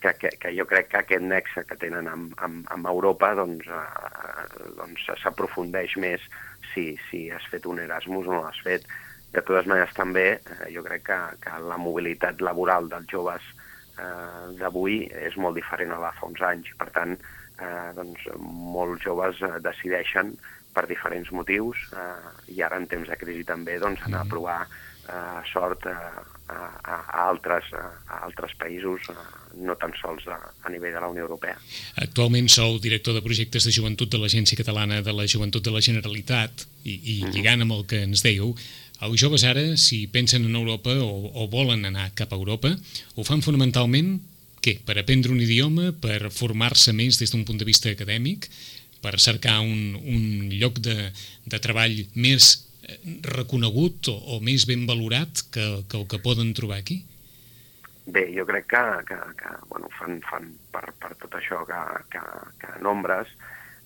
que, 0.00 0.14
que, 0.18 0.32
que 0.40 0.52
jo 0.56 0.66
crec 0.68 0.90
que 0.90 1.00
aquest 1.02 1.24
nexe 1.24 1.64
que 1.68 1.76
tenen 1.80 2.08
amb, 2.10 2.34
amb, 2.42 2.64
amb 2.72 2.88
Europa 2.90 3.32
doncs, 3.38 3.68
eh, 3.68 4.70
doncs 4.78 5.06
s'aprofundeix 5.22 5.96
més 6.02 6.24
si, 6.72 6.94
si 7.08 7.28
has 7.30 7.46
fet 7.52 7.66
un 7.70 7.80
Erasmus 7.82 8.28
o 8.28 8.34
no 8.34 8.42
l'has 8.44 8.60
fet. 8.64 8.86
De 9.30 9.42
totes 9.46 9.68
maneres, 9.70 9.92
també 9.94 10.26
eh, 10.38 10.62
jo 10.74 10.82
crec 10.86 11.06
que, 11.10 11.18
que 11.44 11.58
la 11.66 11.78
mobilitat 11.78 12.42
laboral 12.42 12.88
dels 12.90 13.10
joves 13.12 13.44
eh, 13.98 14.46
d'avui 14.60 15.04
és 15.28 15.36
molt 15.36 15.58
diferent 15.60 15.94
a 15.94 16.00
la 16.02 16.14
fa 16.16 16.30
uns 16.30 16.42
anys. 16.52 16.72
Per 16.80 16.88
tant, 16.96 17.16
eh, 17.60 17.90
doncs, 17.98 18.26
molts 18.40 19.04
joves 19.06 19.42
eh, 19.46 19.58
decideixen 19.62 20.34
per 20.74 20.86
diferents 20.90 21.30
motius 21.34 21.82
eh, 21.98 22.54
i 22.54 22.62
ara 22.62 22.78
en 22.78 22.86
temps 22.90 23.08
de 23.10 23.18
crisi 23.20 23.46
també 23.46 23.78
doncs, 23.82 24.02
anar 24.06 24.24
a 24.24 24.30
provar 24.30 24.60
eh, 25.10 25.40
sort 25.52 25.86
eh, 25.86 25.94
a, 26.50 26.56
a, 26.56 26.94
a, 26.94 27.26
altres, 27.28 27.70
a 27.74 28.22
altres 28.24 28.54
països, 28.58 29.10
eh, 29.10 29.26
no 29.66 29.76
tan 29.80 29.92
sols 29.98 30.26
a, 30.30 30.38
a 30.38 30.72
nivell 30.72 30.94
de 30.94 31.02
la 31.02 31.10
Unió 31.10 31.26
Europea. 31.26 31.58
Actualment 32.02 32.48
sou 32.52 32.78
director 32.82 33.16
de 33.16 33.24
projectes 33.24 33.66
de 33.66 33.74
joventut 33.74 34.10
de 34.10 34.20
l'Agència 34.22 34.58
Catalana 34.58 35.02
de 35.02 35.14
la 35.14 35.26
Joventut 35.30 35.64
de 35.66 35.74
la 35.74 35.82
Generalitat 35.82 36.66
i, 36.84 36.94
i 36.94 37.16
-hmm. 37.20 37.34
lligant 37.34 37.62
amb 37.66 37.76
el 37.78 37.86
que 37.86 38.02
ens 38.02 38.22
dèieu, 38.22 38.54
els 39.00 39.20
joves 39.20 39.44
ara, 39.44 39.76
si 39.76 40.06
pensen 40.06 40.44
en 40.44 40.56
Europa 40.56 40.92
o, 41.00 41.30
o 41.34 41.48
volen 41.48 41.84
anar 41.84 42.10
cap 42.14 42.32
a 42.32 42.36
Europa, 42.36 42.76
ho 43.16 43.24
fan 43.24 43.42
fonamentalment 43.42 44.20
què? 44.60 44.76
Per 44.84 44.98
aprendre 45.00 45.32
un 45.32 45.40
idioma, 45.40 45.92
per 45.92 46.30
formar-se 46.30 46.92
més 46.92 47.18
des 47.18 47.32
d'un 47.32 47.46
punt 47.48 47.56
de 47.56 47.64
vista 47.64 47.88
acadèmic, 47.88 48.50
per 49.00 49.16
cercar 49.18 49.60
un, 49.64 49.96
un 49.96 50.50
lloc 50.60 50.82
de, 50.84 51.10
de 51.48 51.60
treball 51.64 51.96
més 52.14 52.69
reconegut 53.36 54.10
o, 54.12 54.16
o 54.36 54.40
més 54.44 54.66
ben 54.68 54.86
valorat 54.88 55.44
que, 55.54 55.66
que 55.88 55.98
el 56.00 56.06
que 56.10 56.20
poden 56.22 56.52
trobar 56.56 56.80
aquí? 56.80 57.00
Bé, 58.10 58.26
jo 58.34 58.46
crec 58.48 58.66
que, 58.72 58.82
que, 59.08 59.18
que 59.38 59.54
bueno, 59.70 59.90
fan, 59.98 60.18
fan 60.26 60.48
per, 60.72 60.86
per 60.98 61.12
tot 61.20 61.36
això 61.38 61.62
que, 61.68 61.80
que, 62.12 62.22
que 62.62 62.76
nombres, 62.82 63.30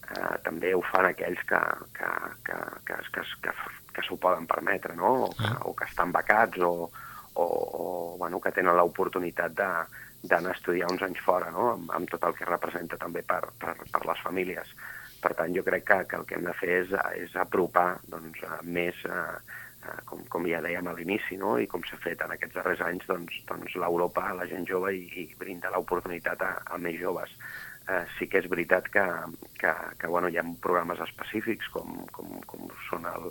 eh, 0.08 0.36
també 0.46 0.72
ho 0.74 0.82
fan 0.92 1.10
aquells 1.10 1.42
que, 1.48 1.60
que, 1.98 2.12
que, 2.46 2.60
que, 2.88 3.00
que, 3.12 3.26
que, 3.44 3.56
que 3.94 4.06
s'ho 4.06 4.16
poden 4.20 4.48
permetre, 4.50 4.96
no? 4.96 5.12
O 5.28 5.34
que, 5.34 5.50
ah. 5.50 5.58
o 5.68 5.74
que 5.76 5.88
estan 5.90 6.14
becats 6.14 6.62
o, 6.64 6.72
o, 7.34 7.44
o 7.44 7.84
bueno, 8.22 8.40
que 8.40 8.54
tenen 8.54 8.76
l'oportunitat 8.78 9.54
de 9.60 9.70
d'anar 10.24 10.54
a 10.54 10.56
estudiar 10.56 10.88
uns 10.88 11.02
anys 11.04 11.20
fora, 11.20 11.50
no? 11.52 11.74
amb, 11.74 11.90
amb 11.92 12.08
tot 12.08 12.22
el 12.24 12.32
que 12.38 12.46
representa 12.48 12.96
també 12.96 13.20
per, 13.28 13.42
per, 13.60 13.74
per 13.92 14.00
les 14.08 14.22
famílies. 14.24 14.70
Per 15.24 15.32
tant, 15.38 15.52
jo 15.56 15.64
crec 15.64 15.86
que, 15.88 16.00
que 16.10 16.18
el 16.20 16.26
que 16.28 16.36
hem 16.36 16.44
de 16.44 16.52
fer 16.58 16.72
és, 16.82 16.90
és 17.16 17.36
apropar 17.40 17.86
doncs, 18.12 18.42
més, 18.76 18.98
eh, 19.08 19.58
eh, 19.88 19.98
com, 20.10 20.24
com 20.32 20.48
ja 20.50 20.60
dèiem 20.64 20.90
a 20.90 20.96
l'inici, 20.98 21.38
no? 21.40 21.56
i 21.56 21.68
com 21.70 21.84
s'ha 21.88 22.00
fet 22.02 22.24
en 22.26 22.34
aquests 22.34 22.58
darrers 22.58 22.82
anys, 22.84 23.06
doncs, 23.08 23.38
doncs 23.48 23.76
l'Europa 23.80 24.26
a 24.28 24.36
la 24.40 24.48
gent 24.50 24.68
jove 24.68 24.92
i, 24.98 25.06
i 25.22 25.26
brindar 25.40 25.72
l'oportunitat 25.72 26.44
a, 26.44 26.52
a 26.76 26.80
més 26.86 27.00
joves. 27.00 27.32
Eh, 27.88 28.04
sí 28.18 28.28
que 28.32 28.40
és 28.40 28.48
veritat 28.52 28.88
que, 28.92 29.04
que, 29.60 29.72
que 30.00 30.12
bueno, 30.12 30.28
hi 30.28 30.40
ha 30.40 30.44
programes 30.64 31.00
específics 31.04 31.72
com, 31.72 31.98
com, 32.12 32.38
com 32.48 32.68
són 32.90 33.08
el, 33.08 33.28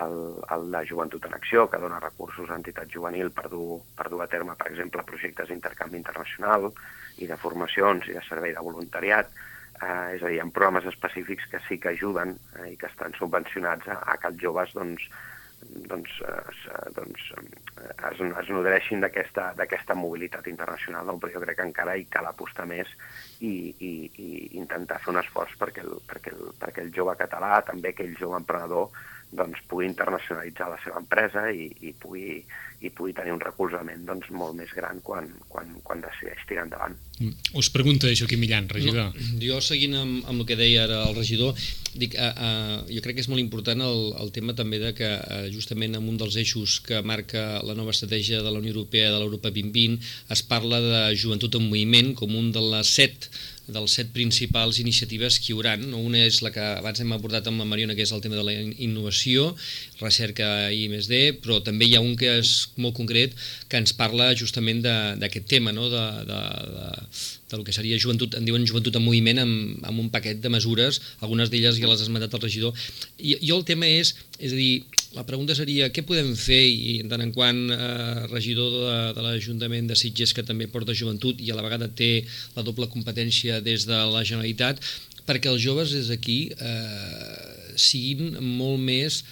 el, 0.00 0.16
el 0.56 0.70
de 0.72 0.82
Joventut 0.88 1.24
en 1.28 1.36
Acció, 1.36 1.66
que 1.70 1.80
dona 1.82 2.00
recursos 2.00 2.50
a 2.50 2.56
entitats 2.60 2.92
juvenil 2.94 3.32
per 3.36 3.48
dur, 3.52 3.80
per 3.96 4.08
dur 4.12 4.22
a 4.24 4.28
terme, 4.30 4.56
per 4.60 4.70
exemple, 4.70 5.04
projectes 5.08 5.48
d'intercanvi 5.48 6.00
internacional 6.00 6.70
i 7.18 7.28
de 7.28 7.40
formacions 7.40 8.08
i 8.08 8.16
de 8.16 8.24
servei 8.28 8.54
de 8.56 8.64
voluntariat, 8.64 9.32
Eh, 9.80 10.16
és 10.16 10.22
a 10.22 10.28
dir, 10.28 10.36
hi 10.36 10.40
ha 10.42 10.48
programes 10.52 10.86
específics 10.90 11.46
que 11.48 11.60
sí 11.66 11.78
que 11.80 11.94
ajuden 11.94 12.34
eh, 12.58 12.72
i 12.74 12.76
que 12.76 12.88
estan 12.90 13.14
subvencionats 13.16 13.88
a, 13.88 13.96
a 14.12 14.16
que 14.20 14.28
els 14.28 14.42
joves 14.42 14.74
doncs, 14.76 15.06
doncs, 15.88 16.18
eh, 16.28 16.82
doncs 16.96 17.30
es, 18.10 18.20
es 18.20 18.50
nodreixin 18.52 19.00
d'aquesta 19.00 19.96
mobilitat 19.96 20.50
internacional, 20.52 21.06
no? 21.08 21.16
però 21.20 21.32
jo 21.32 21.42
crec 21.46 21.60
que 21.60 21.68
encara 21.70 21.96
hi 21.96 22.04
cal 22.12 22.28
apostar 22.28 22.68
més 22.68 22.92
i, 23.40 23.54
i, 23.72 23.92
i 24.20 24.28
intentar 24.60 25.00
fer 25.00 25.14
un 25.14 25.22
esforç 25.22 25.56
perquè 25.60 25.84
el, 25.86 25.96
perquè, 26.10 26.34
el, 26.36 26.52
perquè 26.60 26.84
el 26.84 26.92
jove 26.96 27.16
català, 27.20 27.62
també 27.64 27.94
aquell 27.94 28.12
jove 28.20 28.40
emprenedor, 28.40 28.92
doncs, 29.30 29.60
pugui 29.70 29.86
internacionalitzar 29.86 30.70
la 30.72 30.78
seva 30.82 30.98
empresa 30.98 31.44
i, 31.54 31.68
i, 31.86 31.92
pugui, 31.94 32.40
i 32.82 32.90
pugui 32.90 33.14
tenir 33.14 33.34
un 33.34 33.42
recolzament 33.42 34.02
doncs, 34.08 34.30
molt 34.34 34.56
més 34.58 34.72
gran 34.74 34.98
quan, 35.06 35.28
quan, 35.52 35.70
quan 35.86 36.02
decideix 36.02 36.42
tirar 36.48 36.64
endavant. 36.66 36.96
Mm. 37.20 37.36
Us 37.60 37.70
pregunta 37.70 38.10
Joaquim 38.10 38.42
Millan, 38.42 38.66
regidor. 38.72 39.12
No, 39.14 39.28
jo, 39.42 39.60
seguint 39.62 39.94
amb, 40.00 40.24
amb 40.24 40.42
el 40.42 40.48
que 40.48 40.58
deia 40.58 40.82
ara 40.88 41.02
el 41.06 41.14
regidor, 41.18 41.54
dic, 41.94 42.16
uh, 42.18 42.32
uh, 42.32 42.80
jo 42.90 43.04
crec 43.04 43.20
que 43.20 43.24
és 43.24 43.30
molt 43.30 43.42
important 43.42 43.84
el, 43.86 44.02
el 44.24 44.34
tema 44.34 44.56
també 44.58 44.82
de 44.82 44.90
que 44.98 45.12
uh, 45.14 45.46
justament 45.54 45.94
en 45.98 46.10
un 46.10 46.18
dels 46.20 46.40
eixos 46.42 46.80
que 46.86 47.02
marca 47.06 47.62
la 47.66 47.78
nova 47.78 47.94
estratègia 47.94 48.42
de 48.42 48.50
la 48.50 48.58
Unió 48.58 48.74
Europea 48.74 49.14
de 49.14 49.22
l'Europa 49.22 49.54
2020 49.54 50.10
es 50.34 50.44
parla 50.46 50.82
de 50.82 51.00
joventut 51.14 51.54
en 51.58 51.68
moviment 51.70 52.14
com 52.18 52.34
un 52.34 52.50
de 52.54 52.66
les 52.74 52.94
set 52.98 53.30
dels 53.74 53.96
set 53.98 54.12
principals 54.14 54.80
iniciatives 54.82 55.38
que 55.40 55.50
hi 55.50 55.56
haurà. 55.56 55.76
Una 56.00 56.24
és 56.26 56.40
la 56.44 56.52
que 56.54 56.64
abans 56.78 57.00
hem 57.02 57.12
abordat 57.16 57.48
amb 57.50 57.62
la 57.62 57.68
Mariona, 57.68 57.96
que 57.98 58.06
és 58.06 58.12
el 58.14 58.22
tema 58.24 58.38
de 58.38 58.46
la 58.46 58.54
innovació, 58.54 59.50
recerca 60.00 60.70
i 60.74 60.88
més 60.92 61.08
D, 61.10 61.22
però 61.42 61.60
també 61.64 61.88
hi 61.88 61.96
ha 61.96 62.04
un 62.04 62.16
que 62.20 62.38
és 62.40 62.54
molt 62.76 62.96
concret 62.98 63.36
que 63.68 63.80
ens 63.80 63.96
parla 63.96 64.32
justament 64.34 64.82
d'aquest 64.84 65.48
tema, 65.50 65.74
no? 65.76 65.90
de, 65.92 66.06
de, 66.30 66.40
de, 66.76 66.88
del 67.50 67.64
que 67.66 67.74
seria 67.74 67.98
joventut, 68.00 68.36
en 68.38 68.46
diuen 68.46 68.66
joventut 68.68 68.96
en 68.96 69.04
moviment 69.04 69.42
amb, 69.42 69.82
amb 69.86 70.04
un 70.04 70.08
paquet 70.12 70.40
de 70.42 70.52
mesures, 70.52 71.00
algunes 71.20 71.50
d'elles 71.50 71.78
ja 71.80 71.90
les 71.90 72.00
ha 72.00 72.08
esmentat 72.08 72.34
el 72.38 72.44
regidor. 72.46 72.88
I, 73.18 73.36
jo 73.42 73.58
el 73.58 73.66
tema 73.68 73.90
és, 73.90 74.14
és 74.38 74.54
a 74.54 74.58
dir, 74.58 74.72
la 75.16 75.24
pregunta 75.26 75.56
seria 75.58 75.88
què 75.90 76.04
podem 76.06 76.30
fer 76.38 76.62
i 76.70 77.00
en 77.02 77.10
tant 77.10 77.22
en 77.24 77.32
quant 77.34 77.58
eh, 77.74 78.26
regidor 78.30 78.70
de, 78.76 78.96
de 79.16 79.24
l'Ajuntament 79.24 79.90
de 79.90 79.98
Sitges 79.98 80.34
que 80.36 80.46
també 80.46 80.70
porta 80.70 80.94
joventut 80.94 81.40
i 81.42 81.50
a 81.50 81.58
la 81.58 81.66
vegada 81.66 81.90
té 81.90 82.12
la 82.54 82.62
doble 82.66 82.86
competència 82.92 83.58
des 83.64 83.88
de 83.90 83.98
la 84.14 84.22
Generalitat 84.22 84.78
perquè 85.26 85.50
els 85.50 85.62
joves 85.62 85.94
des 85.94 86.10
d'aquí 86.10 86.38
eh, 86.54 87.74
siguin 87.78 88.38
molt 88.38 88.80
més 88.82 89.22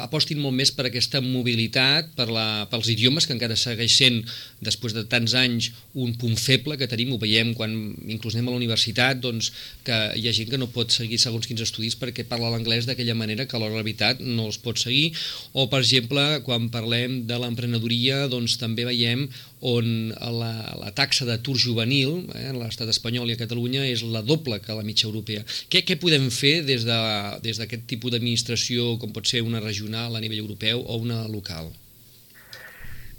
apostin 0.00 0.40
molt 0.40 0.56
més 0.56 0.70
per 0.72 0.86
aquesta 0.88 1.20
mobilitat, 1.20 2.08
per 2.16 2.28
la, 2.32 2.64
pels 2.72 2.88
idiomes, 2.88 3.26
que 3.28 3.34
encara 3.36 3.56
segueix 3.58 3.92
sent, 3.98 4.22
després 4.64 4.94
de 4.96 5.04
tants 5.04 5.34
anys, 5.36 5.70
un 5.92 6.14
punt 6.16 6.38
feble 6.40 6.78
que 6.80 6.88
tenim, 6.88 7.12
ho 7.12 7.20
veiem 7.20 7.52
quan 7.58 7.74
inclús 8.08 8.34
anem 8.34 8.48
a 8.48 8.54
la 8.54 8.60
universitat, 8.62 9.20
doncs, 9.20 9.52
que 9.84 9.98
hi 10.16 10.26
ha 10.28 10.32
gent 10.32 10.48
que 10.48 10.60
no 10.60 10.70
pot 10.72 10.94
seguir 10.94 11.20
segons 11.20 11.46
quins 11.46 11.60
estudis 11.60 11.98
perquè 12.00 12.24
parla 12.28 12.54
l'anglès 12.54 12.88
d'aquella 12.88 13.18
manera 13.18 13.46
que 13.46 13.58
a 13.58 13.60
la 13.60 13.68
realitat 13.68 14.24
no 14.24 14.48
els 14.48 14.58
pot 14.62 14.80
seguir, 14.80 15.12
o 15.52 15.68
per 15.68 15.82
exemple, 15.84 16.24
quan 16.46 16.70
parlem 16.72 17.22
de 17.28 17.36
l'emprenedoria, 17.42 18.24
doncs 18.32 18.56
també 18.60 18.88
veiem 18.88 19.28
on 19.62 20.10
la, 20.10 20.52
la 20.80 20.90
taxa 20.90 21.26
d'atur 21.28 21.54
juvenil 21.60 22.24
eh, 22.34 22.48
en 22.50 22.58
l'estat 22.58 22.88
espanyol 22.90 23.30
i 23.30 23.36
a 23.36 23.40
Catalunya 23.40 23.84
és 23.86 24.02
la 24.02 24.24
doble 24.26 24.58
que 24.62 24.74
la 24.74 24.82
mitja 24.82 25.06
europea. 25.06 25.44
Què, 25.70 25.84
què 25.86 25.98
podem 26.02 26.26
fer 26.34 26.64
des 26.66 26.82
d'aquest 26.88 27.44
de, 27.44 27.78
des 27.78 27.86
tipus 27.92 28.10
d'administració, 28.14 28.96
com 28.98 29.14
pot 29.14 29.28
ser 29.28 29.41
una 29.46 29.60
regional 29.60 30.16
a 30.16 30.22
nivell 30.22 30.44
europeu 30.44 30.82
o 30.82 30.98
una 31.02 31.22
local? 31.28 31.72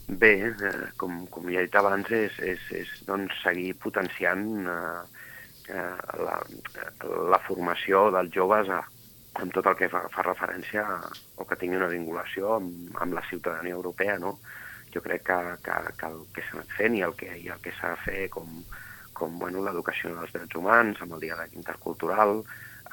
Bé, 0.08 0.34
eh, 0.52 0.72
com, 1.00 1.24
com 1.32 1.48
ja 1.50 1.62
he 1.62 1.68
dit 1.68 1.76
abans, 1.80 2.10
és, 2.12 2.40
és, 2.44 2.64
és 2.84 2.90
doncs, 3.08 3.36
seguir 3.44 3.72
potenciant 3.84 4.44
eh, 4.68 5.24
eh, 5.72 6.02
la, 6.20 6.40
la 7.32 7.40
formació 7.46 8.10
dels 8.16 8.34
joves 8.36 8.70
a, 8.70 8.82
amb 9.40 9.56
tot 9.56 9.70
el 9.72 9.78
que 9.80 9.90
fa, 9.90 10.04
fa 10.14 10.26
referència 10.28 10.84
a, 10.84 10.98
o 11.40 11.48
que 11.48 11.58
tingui 11.60 11.80
una 11.80 11.92
vinculació 11.92 12.58
amb, 12.58 12.92
amb 13.06 13.16
la 13.18 13.24
ciutadania 13.30 13.78
europea. 13.78 14.18
No? 14.22 14.38
Jo 14.94 15.02
crec 15.02 15.24
que, 15.30 15.40
que, 15.66 15.80
que 15.98 16.12
el 16.12 16.20
que 16.36 16.44
s'ha 16.46 16.60
anat 16.60 16.76
fent 16.78 17.00
i 17.00 17.06
el 17.08 17.16
que, 17.18 17.32
i 17.40 17.50
el 17.50 17.64
que 17.64 17.74
s'ha 17.80 17.96
de 17.96 18.02
fer 18.04 18.28
com, 18.34 18.60
com 19.18 19.40
bueno, 19.40 19.64
l'educació 19.66 20.14
dels 20.14 20.36
drets 20.36 20.60
humans, 20.60 21.02
amb 21.02 21.16
el 21.18 21.26
diàleg 21.26 21.56
intercultural, 21.58 22.42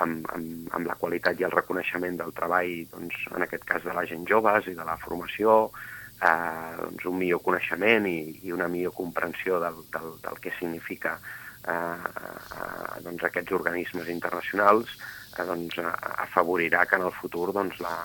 amb, 0.04 0.26
amb, 0.34 0.68
amb 0.76 0.88
la 0.88 0.96
qualitat 1.00 1.40
i 1.40 1.46
el 1.46 1.54
reconeixement 1.54 2.18
del 2.20 2.34
treball, 2.36 2.72
doncs, 2.92 3.16
en 3.34 3.46
aquest 3.46 3.66
cas 3.68 3.84
de 3.86 3.94
la 3.96 4.06
gent 4.08 4.26
joves 4.28 4.68
i 4.70 4.76
de 4.78 4.86
la 4.86 4.96
formació, 5.02 5.60
eh, 6.20 6.72
doncs 6.80 7.06
un 7.10 7.18
millor 7.20 7.42
coneixement 7.44 8.08
i, 8.08 8.18
i 8.46 8.56
una 8.56 8.68
millor 8.68 8.96
comprensió 8.96 9.60
del, 9.62 9.82
del, 9.92 10.10
del 10.24 10.40
que 10.44 10.54
significa 10.58 11.16
eh, 11.20 11.72
eh, 11.74 13.00
doncs 13.06 13.28
aquests 13.28 13.56
organismes 13.60 14.08
internacionals, 14.12 14.96
eh, 15.36 15.46
doncs, 15.46 15.80
afavorirà 16.26 16.86
que 16.86 17.00
en 17.00 17.06
el 17.08 17.16
futur 17.20 17.50
doncs, 17.56 17.80
la, 17.84 17.96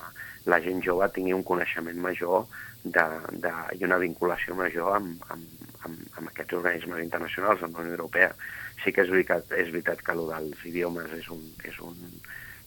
la 0.51 0.61
gent 0.61 0.83
jove 0.85 1.09
tingui 1.15 1.35
un 1.35 1.45
coneixement 1.47 1.99
major 2.01 2.45
de, 2.83 3.05
de, 3.41 3.53
i 3.79 3.87
una 3.87 3.97
vinculació 4.01 4.55
major 4.57 4.99
amb, 4.99 5.23
amb, 5.33 5.65
amb, 5.87 6.03
amb 6.19 6.29
aquests 6.29 6.59
organismes 6.59 7.01
internacionals, 7.03 7.63
amb 7.63 7.79
la 7.79 7.87
Unió 7.87 7.97
Europea 7.97 8.31
sí 8.83 8.93
que 8.93 9.05
és 9.05 9.11
veritat, 9.11 9.53
és 9.57 9.71
veritat 9.73 10.01
que 10.05 10.15
el 10.15 10.25
dels 10.29 10.65
idiomes 10.67 11.13
és, 11.17 11.29
un, 11.33 11.41
és, 11.65 11.79
un, 11.83 11.95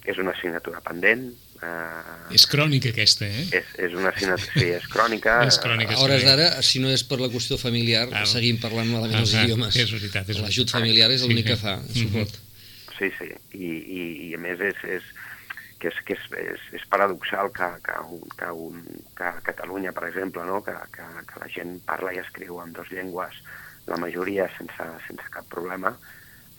és 0.08 0.18
una 0.22 0.34
assignatura 0.34 0.82
pendent. 0.84 1.28
Eh, 1.58 2.34
és 2.38 2.46
crònica 2.50 2.92
aquesta, 2.94 3.26
eh? 3.26 3.44
És, 3.60 3.70
és 3.88 3.94
una 3.98 4.12
assignatura, 4.12 4.54
sí, 4.54 4.66
és 4.78 4.88
crònica. 4.92 5.38
és 5.50 5.60
crònica, 5.62 5.96
a 5.98 6.02
hores 6.04 6.26
d'ara, 6.26 6.50
si 6.66 6.82
no 6.82 6.92
és 6.94 7.04
per 7.06 7.20
la 7.22 7.30
qüestió 7.32 7.58
familiar, 7.60 8.06
ah, 8.12 8.26
seguim 8.30 8.60
parlant 8.62 8.90
malament 8.90 9.20
ah, 9.20 9.24
els 9.26 9.36
idiomes. 9.36 9.78
És 9.78 9.94
veritat, 9.94 10.34
és 10.34 10.42
L'ajut 10.44 10.74
familiar 10.74 11.10
és 11.14 11.26
l'únic 11.26 11.46
sí, 11.46 11.54
que 11.54 11.60
fa, 11.62 11.78
mm 11.82 12.04
suport. 12.04 12.44
Sí, 12.98 13.12
sí, 13.14 13.28
I, 13.54 13.68
i, 13.78 14.04
i 14.26 14.34
a 14.34 14.38
més 14.42 14.58
és, 14.64 14.78
és, 14.98 15.04
que 15.78 15.92
és, 15.92 15.98
que 16.06 16.16
és, 16.16 16.24
és, 16.42 16.64
és 16.80 16.86
paradoxal 16.90 17.52
que, 17.54 17.68
que, 17.86 17.94
un, 18.10 18.24
que, 18.34 18.50
un, 18.50 18.80
que 19.18 19.30
Catalunya, 19.46 19.92
per 19.94 20.08
exemple, 20.08 20.42
no? 20.48 20.58
que, 20.66 20.74
que, 20.94 21.06
que 21.28 21.42
la 21.44 21.50
gent 21.54 21.78
parla 21.86 22.14
i 22.16 22.18
escriu 22.22 22.58
en 22.64 22.74
dues 22.74 22.90
llengües 22.90 23.38
la 23.88 23.98
majoria 24.00 24.48
sense, 24.56 24.86
sense 25.06 25.28
cap 25.34 25.46
problema, 25.52 25.92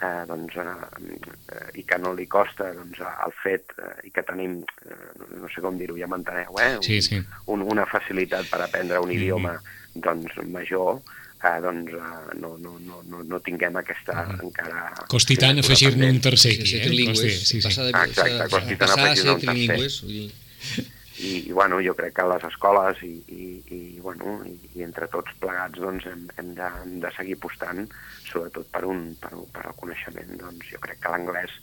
eh, 0.02 0.24
doncs, 0.28 0.56
eh, 0.56 1.80
i 1.80 1.86
que 1.88 2.00
no 2.02 2.14
li 2.16 2.28
costa 2.32 2.72
doncs, 2.76 3.02
el 3.10 3.36
fet, 3.44 3.74
eh, 3.78 4.08
i 4.08 4.12
que 4.16 4.24
tenim, 4.28 4.60
eh, 4.88 5.00
no 5.42 5.50
sé 5.54 5.64
com 5.66 5.78
dir-ho, 5.80 5.98
ja 6.00 6.10
m'enteneu, 6.10 6.60
eh? 6.60 6.76
Un, 6.78 6.84
sí, 6.86 7.02
sí. 7.06 7.22
Un, 7.54 7.66
una 7.68 7.86
facilitat 7.90 8.50
per 8.52 8.62
aprendre 8.66 9.00
un 9.00 9.08
mm 9.08 9.12
-hmm. 9.12 9.22
idioma 9.22 9.56
doncs, 9.94 10.36
major, 10.48 11.02
eh, 11.44 11.58
doncs 11.62 11.92
eh, 11.92 12.38
no, 12.40 12.58
no, 12.58 12.78
no, 12.80 13.02
no, 13.08 13.24
no 13.24 13.40
tinguem 13.40 13.76
aquesta 13.76 14.14
uh 14.14 14.28
-huh. 14.28 14.44
encara... 14.44 14.94
Costi 15.08 15.36
tant 15.36 15.60
afegir-ne 15.60 16.12
un 16.12 16.22
tercer 16.22 16.54
aquí, 16.54 16.66
sí, 16.66 16.80
sí, 16.84 17.02
eh? 17.02 17.06
Costi, 17.08 17.30
sí, 17.30 17.46
sí. 17.46 17.62
Passar 17.62 17.84
de, 17.86 17.92
Exacte, 17.92 18.50
costi 18.56 18.76
tant 18.76 18.92
afegir-ne 18.92 19.32
un 19.32 19.42
tercer. 19.42 19.92
Vull 20.04 20.14
dir 20.14 20.99
i, 21.20 21.49
i 21.49 21.51
bueno, 21.51 21.82
jo 21.84 21.93
crec 21.99 22.15
que 22.15 22.28
les 22.32 22.45
escoles 22.47 23.01
i, 23.03 23.11
i, 23.28 23.47
i, 23.76 23.80
bueno, 23.99 24.38
i, 24.47 24.55
i 24.80 24.86
entre 24.86 25.09
tots 25.11 25.36
plegats 25.41 25.82
doncs, 25.82 26.07
hem, 26.07 26.24
hem, 26.39 26.53
de, 26.55 26.70
hem 26.84 26.95
de 27.03 27.11
seguir 27.17 27.36
apostant 27.36 27.84
sobretot 28.30 28.70
per, 28.72 28.86
un, 28.88 29.11
per, 29.20 29.34
per 29.51 29.65
el 29.67 29.76
coneixement. 29.82 30.32
Doncs 30.39 30.72
jo 30.72 30.80
crec 30.86 31.01
que 31.03 31.11
l'anglès 31.11 31.57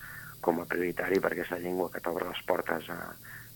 com 0.44 0.60
a 0.60 0.68
prioritari 0.68 1.22
perquè 1.24 1.46
és 1.46 1.54
la 1.54 1.62
llengua 1.64 1.88
que 1.92 2.04
t'obre 2.04 2.28
les 2.28 2.44
portes 2.48 2.90
a, 2.92 3.00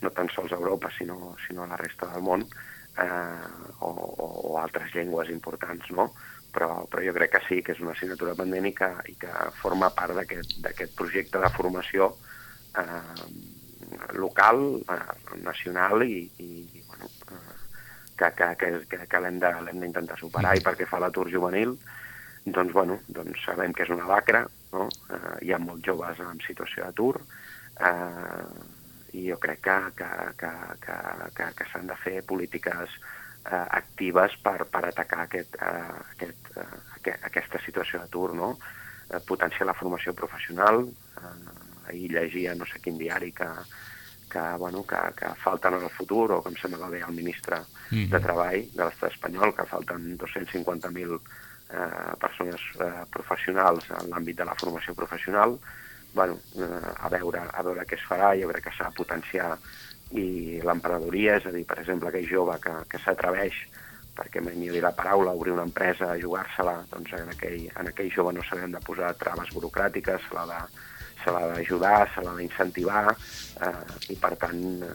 no 0.01 0.13
tan 0.17 0.33
sols 0.33 0.53
a 0.53 0.59
Europa 0.59 0.91
sinó, 0.97 1.37
sinó 1.47 1.65
a 1.65 1.71
la 1.75 1.79
resta 1.81 2.09
del 2.15 2.25
món 2.25 2.47
eh, 2.49 3.47
o, 3.85 3.93
o, 3.93 4.27
o 4.51 4.59
altres 4.63 4.95
llengües 4.97 5.31
importants, 5.31 5.93
no? 5.93 6.11
Però, 6.51 6.87
però 6.91 7.05
jo 7.05 7.15
crec 7.15 7.37
que 7.37 7.45
sí, 7.47 7.61
que 7.63 7.77
és 7.77 7.85
una 7.85 7.93
assignatura 7.93 8.35
que, 8.35 8.91
i 9.13 9.15
que 9.21 9.33
forma 9.61 9.93
part 9.95 10.17
d'aquest 10.17 10.97
projecte 10.99 11.39
de 11.39 11.51
formació 11.55 12.15
eh, 12.75 13.60
local, 14.19 14.81
eh, 14.89 15.39
nacional 15.43 16.05
i, 16.05 16.25
i 16.39 16.83
bueno, 16.87 17.11
eh, 17.31 17.59
que, 18.17 18.31
que, 18.37 18.71
que, 18.89 19.07
que, 19.07 19.21
l'hem 19.21 19.41
d'intentar 19.41 20.19
superar. 20.21 20.57
I 20.57 20.65
perquè 20.65 20.89
fa 20.89 21.01
l'atur 21.03 21.29
juvenil, 21.33 21.77
doncs, 22.45 22.73
bueno, 22.73 23.01
doncs 23.09 23.45
sabem 23.45 23.73
que 23.77 23.87
és 23.87 23.95
una 23.95 24.09
lacra, 24.09 24.45
no? 24.73 24.89
eh, 25.13 25.37
hi 25.47 25.55
ha 25.55 25.63
molts 25.63 25.87
joves 25.87 26.21
en 26.25 26.43
situació 26.47 26.87
d'atur, 26.87 27.15
eh, 27.81 28.45
i 29.17 29.27
jo 29.31 29.39
crec 29.43 29.65
que, 29.67 29.79
que, 29.99 30.11
que, 30.39 30.51
que, 30.85 30.99
que, 31.37 31.49
que 31.59 31.71
s'han 31.73 31.89
de 31.91 31.97
fer 32.03 32.21
polítiques 32.27 32.93
eh, 33.45 33.67
actives 33.81 34.37
per, 34.45 34.59
per 34.71 34.85
atacar 34.91 35.25
aquest, 35.25 35.57
eh, 35.57 35.97
aquest, 36.15 36.53
eh, 36.57 37.17
aquesta 37.31 37.63
situació 37.65 38.03
d'atur, 38.03 38.35
no? 38.39 38.53
eh, 39.11 39.21
potenciar 39.27 39.67
la 39.71 39.77
formació 39.79 40.15
professional, 40.15 40.85
eh, 41.19 41.60
ahir 41.91 42.11
llegia 42.15 42.55
no 42.55 42.67
sé 42.67 42.81
quin 42.81 42.99
diari 42.99 43.33
que, 43.33 43.49
que, 44.31 44.45
bueno, 44.59 44.85
que, 44.87 44.97
que 45.17 45.35
falten 45.43 45.75
en 45.75 45.85
el 45.85 45.91
futur, 45.91 46.31
o 46.33 46.43
em 46.47 46.57
sembla 46.57 46.89
que 46.89 47.03
el 47.03 47.13
ministre 47.13 47.59
mm 47.59 47.97
-hmm. 47.97 48.09
de 48.11 48.21
Treball 48.21 48.63
de 48.73 48.85
l'estat 48.85 49.13
espanyol, 49.13 49.55
que 49.55 49.67
falten 49.67 50.17
250.000 50.19 51.21
eh, 51.71 52.17
persones 52.19 52.61
eh, 52.81 53.05
professionals 53.11 53.91
en 53.91 54.11
l'àmbit 54.11 54.37
de 54.37 54.45
la 54.45 54.55
formació 54.55 54.95
professional, 54.95 55.59
bueno, 56.15 56.39
eh, 56.57 57.05
a, 57.07 57.09
veure, 57.09 57.41
a 57.53 57.63
veure 57.63 57.85
què 57.85 57.95
es 57.95 58.07
farà, 58.09 58.35
jo 58.41 58.49
crec 58.49 58.65
que 58.65 58.77
s'ha 58.77 58.89
de 58.91 58.97
potenciar 58.97 59.59
i 60.13 60.61
l'emprenedoria, 60.63 61.37
és 61.37 61.47
a 61.47 61.53
dir, 61.53 61.65
per 61.67 61.79
exemple, 61.79 62.09
aquell 62.09 62.31
jove 62.31 62.59
que, 62.61 62.75
que 62.89 62.99
s'atreveix 62.99 63.55
perquè 64.21 64.41
m'he 64.43 64.53
dit 64.53 64.83
la 64.83 64.93
paraula, 64.93 65.33
obrir 65.33 65.53
una 65.53 65.63
empresa, 65.63 66.19
jugar-se-la, 66.19 66.85
doncs 66.91 67.13
en 67.13 67.29
aquell, 67.31 67.71
en 67.79 67.87
aquell 67.89 68.11
jove 68.13 68.33
no 68.33 68.43
s'han 68.43 68.75
de 68.75 68.81
posar 68.85 69.15
traves 69.15 69.53
burocràtiques, 69.55 70.27
l'ha 70.35 70.47
de, 70.51 70.61
se 71.25 71.35
l'ha 71.35 71.47
d'ajudar, 71.53 72.09
se 72.15 72.25
l'ha 72.25 72.35
d'incentivar 72.39 73.05
eh, 73.11 74.13
i 74.15 74.17
per 74.21 74.35
tant 74.41 74.61
eh, 74.87 74.95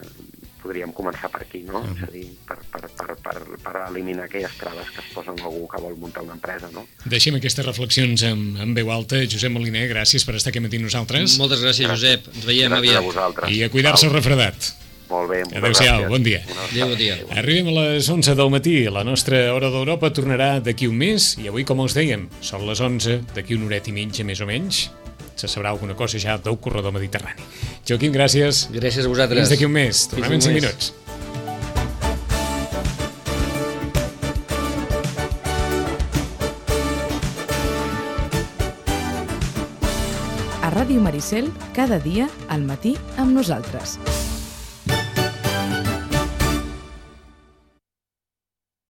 podríem 0.62 0.92
començar 0.96 1.30
per 1.32 1.42
aquí, 1.44 1.62
no? 1.66 1.80
Uh 1.80 1.86
-huh. 1.86 1.96
És 1.96 2.08
a 2.08 2.12
dir, 2.12 2.26
per, 2.48 2.58
per, 2.72 2.88
per, 2.98 3.16
per, 3.22 3.36
per 3.62 3.74
eliminar 3.88 4.24
aquelles 4.24 4.56
traves 4.58 4.90
que 4.90 5.00
es 5.00 5.12
posen 5.14 5.38
algú 5.40 5.68
que 5.68 5.80
vol 5.80 5.96
muntar 5.96 6.22
una 6.22 6.34
empresa, 6.34 6.68
no? 6.72 6.86
Deixem 7.04 7.34
aquestes 7.34 7.66
reflexions 7.66 8.22
amb, 8.22 8.58
amb 8.60 8.76
veu 8.76 8.90
alta. 8.90 9.16
Josep 9.24 9.52
Moliner, 9.52 9.88
gràcies 9.88 10.24
per 10.24 10.34
estar 10.34 10.50
aquí 10.50 10.58
amb 10.58 10.72
nosaltres. 10.72 11.38
Moltes 11.38 11.60
gràcies, 11.60 11.88
Josep. 11.88 12.26
Ens 12.34 12.44
veiem 12.44 12.70
gràcies 12.70 12.78
aviat. 12.78 13.02
A 13.02 13.06
vosaltres. 13.06 13.50
I 13.50 13.62
a 13.62 13.70
cuidar-se 13.70 14.06
el 14.06 14.12
refredat. 14.12 14.86
Molt 15.08 15.30
bé, 15.30 15.42
Adéu-siau, 15.54 16.08
bon 16.10 16.22
dia. 16.22 16.42
Adéu, 16.70 16.88
bon 16.88 16.98
dia. 16.98 17.14
Arribem 17.30 17.68
a 17.70 17.74
les 17.78 18.08
11 18.10 18.34
del 18.34 18.50
matí. 18.50 18.76
La 18.90 19.04
nostra 19.04 19.54
hora 19.54 19.70
d'Europa 19.70 20.10
tornarà 20.10 20.58
d'aquí 20.58 20.88
un 20.90 20.98
mes 20.98 21.36
i 21.38 21.46
avui, 21.46 21.62
com 21.64 21.78
els 21.84 21.94
dèiem, 21.94 22.26
són 22.40 22.66
les 22.66 22.82
11, 22.82 23.20
d'aquí 23.36 23.54
una 23.54 23.70
horeta 23.70 23.92
i 23.92 23.92
mitja 23.92 24.26
més 24.26 24.42
o 24.42 24.46
menys. 24.50 24.88
Se 25.36 25.48
sabrà 25.52 25.68
alguna 25.74 25.94
cosa 25.94 26.18
ja 26.18 26.38
del 26.40 26.56
corredor 26.58 26.92
mediterrani. 26.96 27.44
Joaquim, 27.86 28.12
gràcies. 28.14 28.66
Gràcies 28.72 29.04
a 29.04 29.08
vosaltres. 29.12 29.44
Fins 29.44 29.52
d'aquí 29.54 29.68
un 29.68 29.76
mes. 29.76 30.06
Tornem 30.08 30.32
en 30.32 30.40
Fins 30.40 30.48
5 30.48 30.54
un 30.54 30.54
mes. 30.54 30.64
minuts. 30.64 30.92
A 40.62 40.70
Ràdio 40.74 41.00
Maricel, 41.00 41.50
cada 41.76 41.98
dia 42.02 42.26
al 42.50 42.64
matí 42.66 42.96
amb 43.22 43.36
nosaltres. 43.36 43.98